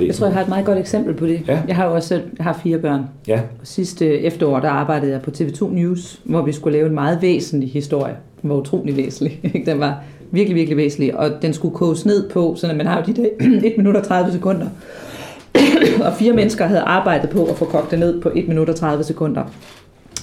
Jeg 0.00 0.14
tror, 0.14 0.26
jeg 0.26 0.34
har 0.34 0.42
et 0.42 0.48
meget 0.48 0.66
godt 0.66 0.78
eksempel 0.78 1.14
på 1.14 1.26
det. 1.26 1.42
Ja. 1.48 1.62
Jeg 1.68 1.76
har 1.76 1.86
jo 1.86 1.94
også 1.94 2.14
jeg 2.14 2.44
har 2.44 2.60
fire 2.62 2.78
børn. 2.78 3.04
Ja. 3.28 3.40
Og 3.60 3.66
sidste 3.66 4.20
efterår, 4.20 4.60
der 4.60 4.68
arbejdede 4.68 5.12
jeg 5.12 5.22
på 5.22 5.30
TV2 5.30 5.74
News, 5.74 6.20
hvor 6.24 6.42
vi 6.42 6.52
skulle 6.52 6.78
lave 6.78 6.88
en 6.88 6.94
meget 6.94 7.22
væsentlig 7.22 7.70
historie. 7.70 8.16
Den 8.42 8.50
var 8.50 8.56
utrolig 8.56 8.96
væsentlig. 8.96 9.40
den 9.66 9.80
var 9.80 10.02
virkelig, 10.30 10.56
virkelig 10.56 10.76
væsentlig. 10.76 11.16
Og 11.16 11.30
den 11.42 11.52
skulle 11.52 11.76
koges 11.76 12.06
ned 12.06 12.30
på, 12.30 12.54
så 12.56 12.66
man 12.66 12.86
har 12.86 12.98
jo 12.98 13.12
de 13.12 13.22
der 13.22 13.28
1 13.68 13.74
minut 13.76 13.96
og 13.96 14.04
30 14.04 14.32
sekunder. 14.32 14.66
og 16.06 16.12
fire 16.18 16.32
mennesker 16.32 16.66
havde 16.66 16.80
arbejdet 16.80 17.30
på 17.30 17.44
at 17.44 17.56
få 17.56 17.64
kogt 17.64 17.90
det 17.90 17.98
ned 17.98 18.20
på 18.20 18.30
1 18.34 18.48
minut 18.48 18.68
og 18.68 18.76
30 18.76 19.04
sekunder. 19.04 19.44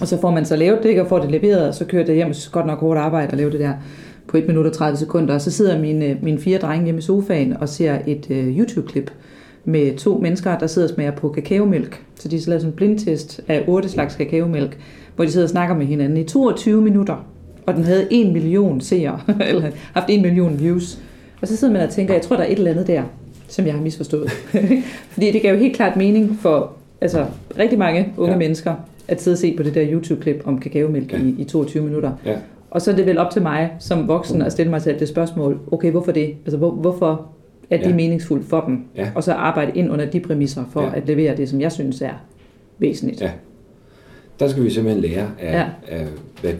Og 0.01 0.07
så 0.07 0.21
får 0.21 0.31
man 0.31 0.45
så 0.45 0.55
lavet 0.55 0.79
det, 0.83 1.01
og 1.01 1.07
får 1.07 1.19
det 1.19 1.31
leveret, 1.31 1.67
og 1.67 1.75
så 1.75 1.85
kører 1.85 2.05
det 2.05 2.15
hjem, 2.15 2.29
og 2.29 2.35
så 2.35 2.51
godt 2.51 2.65
nok 2.65 2.79
hårdt 2.79 2.99
arbejde 2.99 3.31
at 3.31 3.37
lave 3.37 3.51
det 3.51 3.59
der 3.59 3.73
på 4.27 4.37
1 4.37 4.47
minut 4.47 4.65
og 4.65 4.73
30 4.73 4.97
sekunder. 4.97 5.33
Og 5.33 5.41
så 5.41 5.51
sidder 5.51 5.79
mine, 5.79 6.17
mine 6.21 6.39
fire 6.39 6.57
drenge 6.57 6.83
hjemme 6.85 6.99
i 6.99 7.01
sofaen 7.01 7.57
og 7.57 7.69
ser 7.69 7.99
et 8.07 8.27
uh, 8.29 8.57
YouTube-klip 8.57 9.11
med 9.65 9.97
to 9.97 10.17
mennesker, 10.17 10.57
der 10.57 10.67
sidder 10.67 10.87
og 10.87 10.93
smager 10.93 11.11
på 11.11 11.29
kakaomælk. 11.29 12.01
Så 12.15 12.27
de 12.27 12.35
har 12.35 12.43
lavet 12.47 12.61
sådan 12.61 12.73
en 12.73 12.75
blindtest 12.75 13.41
af 13.47 13.63
otte 13.67 13.89
slags 13.89 14.15
kakaomælk, 14.15 14.77
hvor 15.15 15.25
de 15.25 15.31
sidder 15.31 15.45
og 15.45 15.49
snakker 15.49 15.75
med 15.75 15.85
hinanden 15.85 16.17
i 16.17 16.23
22 16.23 16.81
minutter. 16.81 17.25
Og 17.65 17.73
den 17.73 17.83
havde 17.83 18.07
en 18.11 18.33
million 18.33 18.81
seere, 18.81 19.19
eller 19.49 19.71
haft 19.93 20.05
en 20.09 20.21
million 20.21 20.59
views. 20.59 20.99
Og 21.41 21.47
så 21.47 21.57
sidder 21.57 21.73
man 21.73 21.81
og 21.81 21.89
tænker, 21.89 22.13
jeg 22.13 22.23
tror, 22.23 22.35
der 22.35 22.43
er 22.43 22.47
et 22.47 22.57
eller 22.57 22.71
andet 22.71 22.87
der, 22.87 23.03
som 23.47 23.65
jeg 23.65 23.73
har 23.73 23.81
misforstået. 23.81 24.29
Fordi 25.13 25.31
det 25.31 25.41
gav 25.41 25.53
jo 25.53 25.59
helt 25.59 25.75
klart 25.75 25.97
mening 25.97 26.39
for 26.41 26.71
altså, 27.01 27.25
rigtig 27.59 27.79
mange 27.79 28.13
unge 28.17 28.31
ja. 28.31 28.37
mennesker 28.37 28.73
at 29.07 29.21
sidde 29.21 29.35
og 29.35 29.37
se 29.39 29.57
på 29.57 29.63
det 29.63 29.75
der 29.75 29.85
YouTube-klip 29.91 30.41
om 30.45 30.59
kakaomælk 30.59 31.13
Ja. 31.13 31.17
i, 31.17 31.35
i 31.39 31.43
22 31.43 31.83
minutter. 31.83 32.11
Ja. 32.25 32.37
Og 32.71 32.81
så 32.81 32.91
er 32.91 32.95
det 32.95 33.05
vel 33.05 33.17
op 33.17 33.31
til 33.31 33.41
mig 33.41 33.71
som 33.79 34.07
voksen 34.07 34.41
at 34.41 34.51
stille 34.51 34.69
mig 34.69 34.81
selv 34.81 34.99
det 34.99 35.07
spørgsmål, 35.07 35.59
okay, 35.71 35.91
hvorfor 35.91 36.11
det? 36.11 36.35
Altså, 36.45 36.57
hvor, 36.57 36.71
hvorfor 36.71 37.27
er 37.69 37.77
det 37.77 37.85
Ja. 37.89 37.95
meningsfuldt 37.95 38.45
for 38.45 38.61
dem? 38.67 38.83
Ja. 38.95 39.11
Og 39.15 39.23
så 39.23 39.33
arbejde 39.33 39.71
ind 39.75 39.91
under 39.91 40.05
de 40.05 40.19
præmisser 40.19 40.63
for 40.71 40.81
Ja. 40.81 40.95
at 40.95 41.07
levere 41.07 41.37
det, 41.37 41.49
som 41.49 41.61
jeg 41.61 41.71
synes 41.71 42.01
er 42.01 42.13
væsentligt. 42.79 43.21
Ja. 43.21 43.31
Der 44.39 44.47
skal 44.47 44.63
vi 44.63 44.69
simpelthen 44.69 45.03
lære 45.03 45.27
af, 45.39 45.53
ja. 45.53 45.57
Ja. 45.59 45.65
af 45.87 46.05
hvad 46.41 46.53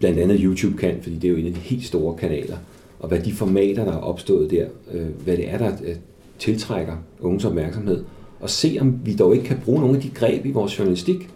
blandt 0.00 0.18
andet 0.18 0.38
YouTube 0.40 0.78
kan, 0.78 0.94
fordi 1.02 1.14
det 1.16 1.24
er 1.24 1.30
jo 1.32 1.36
en 1.38 1.46
af 1.46 1.52
de 1.52 1.60
helt 1.60 1.84
store 1.84 2.16
kanaler, 2.16 2.56
og 3.00 3.08
hvad 3.08 3.18
de 3.18 3.32
formater, 3.32 3.84
der 3.84 3.92
er 3.92 3.96
opstået 4.00 4.50
der, 4.50 4.64
øh, 4.92 5.06
hvad 5.24 5.36
det 5.36 5.50
er, 5.52 5.58
der 5.58 5.68
øh, 5.84 5.94
tiltrækker 6.38 6.92
unges 7.20 7.44
opmærksomhed, 7.44 8.04
og 8.40 8.50
se 8.50 8.78
om 8.80 9.00
vi 9.04 9.14
dog 9.14 9.34
ikke 9.34 9.46
kan 9.46 9.56
bruge 9.64 9.80
nogle 9.80 9.96
af 9.96 10.02
de 10.02 10.08
greb 10.14 10.46
i 10.46 10.50
vores 10.50 10.78
journalistik. 10.78 11.28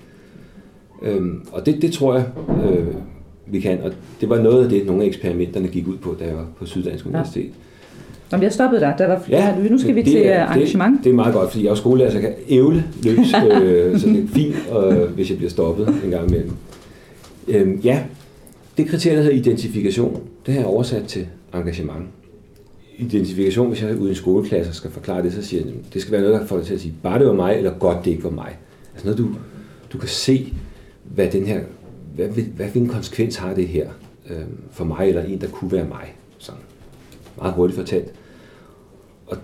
Øhm, 1.03 1.41
og 1.53 1.67
det, 1.67 1.83
det 1.83 1.93
tror 1.93 2.15
jeg, 2.15 2.25
øh, 2.65 2.87
vi 3.47 3.61
kan, 3.61 3.79
og 3.83 3.93
det 4.21 4.29
var 4.29 4.39
noget 4.43 4.65
af 4.65 4.71
det, 4.71 4.87
nogle 4.87 5.03
af 5.03 5.07
eksperimenterne 5.07 5.69
gik 5.69 5.89
ud 5.89 5.97
på, 5.97 6.17
da 6.21 6.25
jeg 6.25 6.37
var 6.37 6.47
på 6.59 6.67
Syddansk 6.67 7.07
Universitet. 7.07 7.51
Nå, 8.31 8.37
men 8.39 8.43
jeg 8.43 8.53
stoppede 8.53 8.81
der. 8.81 8.97
der 8.97 9.07
var, 9.07 9.23
ja, 9.29 9.55
nu 9.71 9.79
skal 9.79 9.95
vi 9.95 10.01
det 10.03 10.09
til 10.11 10.27
er- 10.27 10.31
er, 10.31 10.45
arrangement. 10.47 10.97
Det, 10.99 11.05
det 11.05 11.11
er 11.11 11.15
meget 11.15 11.35
godt, 11.35 11.51
fordi 11.51 11.65
jeg 11.65 11.71
er 11.71 11.75
skolelærer, 11.75 12.11
så 12.11 12.19
jeg 12.19 12.23
kan 12.23 12.35
ævle 12.49 12.85
løs, 13.03 13.19
øh, 13.63 13.99
så 14.01 14.07
det 14.09 14.25
er 14.25 14.29
fint, 14.29 14.55
øh, 14.77 15.11
hvis 15.11 15.31
jeg 15.31 15.37
bliver 15.39 15.51
stoppet 15.51 15.89
en 16.05 16.11
gang 16.11 16.29
imellem. 16.29 16.51
Øhm, 17.49 17.81
ja, 17.85 18.03
det 18.77 18.89
kriterie, 18.89 19.17
der 19.17 19.23
hedder 19.23 19.37
identifikation, 19.39 20.21
det 20.47 20.55
har 20.55 20.61
jeg 20.61 20.69
oversat 20.69 21.05
til 21.05 21.27
engagement. 21.55 22.05
Identifikation, 22.99 23.69
hvis 23.69 23.83
jeg 23.83 23.97
ude 23.97 24.07
i 24.07 24.09
en 24.09 24.15
skoleklasse 24.17 24.71
og 24.71 24.75
skal 24.75 24.91
forklare 24.91 25.23
det, 25.23 25.33
så 25.33 25.43
siger 25.43 25.63
jeg, 25.65 25.73
det 25.95 26.03
skal 26.03 26.13
være 26.13 26.21
noget, 26.21 26.41
der 26.41 26.47
får 26.47 26.57
dig 26.57 26.67
til 26.67 26.75
at 26.75 26.81
sige, 26.81 26.95
bare 27.03 27.19
det 27.19 27.27
var 27.27 27.33
mig, 27.33 27.55
eller 27.57 27.71
godt 27.79 28.05
det 28.05 28.11
ikke 28.11 28.25
var 28.25 28.31
mig. 28.31 28.57
Altså 28.95 29.07
noget, 29.07 29.19
du, 29.19 29.29
du 29.93 29.99
kan 29.99 30.09
se, 30.09 30.53
hvad 31.15 31.31
den 31.31 31.47
her, 31.47 31.61
hvad, 32.15 32.29
hvad, 32.29 32.67
hvilken 32.67 32.89
konsekvens 32.89 33.37
har 33.37 33.55
det 33.55 33.69
her 33.69 33.91
øh, 34.31 34.45
for 34.71 34.85
mig, 34.85 35.09
eller 35.09 35.23
en, 35.23 35.41
der 35.41 35.49
kunne 35.49 35.73
være 35.73 35.89
mig. 35.89 36.17
Sådan 36.39 36.61
meget 37.37 37.55
hurtigt 37.55 37.79
fortalt. 37.79 38.13
Og 39.27 39.37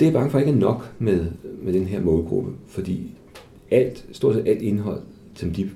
det 0.00 0.06
er 0.06 0.10
jeg 0.10 0.12
bange 0.12 0.30
for 0.30 0.38
ikke 0.38 0.52
er 0.52 0.56
nok 0.56 0.90
med, 0.98 1.26
med 1.62 1.72
den 1.72 1.86
her 1.86 2.00
målgruppe, 2.00 2.50
fordi 2.68 3.10
alt, 3.70 4.04
stort 4.12 4.34
set 4.34 4.48
alt 4.48 4.62
indhold, 4.62 5.00
som 5.34 5.50
de 5.50 5.70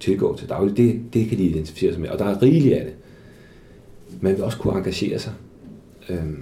tilgår 0.00 0.36
til 0.36 0.48
daglig, 0.48 0.76
det, 0.76 1.00
det 1.12 1.28
kan 1.28 1.38
de 1.38 1.42
identificere 1.42 1.92
sig 1.92 2.00
med, 2.00 2.10
og 2.10 2.18
der 2.18 2.24
er 2.24 2.42
rigeligt 2.42 2.74
af 2.74 2.84
det. 2.84 2.94
Man 4.20 4.34
vil 4.34 4.44
også 4.44 4.58
kunne 4.58 4.74
engagere 4.78 5.18
sig. 5.18 5.32
Øhm, 6.08 6.38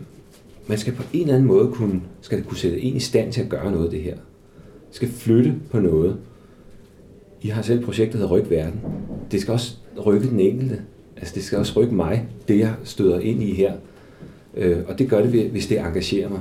man 0.66 0.78
skal 0.78 0.92
på 0.92 1.02
en 1.12 1.20
eller 1.20 1.34
anden 1.34 1.48
måde 1.48 1.68
kunne, 1.72 2.00
skal 2.20 2.38
det 2.38 2.46
kunne 2.46 2.56
sætte 2.56 2.80
en 2.80 2.96
i 2.96 3.00
stand 3.00 3.32
til 3.32 3.42
at 3.42 3.48
gøre 3.48 3.70
noget 3.70 3.84
af 3.84 3.90
det 3.90 4.02
her. 4.02 4.16
skal 4.90 5.08
flytte 5.08 5.54
på 5.70 5.80
noget. 5.80 6.16
I 7.42 7.48
har 7.48 7.62
selv 7.62 7.78
et 7.78 7.84
projekt, 7.84 8.12
der 8.12 8.18
hedder 8.18 8.48
Verden. 8.48 8.80
Det 9.30 9.40
skal 9.40 9.52
også 9.52 9.76
rykke 10.06 10.28
den 10.30 10.40
enkelte. 10.40 10.80
Altså 11.16 11.34
det 11.34 11.44
skal 11.44 11.58
også 11.58 11.80
rykke 11.80 11.94
mig, 11.94 12.28
det 12.48 12.58
jeg 12.58 12.74
støder 12.84 13.20
ind 13.20 13.42
i 13.42 13.54
her. 13.54 13.72
Øh, 14.56 14.78
og 14.88 14.98
det 14.98 15.08
gør 15.10 15.22
det, 15.22 15.50
hvis 15.50 15.66
det 15.66 15.78
engagerer 15.78 16.28
mig. 16.28 16.40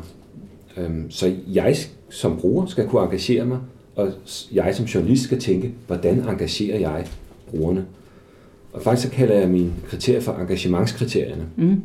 Øhm, 0.77 1.11
så 1.11 1.33
jeg 1.47 1.75
som 2.09 2.37
bruger 2.37 2.65
skal 2.65 2.87
kunne 2.87 3.03
engagere 3.03 3.45
mig, 3.45 3.59
og 3.95 4.11
jeg 4.51 4.75
som 4.75 4.85
journalist 4.85 5.23
skal 5.23 5.39
tænke, 5.39 5.73
hvordan 5.87 6.19
engagerer 6.19 6.79
jeg 6.79 7.07
brugerne? 7.47 7.85
Og 8.73 8.81
faktisk 8.81 9.07
så 9.07 9.15
kalder 9.15 9.35
jeg 9.35 9.49
mine 9.49 9.73
kriterier 9.87 10.21
for 10.21 10.33
engagementskriterierne. 10.33 11.45
Mm. 11.55 11.81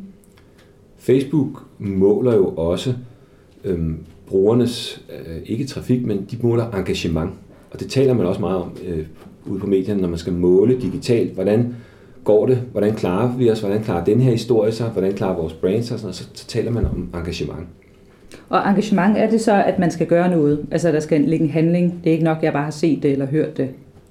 Facebook 0.99 1.63
måler 1.79 2.35
jo 2.35 2.47
også 2.47 2.95
øhm, 3.65 3.99
brugernes, 4.27 5.03
øh, 5.11 5.37
ikke 5.47 5.67
trafik, 5.67 6.07
men 6.07 6.27
de 6.31 6.37
måler 6.43 6.71
engagement. 6.71 7.31
Og 7.71 7.81
det 7.81 7.91
taler 7.91 8.15
man 8.15 8.27
også 8.27 8.41
meget 8.41 8.57
om 8.57 8.73
øh, 8.87 9.07
ude 9.47 9.61
på 9.61 9.67
medierne, 9.67 10.01
når 10.01 10.09
man 10.09 10.19
skal 10.19 10.33
måle 10.33 10.81
digitalt, 10.81 11.35
hvordan 11.35 11.75
går 12.25 12.47
det, 12.47 12.63
hvordan 12.73 12.95
klarer 12.95 13.37
vi 13.37 13.51
os, 13.51 13.61
hvordan 13.61 13.83
klarer 13.83 14.05
den 14.05 14.21
her 14.21 14.31
historie 14.31 14.73
sig, 14.73 14.89
hvordan 14.89 15.13
klarer 15.13 15.37
vores 15.37 15.53
brands 15.53 15.91
og 15.91 15.99
sådan 15.99 16.03
noget, 16.03 16.17
så, 16.17 16.25
så 16.35 16.47
taler 16.47 16.71
man 16.71 16.85
om 16.85 17.09
engagement. 17.15 17.67
Og 18.49 18.69
engagement 18.69 19.19
er 19.19 19.31
det 19.31 19.41
så, 19.41 19.63
at 19.67 19.79
man 19.79 19.91
skal 19.91 20.07
gøre 20.07 20.31
noget? 20.31 20.67
Altså, 20.71 20.93
der 20.93 21.01
skal 21.01 21.21
ligge 21.21 21.45
en 21.45 21.51
handling. 21.51 22.01
Det 22.05 22.11
er 22.11 22.13
ikke 22.13 22.25
nok, 22.25 22.37
at 22.37 22.43
jeg 22.43 22.53
bare 22.53 22.65
har 22.65 22.71
set 22.71 23.03
det 23.03 23.11
eller 23.11 23.27
hørt 23.27 23.57
det. 23.57 23.69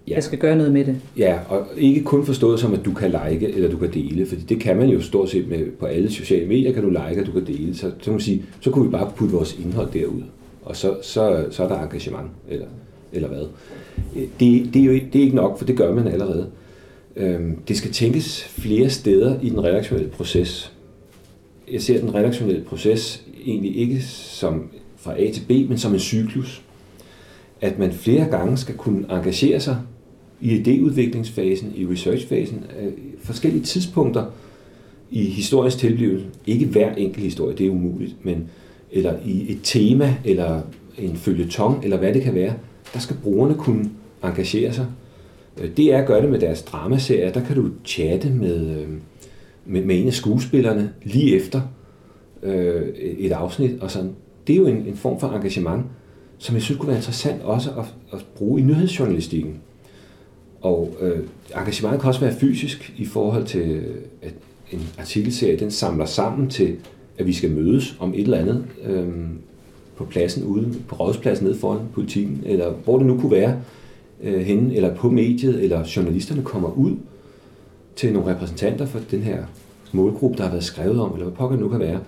Ja. 0.07 0.15
Jeg 0.15 0.23
skal 0.23 0.39
gøre 0.39 0.55
noget 0.55 0.73
med 0.73 0.85
det. 0.85 0.95
Ja, 1.17 1.39
og 1.49 1.65
ikke 1.77 2.03
kun 2.03 2.25
forstået 2.25 2.59
som, 2.59 2.73
at 2.73 2.85
du 2.85 2.93
kan 2.93 3.11
like 3.11 3.53
eller 3.55 3.69
du 3.69 3.77
kan 3.77 3.93
dele, 3.93 4.25
fordi 4.25 4.41
det 4.41 4.59
kan 4.59 4.77
man 4.77 4.89
jo 4.89 5.01
stort 5.01 5.29
set 5.29 5.49
med, 5.49 5.65
på 5.79 5.85
alle 5.85 6.11
sociale 6.11 6.47
medier, 6.47 6.73
kan 6.73 6.83
du 6.83 6.89
like 6.89 7.21
og 7.21 7.27
du 7.27 7.31
kan 7.31 7.45
dele. 7.45 7.75
Så, 7.75 7.91
så, 8.01 8.11
man 8.11 8.19
sige, 8.19 8.43
så 8.59 8.71
kunne 8.71 8.85
vi 8.85 8.91
bare 8.91 9.11
putte 9.15 9.33
vores 9.33 9.59
indhold 9.65 9.91
derud, 9.93 10.21
og 10.65 10.75
så, 10.75 10.95
så, 11.01 11.45
så 11.51 11.63
er 11.63 11.67
der 11.67 11.79
engagement, 11.79 12.27
eller, 12.49 12.65
eller 13.13 13.27
hvad. 13.27 13.45
Det, 14.39 14.73
det, 14.73 14.81
er 14.81 14.85
jo 14.85 14.93
det 14.93 15.15
er 15.15 15.23
ikke 15.23 15.35
nok, 15.35 15.57
for 15.57 15.65
det 15.65 15.77
gør 15.77 15.93
man 15.95 16.07
allerede. 16.07 16.49
Øhm, 17.15 17.55
det 17.67 17.77
skal 17.77 17.91
tænkes 17.91 18.43
flere 18.43 18.89
steder 18.89 19.39
i 19.41 19.49
den 19.49 19.63
redaktionelle 19.63 20.09
proces. 20.09 20.73
Jeg 21.71 21.81
ser 21.81 21.99
den 21.99 22.15
redaktionelle 22.15 22.63
proces 22.63 23.23
egentlig 23.45 23.77
ikke 23.77 24.01
som 24.03 24.69
fra 24.97 25.21
A 25.21 25.31
til 25.31 25.41
B, 25.47 25.69
men 25.69 25.77
som 25.77 25.93
en 25.93 25.99
cyklus. 25.99 26.61
At 27.61 27.79
man 27.79 27.91
flere 27.91 28.25
gange 28.25 28.57
skal 28.57 28.75
kunne 28.75 29.05
engagere 29.09 29.59
sig 29.59 29.77
i 30.41 30.59
idéudviklingsfasen, 30.59 31.73
i 31.75 31.87
researchfasen, 31.87 32.63
øh, 32.79 32.91
forskellige 33.21 33.63
tidspunkter 33.63 34.25
i 35.11 35.25
historiens 35.25 35.75
tilblivelse. 35.75 36.25
Ikke 36.45 36.65
hver 36.65 36.95
enkelt 36.95 37.23
historie, 37.23 37.55
det 37.57 37.65
er 37.65 37.69
umuligt, 37.69 38.25
men 38.25 38.49
eller 38.91 39.13
i 39.25 39.51
et 39.51 39.59
tema, 39.63 40.15
eller 40.25 40.61
en 40.97 41.15
følgetong, 41.15 41.83
eller 41.83 41.97
hvad 41.97 42.13
det 42.13 42.21
kan 42.21 42.35
være, 42.35 42.53
der 42.93 42.99
skal 42.99 43.15
brugerne 43.23 43.55
kunne 43.55 43.89
engagere 44.23 44.73
sig. 44.73 44.87
Øh, 45.61 45.77
det 45.77 45.93
er 45.93 45.97
at 45.97 46.07
gøre 46.07 46.21
det 46.21 46.29
med 46.29 46.39
deres 46.39 46.61
dramaserier. 46.61 47.31
Der 47.31 47.45
kan 47.45 47.55
du 47.55 47.69
chatte 47.85 48.29
med, 48.29 48.77
øh, 48.77 48.87
med, 49.65 49.85
med 49.85 49.99
en 49.99 50.07
af 50.07 50.13
skuespillerne 50.13 50.93
lige 51.03 51.35
efter 51.35 51.61
øh, 52.43 52.87
et 52.97 53.31
afsnit. 53.31 53.81
Og 53.81 53.91
sådan. 53.91 54.15
Det 54.47 54.53
er 54.53 54.57
jo 54.57 54.67
en, 54.67 54.87
en 54.87 54.95
form 54.95 55.19
for 55.19 55.27
engagement, 55.27 55.85
som 56.37 56.55
jeg 56.55 56.61
synes 56.61 56.79
kunne 56.79 56.87
være 56.87 56.97
interessant 56.97 57.41
også 57.41 57.69
at, 57.69 57.85
at 58.13 58.25
bruge 58.35 58.61
i 58.61 58.63
nyhedsjournalistikken. 58.63 59.59
Og 60.61 60.95
øh, 61.01 61.19
engagement 61.55 62.01
kan 62.01 62.07
også 62.07 62.19
være 62.19 62.33
fysisk 62.33 62.93
i 62.97 63.05
forhold 63.05 63.45
til, 63.45 63.83
at 64.21 64.33
en 64.71 64.87
artikelserie 64.99 65.59
den 65.59 65.71
samler 65.71 66.05
sammen 66.05 66.49
til, 66.49 66.75
at 67.17 67.27
vi 67.27 67.33
skal 67.33 67.51
mødes 67.51 67.95
om 67.99 68.13
et 68.13 68.19
eller 68.19 68.37
andet 68.37 68.65
øh, 68.85 69.07
på 69.99 70.05
pladsen 70.05 70.43
ude, 70.43 70.73
på 70.87 70.95
rådspladsen 70.95 71.47
nede 71.47 71.57
foran 71.57 71.79
politikken, 71.93 72.41
eller 72.45 72.71
hvor 72.71 72.97
det 72.97 73.07
nu 73.07 73.17
kunne 73.19 73.31
være 73.31 73.61
øh, 74.23 74.41
henne, 74.41 74.75
eller 74.75 74.95
på 74.95 75.09
mediet, 75.09 75.63
eller 75.63 75.87
journalisterne 75.95 76.43
kommer 76.43 76.77
ud 76.77 76.95
til 77.95 78.13
nogle 78.13 78.31
repræsentanter 78.31 78.85
for 78.85 78.99
den 79.11 79.21
her 79.21 79.43
målgruppe, 79.91 80.37
der 80.37 80.43
har 80.43 80.51
været 80.51 80.63
skrevet 80.63 81.01
om, 81.01 81.13
eller 81.13 81.25
hvad 81.25 81.35
pokker 81.35 81.55
det 81.55 81.65
nu 81.65 81.69
kan 81.69 81.79
være. 81.79 81.99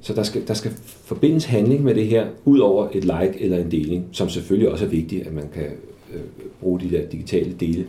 Så 0.00 0.14
der 0.14 0.22
skal, 0.22 0.48
der 0.48 0.54
skal 0.54 0.70
forbindes 1.04 1.44
handling 1.44 1.84
med 1.84 1.94
det 1.94 2.06
her, 2.06 2.26
ud 2.44 2.58
over 2.58 2.88
et 2.92 3.04
like 3.04 3.34
eller 3.40 3.58
en 3.58 3.70
deling, 3.70 4.06
som 4.12 4.28
selvfølgelig 4.28 4.70
også 4.70 4.84
er 4.84 4.88
vigtigt, 4.88 5.26
at 5.26 5.34
man 5.34 5.48
kan 5.54 5.66
øh, 6.14 6.20
bruge 6.60 6.80
de 6.80 6.90
der 6.90 7.06
digitale 7.06 7.52
dele 7.60 7.86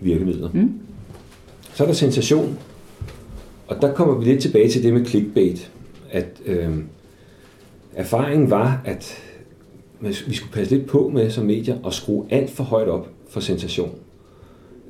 virkemidler. 0.00 0.50
Mm. 0.52 0.72
Så 1.74 1.82
er 1.82 1.86
der 1.86 1.94
sensation, 1.94 2.58
og 3.66 3.82
der 3.82 3.94
kommer 3.94 4.18
vi 4.18 4.24
lidt 4.24 4.42
tilbage 4.42 4.68
til 4.68 4.82
det 4.82 4.92
med 4.92 5.06
clickbait, 5.06 5.70
at 6.10 6.28
øh, 6.46 6.78
erfaringen 7.94 8.50
var, 8.50 8.82
at 8.84 9.22
vi 10.00 10.34
skulle 10.34 10.52
passe 10.52 10.76
lidt 10.76 10.88
på 10.88 11.08
med 11.08 11.30
som 11.30 11.46
medier 11.46 11.86
at 11.86 11.94
skrue 11.94 12.26
alt 12.30 12.50
for 12.50 12.64
højt 12.64 12.88
op 12.88 13.08
for 13.28 13.40
sensation, 13.40 13.90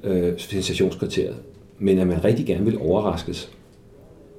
øh, 0.04 0.32
sensationskriteriet, 0.36 1.36
men 1.78 1.98
at 1.98 2.06
man 2.06 2.24
rigtig 2.24 2.46
gerne 2.46 2.64
vil 2.64 2.78
overraskes. 2.78 3.50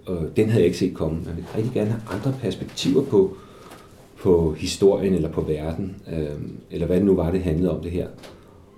Øh, 0.09 0.15
den 0.35 0.49
havde 0.49 0.61
jeg 0.61 0.65
ikke 0.65 0.77
set 0.77 0.93
komme. 0.93 1.21
Man 1.25 1.35
vil 1.35 1.45
rigtig 1.55 1.73
gerne 1.73 1.89
have 1.89 2.01
andre 2.17 2.33
perspektiver 2.41 3.03
på, 3.03 3.37
på 4.17 4.55
historien 4.57 5.13
eller 5.13 5.29
på 5.29 5.41
verden, 5.41 5.95
øh, 6.11 6.27
eller 6.71 6.87
hvad 6.87 6.97
det 6.97 7.05
nu 7.05 7.15
var, 7.15 7.31
det 7.31 7.41
handlede 7.41 7.71
om 7.77 7.81
det 7.81 7.91
her. 7.91 8.07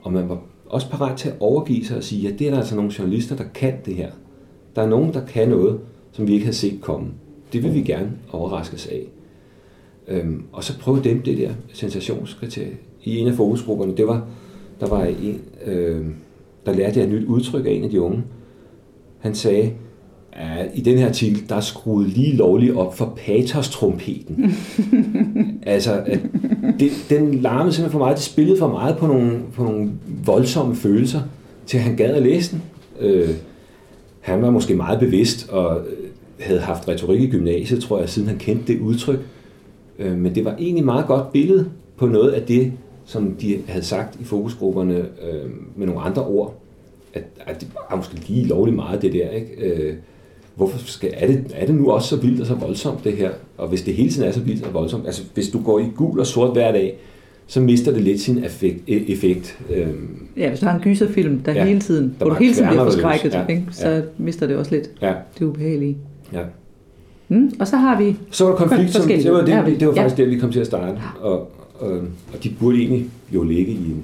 Og 0.02 0.14
man 0.14 0.30
var 0.30 0.42
også 0.66 0.90
parat 0.90 1.18
til 1.18 1.30
at 1.30 1.36
overgive 1.40 1.86
sig 1.86 1.98
og 1.98 2.04
sige, 2.04 2.22
ja, 2.22 2.36
det 2.36 2.48
er 2.48 2.52
der 2.52 2.58
altså 2.58 2.76
nogle 2.76 2.92
journalister, 3.00 3.36
der 3.36 3.44
kan 3.54 3.74
det 3.86 3.96
her. 3.96 4.12
Der 4.76 4.82
er 4.82 4.88
nogen, 4.88 5.14
der 5.14 5.26
kan 5.26 5.50
noget, 5.50 5.80
som 6.12 6.28
vi 6.28 6.34
ikke 6.34 6.46
har 6.46 6.54
set 6.54 6.82
komme. 6.82 7.08
Det 7.54 7.64
vil 7.64 7.74
vi 7.74 7.82
gerne 7.82 8.12
overraskes 8.32 8.88
af. 8.88 9.08
Øhm, 10.12 10.44
og 10.52 10.64
så 10.64 10.80
prøve 10.80 11.02
dem 11.04 11.22
det 11.22 11.38
der 11.38 11.52
sensationskriterie. 11.74 12.78
I 13.04 13.18
en 13.18 13.28
af 13.28 13.34
fokusgrupperne, 13.34 13.98
det 13.98 14.08
var, 14.08 14.26
der 14.80 14.88
var 14.88 15.04
en, 15.04 15.42
øh, 15.66 16.06
der 16.66 16.74
lærte 16.74 17.00
jeg 17.00 17.06
et 17.06 17.14
nyt 17.14 17.28
udtryk 17.28 17.66
af 17.66 17.72
en 17.72 17.84
af 17.84 17.90
de 17.90 18.02
unge. 18.02 18.24
Han 19.20 19.36
sagde, 19.36 19.72
at 20.34 20.70
i 20.76 20.82
den 20.82 20.98
her 20.98 21.08
artikel, 21.08 21.50
der 21.50 21.56
er 21.56 21.62
skruet 21.62 22.08
lige 22.10 22.36
lovligt 22.36 22.76
op 22.76 22.98
for 22.98 23.20
patos-trompeten. 23.26 24.56
altså, 25.64 26.04
at 26.06 26.20
det, 26.80 26.92
den 27.10 27.34
larmede 27.34 27.74
simpelthen 27.74 27.92
for 27.92 28.00
meget, 28.00 28.18
det 28.18 28.24
spillede 28.24 28.60
for 28.60 28.68
meget 28.68 28.98
på 28.98 29.08
nogle, 29.08 29.40
på 29.54 29.64
nogle 29.64 29.92
voldsomme 30.26 30.76
følelser, 30.76 31.22
til 31.66 31.80
han 31.80 31.96
gad 31.96 32.16
at 32.16 32.22
læse 32.22 32.52
den. 32.52 32.62
Øh, 33.00 33.30
han 34.20 34.42
var 34.42 34.50
måske 34.50 34.76
meget 34.76 35.00
bevidst 35.00 35.50
og 35.50 35.80
øh, 35.80 36.10
havde 36.40 36.60
haft 36.60 36.88
retorik 36.88 37.22
i 37.22 37.28
gymnasiet, 37.28 37.84
tror 37.84 38.00
jeg, 38.00 38.10
siden 38.10 38.28
han 38.28 38.38
kendte 38.38 38.74
det 38.74 38.80
udtryk. 38.80 39.20
Øh, 40.02 40.18
men 40.18 40.36
det 40.36 40.46
var 40.46 40.52
egentlig 40.52 40.80
et 40.80 40.86
meget 40.86 41.08
godt 41.08 41.32
billede 41.32 41.70
på 41.98 42.06
noget 42.06 42.32
af 42.32 42.42
det, 42.42 42.72
som 43.06 43.32
de 43.32 43.60
havde 43.68 43.86
sagt 43.86 44.20
i 44.20 44.24
fokusgrupperne 44.24 44.98
øh, 44.98 45.50
med 45.76 45.88
nogle 45.88 46.02
andre 46.02 46.26
ord, 46.26 46.56
at, 47.14 47.24
at 47.46 47.62
det 47.62 47.68
var 47.90 47.96
måske 47.96 48.16
lige 48.28 48.48
lovligt 48.48 48.76
meget 48.76 49.02
det 49.02 49.14
der, 49.14 49.30
ikke? 49.30 49.56
Øh, 49.56 49.94
hvorfor 50.56 50.80
skal, 50.80 51.14
er, 51.14 51.28
det, 51.28 51.46
er 51.54 51.66
det 51.66 51.76
nu 51.76 51.92
også 51.92 52.08
så 52.08 52.22
vildt 52.22 52.42
og 52.42 52.48
så 52.48 52.56
voldsomt 52.56 53.04
det 53.04 53.14
her? 53.14 53.32
Og 53.58 53.68
hvis 53.68 53.82
det 53.82 53.94
hele 53.94 54.10
tiden 54.10 54.28
er 54.28 54.32
så 54.32 54.40
vildt 54.40 54.66
og 54.66 54.74
voldsomt, 54.74 55.06
altså 55.06 55.24
hvis 55.34 55.50
du 55.50 55.64
går 55.64 55.80
i 55.80 55.86
gul 55.96 56.20
og 56.20 56.28
sort 56.28 56.52
hver 56.52 56.72
dag, 56.72 56.98
så 57.48 57.62
mister 57.62 57.92
det 57.92 58.02
lidt 58.02 58.22
sin 58.22 58.44
effekt. 58.44 58.90
E-, 58.90 59.12
effekt. 59.12 59.60
Øhm, 59.70 60.28
ja, 60.38 60.50
hvis 60.50 60.60
du 60.60 60.66
har 60.66 60.76
en 60.76 60.82
gyserfilm, 60.82 61.40
der 61.40 61.54
ja, 61.54 61.66
hele 61.66 61.80
tiden, 61.80 62.16
hvor 62.18 62.30
du 62.30 62.36
hele 62.36 62.54
tiden 62.54 62.68
bliver 62.68 62.84
forskrækket, 62.84 63.34
ja, 63.34 63.46
ikke? 63.48 63.64
så 63.72 63.90
ja. 63.90 64.02
mister 64.18 64.48
det 64.48 64.56
også 64.56 64.76
lidt 64.76 64.92
ja. 65.02 65.14
det 65.40 65.46
ubehagelige. 65.46 65.98
Ja. 66.34 66.44
Mm, 67.32 67.52
og 67.60 67.68
så 67.68 67.78
har 67.78 67.98
vi 67.98 68.16
Så 68.32 68.46
var 68.46 68.52
der 68.52 68.58
konflikt, 68.58 68.92
som, 68.92 69.08
det 69.08 69.32
var, 69.32 69.46
det, 69.46 69.80
det, 69.80 69.88
var 69.88 69.94
faktisk 69.94 70.20
ja. 70.20 70.24
der, 70.24 70.30
vi 70.30 70.38
kom 70.38 70.52
til 70.52 70.60
at 70.60 70.66
starte. 70.66 70.98
Og, 71.22 71.52
og, 71.80 71.92
og 72.34 72.44
de 72.44 72.50
burde 72.60 72.78
egentlig 72.78 73.10
jo 73.34 73.44
ligge 73.44 73.72
i 73.72 73.76
en, 73.76 74.04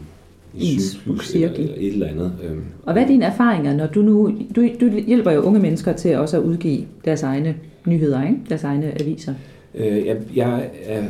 en 0.59 0.80
cyklus 0.80 1.36
eller, 1.36 1.49
eller 1.49 1.73
et 1.78 1.93
eller 1.93 2.07
andet. 2.07 2.32
Øhm. 2.43 2.61
Og 2.84 2.93
hvad 2.93 3.03
er 3.03 3.07
dine 3.07 3.25
erfaringer, 3.25 3.75
når 3.75 3.88
du 3.88 4.01
nu... 4.01 4.32
Du, 4.55 4.69
du 4.82 4.89
hjælper 5.07 5.32
jo 5.32 5.41
unge 5.41 5.59
mennesker 5.59 5.93
til 5.93 6.17
også 6.17 6.38
at 6.38 6.43
udgive 6.43 6.86
deres 7.05 7.23
egne 7.23 7.55
nyheder, 7.86 8.23
ikke? 8.23 8.38
deres 8.49 8.63
egne 8.63 9.01
aviser. 9.01 9.34
Øh, 9.75 10.05
jeg, 10.05 10.17
jeg 10.36 10.69
er 10.86 11.03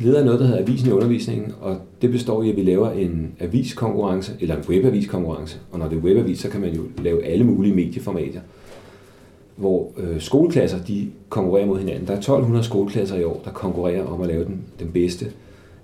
leder 0.00 0.18
af 0.18 0.24
noget, 0.24 0.40
der 0.40 0.46
hedder 0.46 0.62
Avisen 0.62 0.88
i 0.88 0.92
undervisningen, 0.92 1.52
og 1.60 1.76
det 2.02 2.10
består 2.10 2.42
i, 2.42 2.50
at 2.50 2.56
vi 2.56 2.62
laver 2.62 2.90
en 2.90 3.32
aviskonkurrence, 3.40 4.32
eller 4.40 4.56
en 4.56 4.62
webaviskonkurrence. 4.68 5.58
Og 5.72 5.78
når 5.78 5.88
det 5.88 5.96
er 5.96 6.00
webavis, 6.00 6.38
så 6.38 6.48
kan 6.48 6.60
man 6.60 6.74
jo 6.74 6.82
lave 7.02 7.24
alle 7.24 7.44
mulige 7.44 7.74
medieformater, 7.74 8.40
hvor 9.60 9.92
øh, 9.96 10.20
skoleklasser 10.20 10.78
de 10.78 11.10
konkurrerer 11.28 11.66
mod 11.66 11.78
hinanden. 11.78 12.06
Der 12.06 12.12
er 12.12 12.16
1200 12.16 12.64
skoleklasser 12.64 13.16
i 13.16 13.24
år, 13.24 13.40
der 13.44 13.50
konkurrerer 13.50 14.04
om 14.04 14.20
at 14.20 14.28
lave 14.28 14.44
den, 14.44 14.62
den 14.78 14.88
bedste 14.92 15.26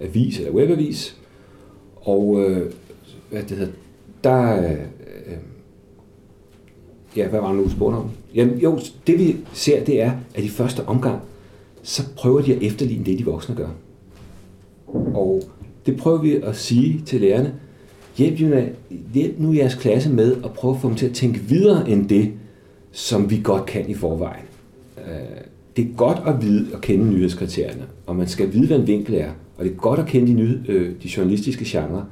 avis 0.00 0.38
eller 0.38 0.52
webavis. 0.52 1.16
Og 1.96 2.40
øh, 2.40 2.72
hvad 3.30 3.42
det 3.42 3.56
hedder, 3.56 3.72
der... 4.24 4.62
Øh, 4.62 4.76
ja, 7.16 7.28
hvad 7.28 7.40
var 7.40 7.52
det 7.52 7.62
nu, 7.62 7.70
spurgte 7.70 7.96
om? 7.96 8.10
Jamen, 8.34 8.58
jo, 8.58 8.78
det 9.06 9.18
vi 9.18 9.36
ser, 9.52 9.84
det 9.84 10.02
er, 10.02 10.12
at 10.34 10.44
i 10.44 10.48
første 10.48 10.84
omgang, 10.86 11.20
så 11.82 12.02
prøver 12.16 12.40
de 12.40 12.54
at 12.54 12.62
efterligne 12.62 13.04
det, 13.04 13.18
de 13.18 13.24
voksne 13.24 13.54
gør. 13.54 13.68
Og 15.14 15.42
det 15.86 15.96
prøver 15.96 16.22
vi 16.22 16.36
at 16.36 16.56
sige 16.56 17.02
til 17.06 17.20
lærerne. 17.20 17.54
Hjælp, 18.16 18.38
hjælp 19.14 19.38
nu 19.38 19.52
jeres 19.52 19.74
klasse 19.74 20.12
med 20.12 20.36
at 20.44 20.52
prøve 20.52 20.74
at 20.74 20.80
få 20.80 20.88
dem 20.88 20.96
til 20.96 21.06
at 21.06 21.14
tænke 21.14 21.38
videre 21.38 21.90
end 21.90 22.08
det, 22.08 22.32
som 22.96 23.30
vi 23.30 23.40
godt 23.44 23.66
kan 23.66 23.90
i 23.90 23.94
forvejen. 23.94 24.44
Øh, 24.98 25.42
det 25.76 25.84
er 25.84 25.96
godt 25.96 26.18
at 26.26 26.42
vide 26.42 26.66
og 26.74 26.80
kende 26.80 27.04
nyhedskriterierne, 27.04 27.82
og 28.06 28.16
man 28.16 28.28
skal 28.28 28.52
vide, 28.52 28.66
hvad 28.66 28.78
en 28.78 28.86
vinkel 28.86 29.14
er. 29.14 29.30
Og 29.58 29.64
det 29.64 29.72
er 29.72 29.76
godt 29.76 30.00
at 30.00 30.06
kende 30.06 30.26
de, 30.26 30.32
nye, 30.32 30.60
øh, 30.68 30.94
de 31.02 31.08
journalistiske 31.16 31.64
genrer. 31.66 32.02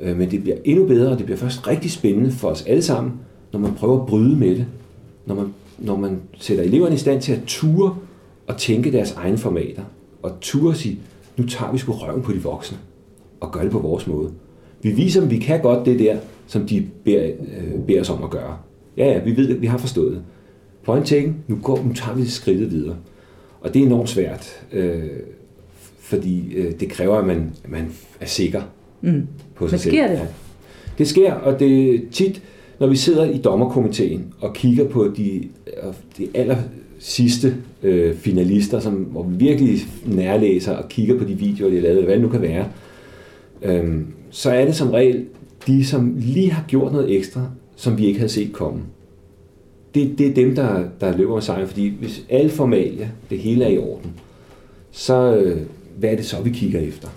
Øh, 0.00 0.16
men 0.16 0.30
det 0.30 0.42
bliver 0.42 0.56
endnu 0.64 0.86
bedre, 0.86 1.12
og 1.12 1.18
det 1.18 1.24
bliver 1.24 1.38
først 1.38 1.68
rigtig 1.68 1.90
spændende 1.90 2.30
for 2.30 2.48
os 2.48 2.64
alle 2.66 2.82
sammen, 2.82 3.12
når 3.52 3.60
man 3.60 3.74
prøver 3.74 4.00
at 4.00 4.06
bryde 4.06 4.36
med 4.36 4.56
det. 4.56 4.66
Når 5.26 5.34
man, 5.34 5.46
når 5.78 5.96
man 5.96 6.20
sætter 6.38 6.64
eleverne 6.64 6.94
i 6.94 6.98
stand 6.98 7.22
til 7.22 7.32
at 7.32 7.40
ture 7.46 7.96
og 8.46 8.56
tænke 8.56 8.92
deres 8.92 9.12
egne 9.12 9.38
formater. 9.38 9.82
Og 10.22 10.32
ture 10.40 10.74
sige, 10.74 10.98
nu 11.36 11.46
tager 11.46 11.72
vi 11.72 11.78
sgu 11.78 11.92
røven 11.92 12.22
på 12.22 12.32
de 12.32 12.42
voksne 12.42 12.78
og 13.40 13.52
gør 13.52 13.62
det 13.62 13.70
på 13.70 13.78
vores 13.78 14.06
måde. 14.06 14.30
Vi 14.82 14.90
viser 14.90 15.20
dem, 15.20 15.30
vi 15.30 15.38
kan 15.38 15.62
godt 15.62 15.86
det 15.86 15.98
der, 15.98 16.18
som 16.46 16.66
de 16.66 16.86
beder, 17.04 17.26
øh, 17.26 17.80
beder 17.86 18.00
os 18.00 18.10
om 18.10 18.24
at 18.24 18.30
gøre. 18.30 18.56
Ja, 18.96 19.06
ja, 19.06 19.18
vi 19.24 19.36
ved 19.36 19.48
det, 19.48 19.60
vi 19.60 19.66
har 19.66 19.78
forstået 19.78 20.12
det. 20.12 20.22
Point 20.84 21.06
taken, 21.06 21.36
nu, 21.48 21.58
går, 21.62 21.84
nu 21.84 21.94
tager 21.94 22.16
vi 22.16 22.26
skridtet 22.26 22.70
videre. 22.70 22.96
Og 23.60 23.74
det 23.74 23.82
er 23.82 23.86
enormt 23.86 24.08
svært, 24.08 24.66
øh, 24.72 25.02
fordi 26.00 26.54
øh, 26.54 26.72
det 26.80 26.88
kræver, 26.88 27.16
at 27.16 27.26
man, 27.26 27.50
man 27.68 27.88
er 28.20 28.26
sikker 28.26 28.62
mm. 29.00 29.26
på 29.54 29.68
sig 29.68 29.80
selv. 29.80 29.92
sker 29.92 30.08
det? 30.08 30.14
Ja. 30.14 30.26
Det 30.98 31.08
sker, 31.08 31.32
og 31.32 31.60
det 31.60 31.94
er 31.94 31.98
tit, 32.12 32.42
når 32.80 32.86
vi 32.86 32.96
sidder 32.96 33.24
i 33.24 33.38
dommerkomiteen 33.38 34.24
og 34.40 34.54
kigger 34.54 34.88
på 34.88 35.12
de, 35.16 35.48
de 36.18 36.28
aller 36.34 36.56
sidste 36.98 37.56
øh, 37.82 38.14
finalister, 38.14 38.80
som, 38.80 38.94
hvor 38.94 39.22
vi 39.22 39.36
virkelig 39.36 39.78
nærlæser 40.06 40.76
og 40.76 40.88
kigger 40.88 41.18
på 41.18 41.24
de 41.24 41.34
videoer, 41.34 41.70
de 41.70 41.76
har 41.76 41.82
lavet, 41.82 41.96
eller 41.96 42.06
hvad 42.06 42.14
det 42.14 42.22
nu 42.22 42.28
kan 42.28 42.42
være, 42.42 42.68
øh, 43.62 44.00
så 44.30 44.50
er 44.50 44.64
det 44.64 44.74
som 44.74 44.90
regel 44.90 45.24
de, 45.66 45.84
som 45.84 46.14
lige 46.18 46.52
har 46.52 46.64
gjort 46.68 46.92
noget 46.92 47.16
ekstra, 47.16 47.50
som 47.76 47.98
vi 47.98 48.06
ikke 48.06 48.18
havde 48.18 48.32
set 48.32 48.52
komme. 48.52 48.80
Det, 49.94 50.18
det 50.18 50.26
er 50.26 50.34
dem, 50.34 50.54
der, 50.54 50.84
der 51.00 51.16
løber 51.16 51.34
og 51.34 51.42
sejrer, 51.42 51.66
fordi 51.66 51.88
hvis 51.88 52.24
alle 52.28 52.50
formalia, 52.50 53.10
det 53.30 53.38
hele 53.38 53.64
er 53.64 53.68
i 53.68 53.78
orden, 53.78 54.12
så 54.90 55.36
øh, 55.36 55.60
hvad 55.98 56.10
er 56.10 56.16
det 56.16 56.26
så, 56.26 56.42
vi 56.42 56.50
kigger 56.50 56.80
efter? 56.80 57.08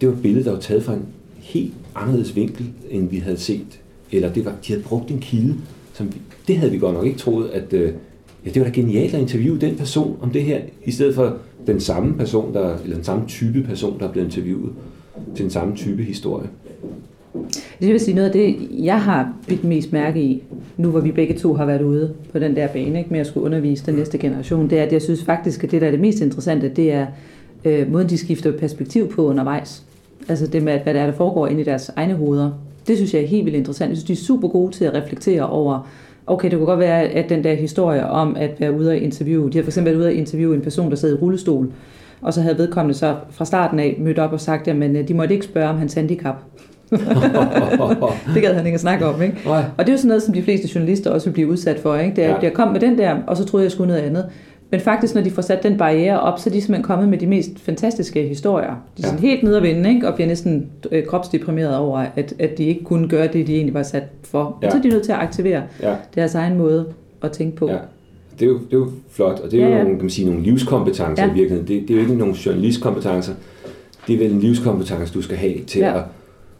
Det 0.00 0.08
var 0.08 0.14
et 0.14 0.22
billede, 0.22 0.44
der 0.44 0.52
var 0.52 0.60
taget 0.60 0.82
fra 0.82 0.94
en 0.94 1.06
helt 1.38 1.74
anderledes 1.94 2.36
vinkel, 2.36 2.66
end 2.90 3.08
vi 3.08 3.16
havde 3.16 3.38
set. 3.38 3.80
Eller 4.12 4.32
det 4.32 4.44
var, 4.44 4.54
de 4.66 4.72
havde 4.72 4.82
brugt 4.82 5.10
en 5.10 5.18
kilde, 5.18 5.54
som 5.92 6.14
vi, 6.14 6.20
det 6.48 6.56
havde 6.56 6.72
vi 6.72 6.78
godt 6.78 6.94
nok 6.94 7.06
ikke 7.06 7.18
troet, 7.18 7.48
at 7.48 7.72
øh, 7.72 7.92
ja, 8.46 8.50
det 8.50 8.62
var 8.62 8.68
da 8.68 8.72
genialt 8.74 9.14
at 9.14 9.20
interviewe 9.20 9.58
den 9.58 9.76
person 9.76 10.18
om 10.20 10.30
det 10.30 10.42
her, 10.42 10.60
i 10.84 10.90
stedet 10.90 11.14
for 11.14 11.36
den 11.66 11.80
samme 11.80 12.14
person, 12.14 12.54
der, 12.54 12.78
eller 12.78 12.96
den 12.96 13.04
samme 13.04 13.24
type 13.28 13.62
person, 13.62 13.98
der 13.98 14.08
er 14.08 14.12
blevet 14.12 14.26
interviewet 14.26 14.72
til 15.34 15.42
den 15.42 15.50
samme 15.50 15.76
type 15.76 16.02
historie. 16.02 16.48
Det 17.80 17.88
vil 17.88 18.00
sige 18.00 18.14
noget 18.14 18.26
af 18.26 18.32
det, 18.32 18.56
jeg 18.70 19.00
har 19.00 19.32
bidt 19.48 19.64
mest 19.64 19.92
mærke 19.92 20.20
i, 20.20 20.42
nu 20.76 20.90
hvor 20.90 21.00
vi 21.00 21.12
begge 21.12 21.34
to 21.34 21.54
har 21.54 21.66
været 21.66 21.82
ude 21.82 22.14
på 22.32 22.38
den 22.38 22.56
der 22.56 22.68
bane 22.68 22.98
ikke, 22.98 23.10
med 23.10 23.20
at 23.20 23.26
skulle 23.26 23.46
undervise 23.46 23.86
den 23.86 23.94
næste 23.94 24.18
generation, 24.18 24.70
det 24.70 24.78
er, 24.78 24.82
at 24.82 24.92
jeg 24.92 25.02
synes 25.02 25.24
faktisk, 25.24 25.64
at 25.64 25.70
det, 25.70 25.80
der 25.80 25.86
er 25.86 25.90
det 25.90 26.00
mest 26.00 26.20
interessante, 26.20 26.68
det 26.68 26.92
er 26.92 27.06
øh, 27.64 27.92
måden, 27.92 28.08
de 28.08 28.18
skifter 28.18 28.52
perspektiv 28.52 29.08
på 29.08 29.26
undervejs. 29.26 29.82
Altså 30.28 30.46
det 30.46 30.62
med, 30.62 30.78
hvad 30.78 30.94
der 30.94 31.00
er, 31.00 31.06
der 31.06 31.12
foregår 31.12 31.46
inde 31.46 31.60
i 31.60 31.64
deres 31.64 31.90
egne 31.96 32.14
hoveder. 32.14 32.50
Det 32.86 32.96
synes 32.96 33.14
jeg 33.14 33.22
er 33.22 33.26
helt 33.26 33.44
vildt 33.44 33.56
interessant. 33.56 33.88
Jeg 33.88 33.96
synes, 33.96 34.06
de 34.06 34.12
er 34.12 34.26
super 34.26 34.48
gode 34.48 34.72
til 34.72 34.84
at 34.84 34.94
reflektere 34.94 35.48
over, 35.48 35.88
okay, 36.26 36.50
det 36.50 36.58
kunne 36.58 36.66
godt 36.66 36.80
være, 36.80 37.02
at 37.02 37.28
den 37.28 37.44
der 37.44 37.54
historie 37.54 38.06
om 38.06 38.36
at 38.36 38.50
være 38.60 38.72
ude 38.72 38.90
og 38.90 38.96
interviewe, 38.96 39.50
de 39.50 39.58
har 39.58 39.62
for 39.62 39.70
eksempel 39.70 39.92
været 39.92 40.00
ude 40.00 40.08
og 40.08 40.12
interviewe 40.12 40.54
en 40.54 40.60
person, 40.60 40.90
der 40.90 40.96
sad 40.96 41.12
i 41.12 41.14
rullestol, 41.14 41.72
og 42.20 42.34
så 42.34 42.40
havde 42.40 42.58
vedkommende 42.58 42.98
så 42.98 43.16
fra 43.30 43.44
starten 43.44 43.78
af 43.78 43.96
mødt 44.00 44.18
op 44.18 44.32
og 44.32 44.40
sagt, 44.40 44.68
at 44.68 44.76
øh, 44.76 45.08
de 45.08 45.14
måtte 45.14 45.34
ikke 45.34 45.46
spørge 45.46 45.68
om 45.68 45.78
hans 45.78 45.94
handicap. 45.94 46.36
det 48.34 48.42
gad 48.42 48.54
han 48.54 48.66
ikke 48.66 48.74
at 48.74 48.80
snakke 48.80 49.06
om, 49.06 49.22
ikke? 49.22 49.36
Nej. 49.46 49.64
Og 49.78 49.86
det 49.86 49.88
er 49.88 49.92
jo 49.92 49.96
sådan 49.96 50.08
noget, 50.08 50.22
som 50.22 50.34
de 50.34 50.42
fleste 50.42 50.68
journalister 50.74 51.10
også 51.10 51.26
vil 51.26 51.32
blive 51.32 51.48
udsat 51.48 51.78
for, 51.78 51.96
ikke? 51.96 52.16
Det 52.16 52.24
er, 52.24 52.28
ja. 52.28 52.36
jeg 52.42 52.52
kom 52.52 52.72
med 52.72 52.80
den 52.80 52.98
der, 52.98 53.16
og 53.26 53.36
så 53.36 53.44
troede 53.44 53.64
jeg 53.64 53.72
skulle 53.72 53.88
noget 53.88 54.02
andet. 54.02 54.26
Men 54.70 54.80
faktisk, 54.80 55.14
når 55.14 55.22
de 55.22 55.30
får 55.30 55.42
sat 55.42 55.62
den 55.62 55.78
barriere 55.78 56.20
op, 56.20 56.38
så 56.38 56.50
er 56.50 56.52
de 56.52 56.60
simpelthen 56.60 56.84
kommet 56.84 57.08
med 57.08 57.18
de 57.18 57.26
mest 57.26 57.50
fantastiske 57.58 58.28
historier. 58.28 58.84
De 58.96 59.02
er 59.02 59.06
sådan 59.06 59.24
ja. 59.24 59.28
helt 59.28 59.42
nede 59.42 59.62
vinde, 59.62 59.90
ikke? 59.94 60.08
og 60.08 60.14
bliver 60.14 60.28
næsten 60.28 60.70
øh, 60.92 61.06
kropsdeprimeret 61.06 61.76
over, 61.76 61.98
at, 62.16 62.34
at 62.38 62.58
de 62.58 62.64
ikke 62.64 62.84
kunne 62.84 63.08
gøre 63.08 63.26
det, 63.26 63.46
de 63.46 63.54
egentlig 63.54 63.74
var 63.74 63.82
sat 63.82 64.02
for. 64.24 64.58
Ja. 64.62 64.66
Og 64.66 64.72
så 64.72 64.78
er 64.78 64.82
de 64.82 64.88
nødt 64.88 65.04
til 65.04 65.12
at 65.12 65.18
aktivere 65.18 65.62
ja. 65.82 65.94
deres 66.14 66.34
egen 66.34 66.58
måde 66.58 66.86
at 67.22 67.32
tænke 67.32 67.56
på. 67.56 67.68
Ja. 67.68 67.76
Det 68.38 68.44
er, 68.44 68.50
jo, 68.50 68.54
det 68.54 68.72
er 68.72 68.76
jo 68.76 68.90
flot, 69.10 69.40
og 69.40 69.50
det 69.50 69.62
er 69.62 69.68
ja, 69.68 69.72
ja. 69.72 69.78
jo 69.78 69.82
nogle, 69.82 69.96
kan 69.96 70.04
man 70.04 70.10
sige, 70.10 70.26
nogle 70.26 70.42
livskompetencer 70.42 71.24
ja. 71.24 71.30
i 71.30 71.34
virkeligheden. 71.34 71.68
Det, 71.68 71.88
det 71.88 71.90
er 71.90 71.94
jo 71.94 72.00
ikke 72.00 72.14
nogle 72.14 72.34
journalistkompetencer. 72.46 73.32
Det 74.06 74.14
er 74.14 74.18
vel 74.18 74.32
en 74.32 74.40
livskompetence, 74.40 75.14
du 75.14 75.22
skal 75.22 75.36
have 75.36 75.64
til 75.66 75.80
ja. 75.80 75.96
at 75.96 76.02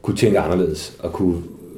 kunne 0.06 0.16
tænke 0.16 0.38
anderledes 0.38 0.96
og 0.98 1.12
kunne 1.12 1.36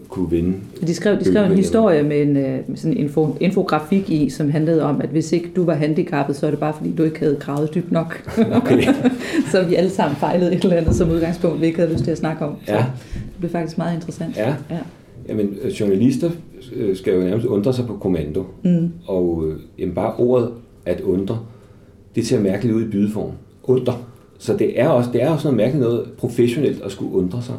kunne 0.08 0.30
vinde. 0.30 0.56
De 0.86 0.94
skrev, 0.94 1.18
de 1.18 1.24
skrev 1.24 1.44
en 1.44 1.56
historie 1.56 2.02
med 2.02 2.22
en 2.22 2.36
øh, 2.36 2.58
med 2.66 2.76
sådan 2.76 2.96
info, 2.96 3.36
infografik 3.40 4.10
i, 4.10 4.30
som 4.30 4.50
handlede 4.50 4.82
om, 4.82 5.00
at 5.00 5.08
hvis 5.08 5.32
ikke 5.32 5.50
du 5.56 5.64
var 5.64 5.74
handicappet, 5.74 6.36
så 6.36 6.46
er 6.46 6.50
det 6.50 6.60
bare 6.60 6.72
fordi, 6.76 6.92
du 6.92 7.02
ikke 7.02 7.18
havde 7.18 7.36
gravet 7.40 7.74
dybt 7.74 7.92
nok. 7.92 8.30
Okay. 8.52 8.82
så 9.52 9.64
vi 9.68 9.74
alle 9.74 9.90
sammen 9.90 10.16
fejlede 10.16 10.54
et 10.54 10.64
eller 10.64 10.76
andet 10.76 10.94
som 10.94 11.10
udgangspunkt, 11.10 11.60
vi 11.60 11.66
ikke 11.66 11.78
havde 11.78 11.92
lyst 11.92 12.04
til 12.04 12.10
at 12.10 12.18
snakke 12.18 12.44
om. 12.44 12.56
Ja. 12.68 12.82
Så 12.82 12.84
det 13.14 13.38
blev 13.38 13.50
faktisk 13.50 13.78
meget 13.78 13.94
interessant. 13.94 14.36
Ja. 14.36 14.54
ja. 14.70 14.78
Jamen, 15.28 15.56
øh, 15.62 15.70
journalister 15.70 16.30
øh, 16.74 16.96
skal 16.96 17.14
jo 17.14 17.20
nærmest 17.20 17.46
undre 17.46 17.72
sig 17.72 17.86
på 17.86 17.96
kommando. 17.96 18.44
Mm. 18.64 18.90
Og 19.06 19.44
jamen, 19.78 19.94
bare 19.94 20.14
ordet 20.14 20.50
at 20.86 21.00
undre, 21.00 21.38
det 22.14 22.26
ser 22.26 22.40
mærkeligt 22.40 22.76
ud 22.76 22.82
i 22.82 22.88
bydeform. 22.88 23.30
Undre. 23.62 23.94
Så 24.38 24.56
det 24.56 24.80
er 24.80 24.88
også, 24.88 25.10
det 25.12 25.22
er 25.22 25.30
også 25.30 25.46
noget 25.48 25.56
mærkeligt 25.56 25.84
noget 25.84 26.04
professionelt 26.18 26.82
at 26.82 26.92
skulle 26.92 27.12
undre 27.12 27.42
sig. 27.42 27.54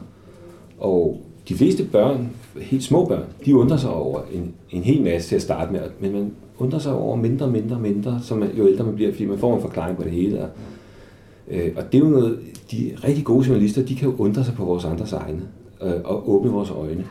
Og 0.80 1.22
de 1.50 1.56
fleste 1.56 1.84
børn, 1.84 2.30
helt 2.62 2.84
små 2.84 3.06
børn, 3.06 3.24
de 3.46 3.56
undrer 3.56 3.78
sig 3.78 3.90
over 3.90 4.20
en, 4.32 4.54
en 4.72 4.84
hel 4.84 5.04
masse 5.04 5.30
til 5.30 5.36
at 5.36 5.42
starte 5.42 5.72
med, 5.72 5.82
men 6.00 6.12
man 6.12 6.32
undrer 6.58 6.80
sig 6.80 6.94
over 6.94 7.16
mindre, 7.16 7.52
mindre, 7.52 7.80
mindre, 7.80 8.20
som 8.24 8.38
man, 8.38 8.50
jo 8.58 8.68
ældre 8.68 8.84
man 8.84 8.96
bliver, 8.96 9.12
fordi 9.12 9.26
man 9.26 9.38
får 9.38 9.56
en 9.56 9.62
forklaring 9.62 9.98
på 9.98 10.04
det 10.04 10.12
hele. 10.12 10.42
Og, 10.42 10.50
øh, 11.48 11.72
og 11.76 11.92
det 11.92 11.98
er 11.98 12.06
jo 12.06 12.10
noget, 12.10 12.40
de 12.72 12.92
rigtig 13.04 13.26
gode 13.26 13.48
journalister, 13.48 13.86
de 13.86 13.96
kan 13.96 14.10
jo 14.10 14.16
undre 14.18 14.44
sig 14.44 14.54
på 14.54 14.66
vores 14.66 14.86
andres 14.86 15.14
egne, 15.14 15.42
øh, 15.84 15.94
og 16.04 16.30
åbne 16.30 16.52
vores 16.52 16.70
øjne. 16.70 17.06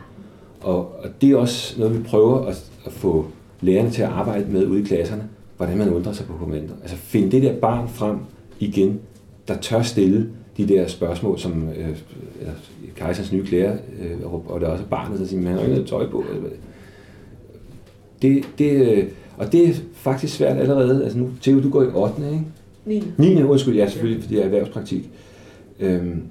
Og, 0.60 0.78
og 0.78 1.08
det 1.20 1.30
er 1.30 1.36
også 1.36 1.80
noget, 1.80 1.98
vi 1.98 2.02
prøver 2.02 2.46
at, 2.46 2.70
at 2.86 2.92
få 2.92 3.26
lærerne 3.60 3.90
til 3.90 4.02
at 4.02 4.08
arbejde 4.08 4.52
med 4.52 4.66
ude 4.66 4.80
i 4.80 4.84
klasserne, 4.84 5.28
hvordan 5.56 5.78
man 5.78 5.94
undrer 5.94 6.12
sig 6.12 6.26
på 6.26 6.32
kommando. 6.32 6.72
Altså 6.82 6.96
finde 6.96 7.30
det 7.30 7.42
der 7.42 7.54
barn 7.56 7.88
frem 7.88 8.16
igen, 8.60 9.00
der 9.48 9.56
tør 9.56 9.82
stille 9.82 10.28
de 10.58 10.68
der 10.68 10.86
spørgsmål, 10.86 11.38
som 11.38 11.68
øh, 11.68 11.96
kejserens 12.96 13.32
nye 13.32 13.44
klæder, 13.44 13.72
øh, 13.72 14.32
og 14.32 14.60
det 14.60 14.66
er 14.66 14.72
også 14.72 14.84
barnet, 14.84 15.20
der 15.20 15.26
siger, 15.26 15.42
man 15.42 15.52
har 15.52 15.60
ikke 15.60 15.72
noget 15.72 15.88
tøj 15.88 16.10
på. 16.10 16.24
Det, 18.22 18.44
det, 18.58 18.70
øh, 18.70 19.04
og 19.36 19.52
det 19.52 19.68
er 19.68 19.74
faktisk 19.92 20.36
svært 20.36 20.56
allerede. 20.56 21.04
Altså 21.04 21.18
nu, 21.18 21.30
Theo, 21.42 21.62
du 21.62 21.70
går 21.70 21.82
i 21.82 21.86
8. 21.86 22.14
ikke? 22.32 22.44
9. 22.86 23.34
9. 23.34 23.42
undskyld, 23.42 23.76
ja 23.76 23.88
selvfølgelig, 23.88 24.22
fordi 24.22 24.34
jeg 24.34 24.40
er 24.40 24.44
erhvervspraktik. 24.44 25.10
Øhm, 25.80 26.22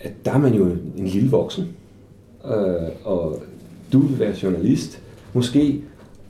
at 0.00 0.12
der 0.24 0.32
er 0.32 0.38
man 0.38 0.54
jo 0.54 0.64
en 0.96 1.06
lille 1.06 1.30
voksen, 1.30 1.68
øh, 2.44 2.88
og 3.04 3.42
du 3.92 3.98
vil 3.98 4.18
være 4.18 4.34
journalist, 4.42 5.02
måske, 5.32 5.80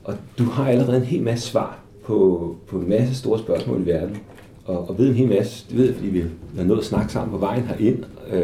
og 0.03 0.13
du 0.37 0.43
har 0.43 0.69
allerede 0.69 0.97
en 0.97 1.03
hel 1.03 1.21
masse 1.21 1.49
svar 1.49 1.79
på, 2.03 2.55
på 2.67 2.77
en 2.77 2.89
masse 2.89 3.15
store 3.15 3.39
spørgsmål 3.39 3.81
i 3.81 3.85
verden, 3.85 4.17
og, 4.65 4.89
og 4.89 4.97
ved 4.97 5.07
en 5.07 5.13
hel 5.13 5.27
masse, 5.27 5.65
det 5.69 5.77
ved 5.77 5.85
jeg, 5.85 5.95
fordi 5.95 6.09
vi 6.09 6.23
har 6.57 6.63
nået 6.63 6.79
at 6.79 6.85
snakke 6.85 7.13
sammen 7.13 7.31
på 7.31 7.37
vejen 7.37 7.63
herind, 7.63 8.03
øh, 8.31 8.43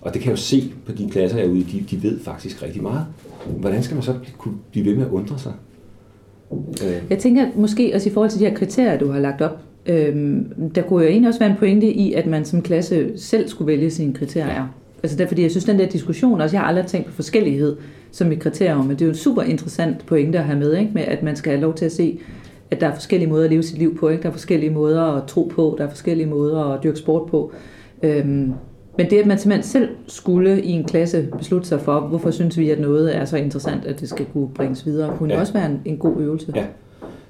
og 0.00 0.14
det 0.14 0.22
kan 0.22 0.30
jeg 0.30 0.36
jo 0.38 0.42
se 0.42 0.72
på 0.86 0.92
de 0.92 1.10
klasser 1.10 1.38
herude, 1.38 1.64
de, 1.64 1.84
de 1.90 2.02
ved 2.02 2.20
faktisk 2.20 2.62
rigtig 2.62 2.82
meget. 2.82 3.06
Hvordan 3.46 3.82
skal 3.82 3.94
man 3.94 4.02
så 4.02 4.14
kunne 4.38 4.54
blive 4.70 4.86
ved 4.86 4.96
med 4.96 5.04
at 5.06 5.10
undre 5.10 5.38
sig? 5.38 5.52
Øh. 6.52 7.02
Jeg 7.10 7.18
tænker 7.18 7.46
måske 7.56 7.92
også 7.94 8.08
i 8.08 8.12
forhold 8.12 8.30
til 8.30 8.40
de 8.40 8.44
her 8.44 8.54
kriterier, 8.54 8.98
du 8.98 9.10
har 9.10 9.20
lagt 9.20 9.42
op, 9.42 9.58
øhm, 9.86 10.70
der 10.74 10.82
kunne 10.82 11.04
jo 11.04 11.10
egentlig 11.10 11.28
også 11.28 11.40
være 11.40 11.50
en 11.50 11.56
pointe 11.56 11.92
i, 11.92 12.12
at 12.12 12.26
man 12.26 12.44
som 12.44 12.62
klasse 12.62 13.18
selv 13.18 13.48
skulle 13.48 13.66
vælge 13.66 13.90
sine 13.90 14.14
kriterier. 14.14 14.54
Ja. 14.54 14.62
Altså 15.02 15.16
det 15.16 15.24
er 15.24 15.28
fordi, 15.28 15.42
jeg 15.42 15.50
synes, 15.50 15.64
den 15.64 15.78
der 15.78 15.86
diskussion, 15.86 16.40
også 16.40 16.56
jeg 16.56 16.60
har 16.60 16.68
aldrig 16.68 16.86
tænkt 16.86 17.06
på 17.06 17.12
forskellighed 17.12 17.76
som 18.10 18.32
et 18.32 18.38
kriterium, 18.38 18.86
men 18.86 18.90
det 18.90 19.02
er 19.02 19.06
jo 19.06 19.10
en 19.10 19.16
super 19.16 19.42
interessant 19.42 20.06
pointe 20.06 20.38
at 20.38 20.44
have 20.44 20.58
med, 20.58 20.76
ikke? 20.76 20.90
med 20.94 21.02
at 21.02 21.22
man 21.22 21.36
skal 21.36 21.52
have 21.52 21.60
lov 21.60 21.74
til 21.74 21.84
at 21.84 21.92
se, 21.92 22.18
at 22.70 22.80
der 22.80 22.86
er 22.86 22.94
forskellige 22.94 23.30
måder 23.30 23.44
at 23.44 23.50
leve 23.50 23.62
sit 23.62 23.78
liv 23.78 23.98
på, 23.98 24.08
ikke? 24.08 24.22
der 24.22 24.28
er 24.28 24.32
forskellige 24.32 24.70
måder 24.70 25.02
at 25.02 25.26
tro 25.26 25.52
på, 25.54 25.74
der 25.78 25.84
er 25.84 25.88
forskellige 25.88 26.26
måder 26.26 26.64
at 26.64 26.82
dyrke 26.82 26.98
sport 26.98 27.30
på. 27.30 27.52
Øhm, 28.02 28.52
men 28.96 29.10
det, 29.10 29.18
at 29.18 29.26
man 29.26 29.38
simpelthen 29.38 29.62
selv 29.62 29.88
skulle 30.06 30.62
i 30.62 30.70
en 30.70 30.84
klasse 30.84 31.28
beslutte 31.38 31.68
sig 31.68 31.80
for, 31.80 32.00
hvorfor 32.00 32.30
synes 32.30 32.58
vi, 32.58 32.70
at 32.70 32.80
noget 32.80 33.16
er 33.16 33.24
så 33.24 33.36
interessant, 33.36 33.84
at 33.84 34.00
det 34.00 34.08
skal 34.08 34.26
kunne 34.32 34.48
bringes 34.48 34.86
videre, 34.86 35.16
kunne 35.18 35.34
ja. 35.34 35.40
også 35.40 35.52
være 35.52 35.66
en, 35.66 35.80
en 35.84 35.96
god 35.96 36.20
øvelse. 36.20 36.52
Ja, 36.56 36.64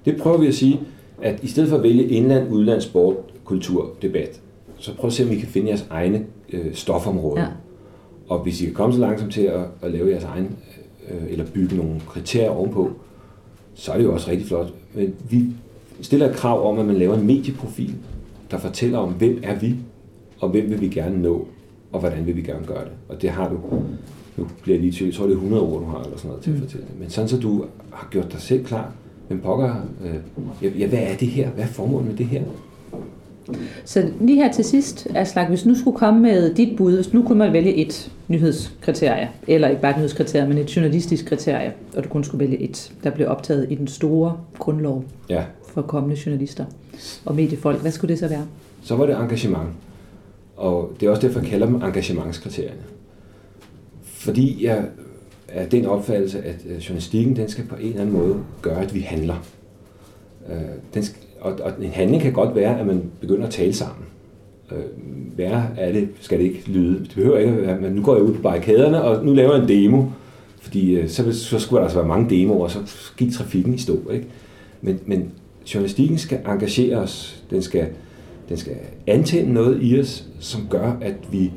det 0.05 0.16
prøver 0.16 0.39
vi 0.39 0.47
at 0.47 0.55
sige, 0.55 0.80
at 1.22 1.43
i 1.43 1.47
stedet 1.47 1.68
for 1.68 1.76
at 1.76 1.82
vælge 1.82 2.05
indland, 2.05 2.53
udland, 2.53 2.80
sport, 2.80 3.16
kultur, 3.45 3.91
debat, 4.03 4.41
så 4.78 4.95
prøv 4.95 5.09
at 5.09 5.12
se, 5.12 5.24
om 5.24 5.32
I 5.32 5.34
kan 5.34 5.49
finde 5.49 5.68
jeres 5.68 5.86
egne 5.91 6.24
øh, 6.53 6.74
stofområder. 6.74 7.43
Ja. 7.43 7.49
Og 8.28 8.39
hvis 8.39 8.62
I 8.62 8.64
kan 8.64 8.74
komme 8.74 8.95
så 8.95 9.01
langsomt 9.01 9.32
til 9.32 9.43
at, 9.43 9.61
at 9.82 9.91
lave 9.91 10.11
jeres 10.11 10.24
egen, 10.24 10.57
øh, 11.11 11.32
eller 11.32 11.45
bygge 11.55 11.76
nogle 11.76 12.01
kriterier 12.09 12.51
ovenpå, 12.51 12.91
så 13.79 13.93
er 13.93 13.97
det 13.97 14.05
jo 14.05 14.12
også 14.12 14.31
rigtig 14.31 14.47
flot. 14.47 14.74
Men 14.95 15.14
vi 15.31 15.47
stiller 16.01 16.31
et 16.31 16.37
krav 16.37 16.70
om, 16.70 16.79
at 16.79 16.87
man 16.87 16.97
laver 16.97 17.14
en 17.14 17.26
medieprofil, 17.26 17.95
der 18.51 18.59
fortæller 18.59 18.99
om, 18.99 19.12
hvem 19.12 19.41
er 19.43 19.59
vi, 19.59 19.74
og 20.41 20.49
hvem 20.49 20.70
vil 20.70 20.81
vi 20.81 20.89
gerne 20.89 21.22
nå, 21.22 21.47
og 21.93 22.01
hvordan 22.01 22.26
vil 22.26 22.37
vi 22.37 22.43
gerne 22.43 22.66
gøre 22.66 22.85
det. 22.85 22.93
Og 23.09 23.22
det 23.22 23.31
har 23.31 23.49
du, 23.49 23.59
nu 24.37 24.49
bliver 24.62 24.76
jeg 24.76 24.81
lige 24.81 24.93
til, 24.93 25.07
jeg 25.07 25.14
tror 25.14 25.24
det 25.24 25.33
er 25.33 25.37
100 25.37 25.62
ord, 25.62 25.81
du 25.81 25.87
har, 25.87 26.03
eller 26.03 26.16
sådan 26.16 26.29
noget 26.29 26.43
til 26.43 26.51
at 26.51 26.57
mm. 26.57 26.62
fortælle 26.62 26.87
det. 26.87 27.01
Men 27.01 27.11
sådan 27.11 27.29
så 27.29 27.41
du 27.41 27.64
har 27.93 28.09
gjort 28.11 28.33
dig 28.33 28.41
selv 28.41 28.64
klar, 28.64 28.93
hvem 29.29 29.41
pokker, 29.41 29.74
øh, 30.05 30.81
ja, 30.81 30.87
hvad 30.87 30.99
er 30.99 31.16
det 31.16 31.29
her? 31.29 31.51
Hvad 31.51 31.64
er 31.64 31.68
formålet 31.68 32.07
med 32.07 32.16
det 32.16 32.26
her? 32.26 32.43
Så 33.85 34.11
lige 34.21 34.43
her 34.43 34.53
til 34.53 34.65
sidst, 34.65 35.07
Aslak, 35.15 35.49
hvis 35.49 35.67
nu 35.67 35.75
skulle 35.75 35.97
komme 35.97 36.21
med 36.21 36.55
dit 36.55 36.77
bud, 36.77 36.95
hvis 36.95 37.13
nu 37.13 37.23
kunne 37.23 37.39
man 37.39 37.53
vælge 37.53 37.75
et 37.75 38.13
nyhedskriterie, 38.29 39.31
eller 39.47 39.69
ikke 39.69 39.83
bare 39.83 39.91
et 39.91 39.97
nyhedskriterie, 39.97 40.49
men 40.49 40.59
et 40.59 40.77
journalistisk 40.77 41.27
kriterie, 41.27 41.73
og 41.97 42.05
du 42.05 42.09
kun 42.09 42.25
skulle 42.25 42.45
vælge 42.45 42.63
et, 42.63 42.93
der 43.05 43.11
blev 43.11 43.29
optaget 43.29 43.67
i 43.71 43.75
den 43.75 43.87
store 43.87 44.37
grundlov 44.59 45.05
ja. 45.29 45.45
for 45.69 45.83
kommende 45.83 46.21
journalister 46.27 46.65
og 47.25 47.35
mediefolk, 47.35 47.81
hvad 47.81 47.91
skulle 47.91 48.09
det 48.09 48.19
så 48.19 48.29
være? 48.29 48.47
Så 48.83 48.97
var 48.97 49.07
det 49.07 49.17
engagement. 49.17 49.69
Og 50.57 50.93
det 51.01 51.07
er 51.07 51.11
også 51.11 51.23
derfor, 51.23 51.41
jeg 51.41 51.49
kalder 51.49 51.67
dem 51.67 51.75
engagementskriterierne. 51.75 52.81
Fordi 54.03 54.67
jeg 54.67 54.85
er 55.49 55.69
den 55.69 55.87
opfattelse, 55.87 56.43
at 56.43 56.57
øh, 56.69 56.77
journalistikken 56.77 57.37
den 57.37 57.49
skal 57.49 57.65
på 57.65 57.77
en 57.77 57.87
eller 57.87 58.01
anden 58.01 58.17
måde 58.17 58.37
gøre, 58.63 58.83
at 58.83 58.95
vi 58.95 59.01
handler. 59.01 59.45
Øh, 60.49 60.59
den 60.95 61.03
skal, 61.03 61.23
og, 61.41 61.53
og 61.62 61.72
en 61.82 61.91
handling 61.91 62.22
kan 62.22 62.32
godt 62.32 62.55
være, 62.55 62.80
at 62.80 62.86
man 62.86 63.03
begynder 63.20 63.47
at 63.47 63.53
tale 63.53 63.72
sammen. 63.72 64.05
Øh, 64.72 65.39
værre 65.39 65.66
er 65.76 65.93
det, 65.93 66.09
skal 66.20 66.39
det 66.39 66.45
ikke 66.45 66.62
lyde. 66.66 66.99
Det 66.99 67.12
behøver 67.14 67.39
ikke 67.39 67.53
at 67.53 67.62
være, 67.62 67.80
men 67.80 67.93
nu 67.93 68.03
går 68.03 68.14
jeg 68.14 68.24
ud 68.24 68.34
på 68.34 68.43
barrikaderne, 68.43 69.03
og 69.03 69.24
nu 69.24 69.34
laver 69.34 69.55
jeg 69.55 69.62
en 69.62 69.68
demo. 69.68 70.05
Fordi 70.61 70.95
øh, 70.95 71.09
så, 71.09 71.32
så 71.32 71.59
skulle 71.59 71.78
der 71.78 71.84
altså 71.84 71.99
være 71.99 72.09
mange 72.09 72.36
demoer, 72.36 72.64
og 72.64 72.70
så 72.70 72.78
gik 73.16 73.32
trafikken 73.32 73.74
i 73.74 73.78
stå. 73.78 74.11
Ikke? 74.12 74.26
Men, 74.82 75.01
men 75.07 75.30
journalistikken 75.74 76.18
skal 76.18 76.39
engagere 76.47 76.97
os. 76.97 77.43
Den 77.51 77.62
skal, 77.62 77.86
den 78.49 78.57
skal 78.57 78.74
antænde 79.07 79.53
noget 79.53 79.78
i 79.82 80.01
os, 80.01 80.26
som 80.41 80.61
gør, 80.70 80.97
at 81.01 81.14
vi 81.32 81.53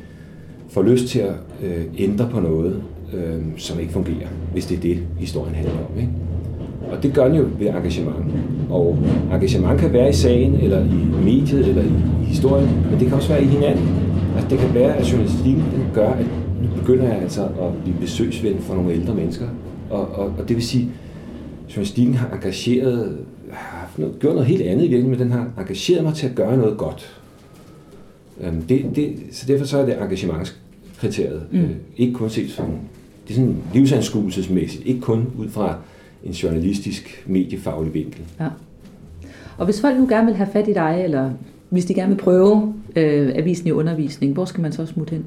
får 0.69 0.84
lyst 0.84 1.07
til 1.07 1.19
at 1.19 1.34
øh, 1.63 1.84
ændre 1.97 2.29
på 2.32 2.39
noget, 2.39 2.84
øh, 3.13 3.41
som 3.57 3.79
ikke 3.79 3.93
fungerer, 3.93 4.27
hvis 4.51 4.65
det 4.65 4.77
er 4.77 4.82
det, 4.82 5.03
historien 5.17 5.55
handler 5.55 5.73
om. 5.73 5.99
Ikke? 5.99 6.11
Og 6.92 7.04
det 7.04 7.14
gør 7.14 7.28
den 7.28 7.36
jo 7.36 7.46
ved 7.60 7.68
engagement. 7.68 8.26
Og 8.70 8.98
engagement 9.34 9.80
kan 9.80 9.94
være 9.94 10.10
i 10.10 10.14
sagen, 10.14 10.56
eller 10.56 10.86
i 10.86 11.24
mediet, 11.24 11.68
eller 11.68 11.84
i 11.84 12.26
historien, 12.26 12.70
men 12.89 13.00
det 13.00 13.08
kan 13.08 13.18
også 13.18 13.30
være 13.30 13.44
i 13.44 13.48
hinanden. 13.48 13.89
Altså, 14.36 14.50
det 14.50 14.60
kan 14.60 14.74
være, 14.74 14.96
at 14.96 15.12
journalistikken 15.12 15.64
den 15.76 15.86
gør, 15.94 16.10
at 16.10 16.26
nu 16.62 16.68
begynder 16.80 17.04
jeg 17.04 17.22
altså 17.22 17.44
at 17.44 17.84
blive 17.84 17.98
besøgsven 18.00 18.60
for 18.60 18.76
nogle 18.76 18.94
ældre 18.94 19.16
mennesker. 19.16 19.46
Og, 19.89 20.08
og, 20.12 20.26
og 20.39 20.48
det 20.48 20.56
vil 20.56 20.64
sige, 20.64 20.84
at 20.84 21.76
journalistikken 21.76 22.16
har 22.16 22.30
engageret, 22.30 23.18
har 23.52 23.89
gjort 24.20 24.34
noget 24.34 24.48
helt 24.48 24.62
andet 24.62 24.86
i 24.86 24.88
virkeligheden, 24.88 25.10
men 25.10 25.20
den 25.20 25.32
har 25.32 25.48
engageret 25.58 26.04
mig 26.04 26.14
til 26.14 26.28
at 26.28 26.36
gøre 26.36 26.58
noget 26.58 26.78
godt. 26.78 27.22
Øhm, 28.42 28.62
det, 28.62 28.86
det, 28.96 29.16
så 29.32 29.46
derfor 29.48 29.66
så 29.66 29.78
er 29.78 29.86
det 29.86 30.02
engagementskriteriet. 30.02 31.42
Mm. 31.52 31.60
Øh, 31.60 31.70
ikke 31.98 32.14
kun 32.14 32.30
set 32.30 32.50
som, 32.50 32.66
det 33.28 33.34
er 33.34 33.36
sådan 33.36 33.56
livsanskuelsesmæssigt, 33.74 34.86
ikke 34.86 35.02
kun 35.02 35.26
ud 35.38 35.50
fra 35.50 35.76
en 36.24 36.32
journalistisk, 36.32 37.24
mediefaglig 37.28 37.93
vinkel. 37.93 38.22
Ja. 38.39 38.47
Og 39.57 39.65
hvis 39.65 39.82
folk 39.82 39.97
nu 39.99 40.07
gerne 40.07 40.26
vil 40.26 40.36
have 40.36 40.49
fat 40.53 40.67
i 40.67 40.74
dig, 40.74 41.01
eller 41.03 41.32
hvis 41.69 41.86
de 41.86 41.93
gerne 41.93 42.15
vil 42.15 42.22
prøve 42.22 42.74
øh, 42.95 43.32
avisen 43.36 43.67
i 43.67 43.72
undervisning, 43.72 44.34
hvor 44.34 44.45
skal 44.45 44.61
man 44.61 44.72
så 44.72 44.86
smutte 44.86 45.11
hen? 45.11 45.26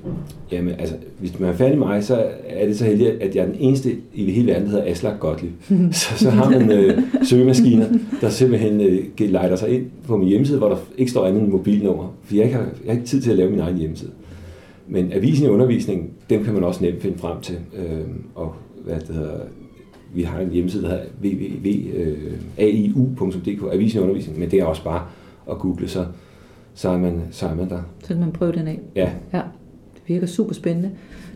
Jamen, 0.53 0.75
altså, 0.79 0.95
hvis 1.21 1.41
man 1.41 1.49
er 1.51 1.55
færdig 1.55 1.79
med 1.79 1.87
mig, 1.87 2.05
så 2.05 2.25
er 2.49 2.67
det 2.67 2.79
så 2.79 2.85
heldigt, 2.85 3.11
at 3.11 3.37
jeg 3.37 3.43
er 3.43 3.47
den 3.47 3.57
eneste 3.59 3.97
i 4.15 4.31
hele 4.31 4.47
verden, 4.53 4.65
der 4.65 4.71
hedder 4.71 4.91
Aslak 4.91 5.21
Gottlieb. 5.21 5.53
så, 5.93 6.19
så 6.19 6.31
har 6.31 6.51
man 6.51 6.73
øh, 6.73 7.03
søgemaskiner, 7.23 7.87
der 8.21 8.29
simpelthen 8.29 8.81
øh, 8.81 9.31
lejder 9.31 9.57
sig 9.57 9.69
ind 9.69 9.87
på 10.07 10.17
min 10.17 10.29
hjemmeside, 10.29 10.59
hvor 10.59 10.69
der 10.69 10.77
ikke 10.99 11.11
står 11.11 11.27
andet 11.27 11.43
end 11.43 11.51
mobilnummer, 11.51 12.15
for 12.25 12.37
jeg, 12.37 12.51
kan, 12.51 12.61
jeg 12.61 12.69
har 12.87 12.93
ikke 12.93 13.07
tid 13.07 13.21
til 13.23 13.31
at 13.31 13.37
lave 13.37 13.51
min 13.51 13.61
egen 13.61 13.77
hjemmeside. 13.77 14.11
Men 14.89 15.13
avisen 15.13 15.47
i 15.47 15.49
undervisning, 15.49 16.11
dem 16.31 16.45
kan 16.45 16.55
man 16.55 16.65
også 16.65 16.85
nemt 16.85 17.03
finde 17.03 17.19
frem 17.19 17.41
til. 17.41 17.57
Øh, 17.77 18.01
og 18.35 18.55
hvad 18.85 19.01
det 19.01 19.15
hedder, 19.15 19.41
vi 20.15 20.23
har 20.23 20.41
en 20.41 20.51
hjemmeside, 20.51 20.83
der 20.83 20.89
hedder 20.89 21.05
www.aiu.dk, 22.57 23.73
avisen 23.73 23.99
i 23.99 24.03
undervisning, 24.03 24.39
men 24.39 24.51
det 24.51 24.61
er 24.61 24.65
også 24.65 24.85
bare 24.85 25.07
at 25.51 25.59
google, 25.59 25.89
så 25.89 26.07
så 26.75 26.89
er 26.89 26.99
man, 26.99 27.23
så 27.31 27.47
er 27.47 27.55
man 27.55 27.69
der. 27.69 27.83
Så 28.01 28.09
kan 28.09 28.21
man 28.21 28.33
prøve 28.33 28.53
den 28.53 28.69
af. 28.69 28.81
Ja. 28.95 29.13
ja. 29.33 29.43
Det 29.95 30.03
virker 30.07 30.27
super 30.27 30.55
spændende. 30.55 30.91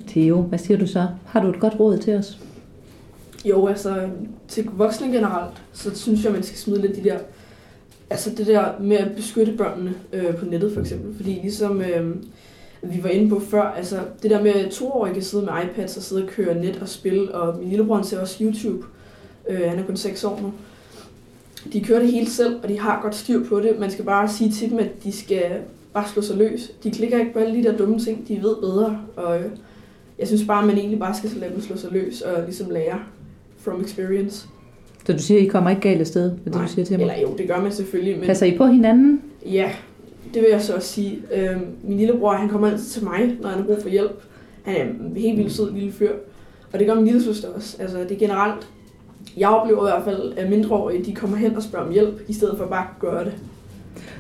Theo, 0.07 0.43
hvad 0.43 0.59
siger 0.59 0.79
du 0.79 0.87
så? 0.87 1.07
Har 1.27 1.43
du 1.43 1.49
et 1.49 1.61
godt 1.61 1.81
råd 1.81 1.99
til 1.99 2.15
os? 2.15 2.41
Jo, 3.45 3.67
altså 3.67 4.09
til 4.49 4.69
voksne 4.73 5.13
generelt, 5.13 5.63
så 5.73 5.99
synes 5.99 6.25
jeg, 6.25 6.33
man 6.33 6.43
skal 6.43 6.59
smide 6.59 6.81
lidt 6.81 6.97
de 6.97 7.05
der, 7.05 7.19
altså 8.11 8.31
det 8.31 8.47
der 8.47 8.81
med 8.81 8.97
at 8.97 9.17
beskytte 9.17 9.53
børnene 9.53 9.95
øh, 10.13 10.37
på 10.37 10.45
nettet 10.45 10.73
for 10.73 10.81
eksempel. 10.81 11.17
Fordi 11.17 11.31
ligesom 11.31 11.81
øh, 11.81 12.17
vi 12.83 13.03
var 13.03 13.09
inde 13.09 13.29
på 13.29 13.41
før, 13.41 13.63
altså 13.63 14.01
det 14.23 14.31
der 14.31 14.43
med 14.43 14.71
toårige 14.71 15.15
kan 15.15 15.23
sidde 15.23 15.45
med 15.45 15.53
iPads 15.65 15.97
og 15.97 16.03
sidde 16.03 16.23
og 16.23 16.29
køre 16.29 16.55
net 16.55 16.79
og 16.83 16.89
spille, 16.89 17.35
og 17.35 17.59
min 17.59 17.69
lillebror 17.69 18.03
ser 18.03 18.21
også 18.21 18.45
YouTube, 18.45 18.87
øh, 19.49 19.61
han 19.61 19.79
er 19.79 19.85
kun 19.85 19.97
6 19.97 20.25
år 20.25 20.41
nu, 20.43 20.53
de 21.73 21.81
kører 21.81 22.01
det 22.01 22.13
hele 22.13 22.31
selv, 22.31 22.57
og 22.63 22.69
de 22.69 22.79
har 22.79 23.01
godt 23.03 23.15
styr 23.15 23.45
på 23.45 23.61
det. 23.61 23.79
Man 23.79 23.91
skal 23.91 24.05
bare 24.05 24.29
sige 24.29 24.51
til 24.51 24.71
dem, 24.71 24.79
at 24.79 25.05
de 25.05 25.13
skal 25.13 25.43
bare 25.93 26.09
slå 26.09 26.23
sig 26.23 26.37
løs. 26.37 26.73
De 26.83 26.91
klikker 26.91 27.19
ikke 27.19 27.33
på 27.33 27.39
alle 27.39 27.59
de 27.59 27.65
der 27.65 27.77
dumme 27.77 27.99
ting, 27.99 28.29
de 28.29 28.43
ved 28.43 28.57
bedre. 28.61 29.01
Og 29.17 29.41
øh, 29.41 29.47
jeg 30.19 30.27
synes 30.27 30.45
bare, 30.47 30.61
at 30.61 30.67
man 30.67 30.79
egentlig 30.79 30.99
bare 30.99 31.15
skal 31.15 31.31
lade 31.31 31.53
dem 31.53 31.61
slå 31.61 31.77
sig 31.77 31.93
løs 31.93 32.21
og 32.21 32.43
ligesom 32.45 32.71
lære 32.71 32.99
from 33.59 33.85
experience. 33.85 34.49
Så 35.07 35.13
du 35.13 35.19
siger, 35.19 35.41
at 35.41 35.47
I 35.47 35.49
kommer 35.49 35.71
ikke 35.71 35.83
galt 35.83 36.01
afsted, 36.01 36.31
med 36.45 36.53
det 36.53 36.61
du 36.63 36.69
siger 36.69 36.85
til 36.85 36.99
mig? 36.99 37.03
eller 37.03 37.21
jo, 37.21 37.37
det 37.39 37.49
gør 37.49 37.61
man 37.61 37.73
selvfølgelig. 37.73 38.19
Men... 38.19 38.27
Passer 38.27 38.47
I 38.47 38.57
på 38.57 38.67
hinanden? 38.67 39.23
Ja, 39.47 39.73
det 40.35 40.43
vil 40.43 40.51
jeg 40.51 40.63
så 40.63 40.75
også 40.75 40.89
sige. 40.89 41.23
Øhm, 41.35 41.67
min 41.83 41.99
lillebror, 41.99 42.33
han 42.33 42.49
kommer 42.49 42.71
altid 42.71 42.87
til 42.87 43.05
mig, 43.05 43.37
når 43.41 43.49
han 43.49 43.59
har 43.59 43.67
brug 43.67 43.83
for 43.83 43.89
hjælp. 43.89 44.23
Han 44.63 44.77
er 44.77 44.83
en 44.83 45.17
helt 45.17 45.39
vildt 45.39 45.53
sød 45.53 45.73
lille 45.73 45.93
fyr. 45.93 46.13
Og 46.73 46.79
det 46.79 46.87
gør 46.87 46.95
min 46.95 47.05
lille 47.05 47.23
søster 47.23 47.49
også. 47.49 47.77
Altså, 47.83 47.99
det 47.99 48.13
er 48.13 48.19
generelt 48.19 48.69
jeg 49.37 49.49
oplever 49.49 49.87
i 49.87 49.91
hvert 49.91 50.05
fald, 50.05 50.33
at 50.37 50.51
mindreårige 50.51 51.05
de 51.05 51.15
kommer 51.15 51.37
hen 51.37 51.57
og 51.57 51.63
spørger 51.63 51.87
om 51.87 51.93
hjælp, 51.93 52.23
i 52.29 52.33
stedet 52.33 52.59
for 52.59 52.67
bare 52.67 52.85
at 52.85 53.01
gøre 53.01 53.25
det. 53.25 53.35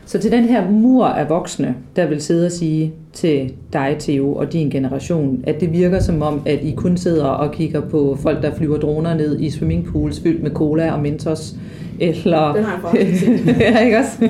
Så 0.06 0.18
til 0.18 0.32
den 0.32 0.44
her 0.44 0.70
mur 0.70 1.06
af 1.06 1.28
voksne, 1.28 1.74
der 1.96 2.06
vil 2.06 2.22
sidde 2.22 2.46
og 2.46 2.52
sige 2.52 2.92
til 3.12 3.52
dig, 3.72 3.96
Theo, 3.98 4.34
og 4.34 4.52
din 4.52 4.70
generation, 4.70 5.44
at 5.46 5.60
det 5.60 5.72
virker 5.72 6.00
som 6.00 6.22
om, 6.22 6.42
at 6.46 6.58
I 6.62 6.74
kun 6.76 6.96
sidder 6.96 7.24
og 7.24 7.52
kigger 7.52 7.80
på 7.80 8.18
folk, 8.22 8.42
der 8.42 8.54
flyver 8.54 8.78
droner 8.78 9.14
ned 9.14 9.40
i 9.40 9.50
swimmingpools 9.50 10.20
fyldt 10.20 10.42
med 10.42 10.50
cola 10.50 10.92
og 10.92 11.00
Mentos, 11.00 11.54
eller... 12.00 12.54
Den 12.54 12.64
har 12.64 12.94
jeg 12.94 13.56
ja, 13.60 13.78
ikke 13.78 13.98
også? 13.98 14.28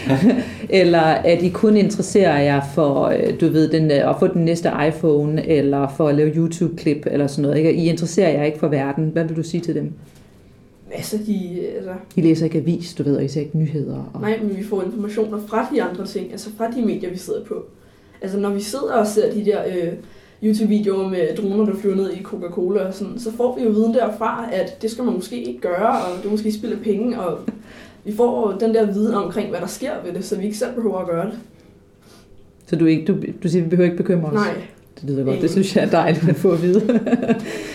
eller 0.80 1.00
at 1.00 1.42
I 1.42 1.48
kun 1.48 1.76
interesserer 1.76 2.38
jer 2.38 2.60
for, 2.74 3.06
øh, 3.06 3.40
du 3.40 3.48
ved, 3.48 3.68
den, 3.68 3.90
at 3.90 4.14
få 4.18 4.26
den 4.26 4.44
næste 4.44 4.70
iPhone, 4.88 5.48
eller 5.48 5.88
for 5.96 6.08
at 6.08 6.14
lave 6.14 6.30
YouTube-klip, 6.36 7.06
eller 7.10 7.26
sådan 7.26 7.42
noget. 7.42 7.56
Ikke? 7.56 7.74
I 7.74 7.88
interesserer 7.88 8.30
jer 8.30 8.44
ikke 8.44 8.58
for 8.58 8.68
verden. 8.68 9.10
Hvad 9.12 9.24
vil 9.24 9.36
du 9.36 9.42
sige 9.42 9.60
til 9.60 9.74
dem? 9.74 9.92
Altså, 10.92 11.18
de, 11.26 11.66
altså... 11.76 11.92
I 12.16 12.20
læser 12.20 12.44
ikke 12.44 12.58
avis, 12.58 12.94
du 12.94 13.02
ved, 13.02 13.16
og 13.16 13.24
I 13.24 13.28
ser 13.28 13.40
ikke 13.40 13.58
nyheder. 13.58 14.10
Og... 14.14 14.20
Nej, 14.20 14.38
men 14.42 14.56
vi 14.56 14.64
får 14.64 14.82
informationer 14.82 15.40
fra 15.46 15.68
de 15.74 15.82
andre 15.82 16.06
ting, 16.06 16.32
altså 16.32 16.50
fra 16.56 16.70
de 16.70 16.82
medier, 16.82 17.10
vi 17.10 17.18
sidder 17.18 17.44
på. 17.44 17.64
altså 18.22 18.38
når 18.38 18.50
vi 18.50 18.60
sidder 18.60 18.92
og 18.92 19.06
ser 19.06 19.32
de 19.32 19.44
der 19.44 19.62
øh, 19.66 19.92
YouTube-videoer 20.42 21.08
med 21.08 21.36
droner, 21.36 21.64
der 21.64 21.76
flyver 21.76 21.96
ned 21.96 22.12
i 22.12 22.22
Coca-Cola 22.22 22.86
og 22.86 22.94
sådan, 22.94 23.18
så 23.18 23.32
får 23.32 23.56
vi 23.58 23.64
jo 23.64 23.70
viden 23.70 23.94
derfra, 23.94 24.48
at 24.52 24.82
det 24.82 24.90
skal 24.90 25.04
man 25.04 25.14
måske 25.14 25.42
ikke 25.42 25.60
gøre, 25.60 25.88
og 25.88 26.22
det 26.22 26.30
måske 26.30 26.52
spille 26.52 26.76
penge, 26.76 27.20
og 27.20 27.38
vi 28.04 28.12
får 28.12 28.56
den 28.60 28.74
der 28.74 28.92
viden 28.92 29.14
omkring, 29.14 29.50
hvad 29.50 29.60
der 29.60 29.66
sker 29.66 29.92
ved 30.04 30.12
det, 30.12 30.24
så 30.24 30.36
vi 30.36 30.44
ikke 30.44 30.58
selv 30.58 30.74
behøver 30.74 30.98
at 30.98 31.06
gøre 31.06 31.26
det. 31.26 31.38
Så 32.66 32.76
du, 32.76 32.86
ikke, 32.86 33.04
du, 33.04 33.16
du 33.42 33.48
siger, 33.48 33.62
at 33.62 33.64
vi 33.64 33.70
behøver 33.70 33.90
ikke 33.90 34.02
bekymre 34.02 34.28
os? 34.28 34.34
Nej. 34.34 34.62
Det 35.00 35.10
lyder 35.10 35.24
godt. 35.24 35.42
Det 35.42 35.50
synes 35.50 35.76
jeg 35.76 35.84
er 35.84 35.90
dejligt 35.90 36.28
at 36.28 36.36
få 36.36 36.50
at 36.50 36.62
vide. 36.62 36.80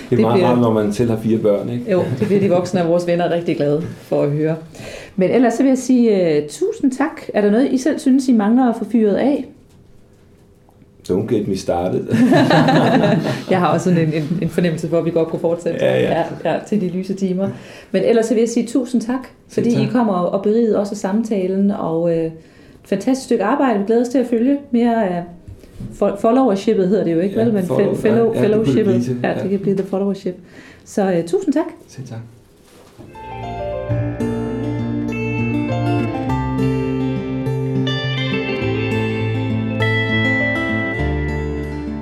Det 0.09 0.17
er 0.17 0.21
meget 0.21 0.33
bliver- 0.35 0.47
rart, 0.49 0.59
når 0.61 0.73
man 0.73 0.93
selv 0.93 1.09
har 1.09 1.17
fire 1.17 1.37
børn, 1.37 1.69
ikke? 1.69 1.91
Jo, 1.91 2.03
det 2.19 2.27
bliver 2.27 2.39
de 2.41 2.49
voksne 2.49 2.81
af 2.81 2.87
vores 2.89 3.07
venner 3.07 3.31
rigtig 3.31 3.55
glade 3.57 3.81
for 4.01 4.21
at 4.23 4.29
høre. 4.31 4.55
Men 5.15 5.29
ellers 5.29 5.53
så 5.53 5.63
vil 5.63 5.69
jeg 5.69 5.77
sige 5.77 6.37
uh, 6.43 6.49
tusind 6.49 6.91
tak. 6.91 7.21
Er 7.33 7.41
der 7.41 7.51
noget, 7.51 7.71
I 7.71 7.77
selv 7.77 7.99
synes, 7.99 8.27
I 8.27 8.31
mangler 8.31 8.69
at 8.69 8.75
få 8.75 8.85
fyret 8.91 9.15
af? 9.15 9.45
Don't 11.09 11.35
get 11.35 11.47
me 11.47 11.57
started. 11.57 12.07
Jeg 13.49 13.59
har 13.59 13.67
også 13.73 13.83
sådan 13.93 14.07
en, 14.07 14.13
en, 14.13 14.39
en 14.41 14.49
fornemmelse 14.49 14.89
for, 14.89 14.97
at 14.97 15.05
vi 15.05 15.11
godt 15.11 15.27
kunne 15.29 15.39
fortsætte 15.39 15.79
Ja, 15.85 15.99
ja. 16.01 16.23
Ja, 16.45 16.53
ja, 16.53 16.59
til 16.67 16.81
de 16.81 16.87
lyse 16.87 17.13
timer. 17.13 17.49
Men 17.91 18.03
ellers 18.03 18.25
så 18.25 18.33
vil 18.33 18.41
jeg 18.41 18.49
sige 18.49 18.67
tusind 18.67 19.01
tak, 19.01 19.27
fordi 19.49 19.71
tak. 19.71 19.83
I 19.83 19.85
kommer 19.91 20.13
og 20.13 20.43
berigede 20.43 20.79
også 20.79 20.95
samtalen, 20.95 21.71
og 21.71 22.01
uh, 22.01 22.11
et 22.11 22.31
fantastisk 22.83 23.25
stykke 23.25 23.43
arbejde. 23.43 23.79
Vi 23.79 23.85
glæder 23.85 24.01
os 24.01 24.07
til 24.09 24.17
at 24.17 24.25
følge 24.27 24.57
mere 24.71 25.07
af 25.09 25.19
fol- 25.21 25.42
followershipet, 26.19 26.87
hedder 26.87 27.03
det 27.03 27.13
jo 27.13 27.19
ikke, 27.19 27.35
Ja, 27.39 27.43
vel? 27.43 27.53
Men 27.53 27.63
follow- 27.63 27.91
fel- 27.95 28.01
fellow, 28.01 28.25
ja, 28.27 28.31
det 28.31 28.39
fellowshipet. 28.39 29.17
ja. 29.23 29.33
det 29.43 29.49
kan 29.49 29.59
blive 29.59 29.75
the 29.77 29.85
followership. 29.85 30.35
Så 30.85 31.07
uh, 31.19 31.25
tusind 31.27 31.53
tak. 31.53 31.65
Selv 31.87 32.07
tak. 32.07 32.19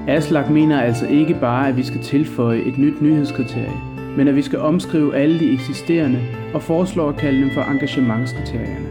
Aslak 0.07 0.49
mener 0.49 0.81
altså 0.81 1.07
ikke 1.07 1.33
bare, 1.41 1.67
at 1.67 1.77
vi 1.77 1.83
skal 1.83 2.01
tilføje 2.01 2.59
et 2.61 2.77
nyt 2.77 3.01
nyhedskriterie, 3.01 3.71
men 4.17 4.27
at 4.27 4.35
vi 4.35 4.41
skal 4.41 4.59
omskrive 4.59 5.15
alle 5.15 5.39
de 5.39 5.53
eksisterende 5.53 6.19
og 6.53 6.61
foreslår 6.61 7.09
at 7.09 7.15
kalde 7.17 7.41
dem 7.41 7.49
for 7.53 7.61
engagementskriterierne. 7.61 8.90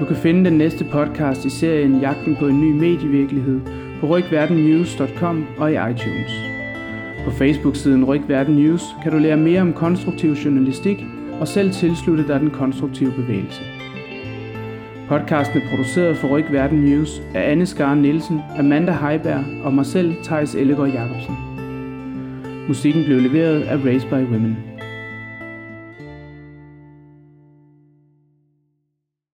Du 0.00 0.04
kan 0.04 0.16
finde 0.16 0.44
den 0.44 0.58
næste 0.58 0.84
podcast 0.84 1.44
i 1.44 1.50
serien 1.50 2.00
Jagten 2.00 2.36
på 2.36 2.46
en 2.46 2.60
ny 2.60 2.72
medievirkelighed 2.72 3.60
på 4.00 4.06
rygverdennews.com 4.06 5.46
og 5.58 5.72
i 5.72 5.74
iTunes. 5.74 6.32
På 7.24 7.30
Facebook-siden 7.30 8.04
Rygverden 8.04 8.54
News 8.54 8.82
kan 9.02 9.12
du 9.12 9.18
lære 9.18 9.36
mere 9.36 9.60
om 9.60 9.72
konstruktiv 9.72 10.32
journalistik 10.32 11.04
og 11.40 11.48
selv 11.48 11.72
tilslutte 11.72 12.28
dig 12.28 12.40
den 12.40 12.50
konstruktive 12.50 13.12
bevægelse. 13.12 13.62
Podcasten 15.08 15.62
er 15.62 15.68
produceret 15.70 16.16
for 16.16 16.28
Ryg 16.28 16.44
Verden 16.52 16.78
News 16.78 17.22
af 17.34 17.50
Anne 17.50 17.66
Skar 17.66 17.94
Nielsen, 17.94 18.40
Amanda 18.58 18.92
Heiberg 18.92 19.44
og 19.64 19.74
mig 19.74 19.86
selv, 19.86 20.14
Thijs 20.22 20.54
Ellegaard 20.54 20.90
Jacobsen. 20.90 21.34
Musikken 22.68 23.04
blev 23.04 23.20
leveret 23.20 23.62
af 23.62 23.76
Raised 23.84 24.08
by 24.08 24.32
Women. 24.32 24.73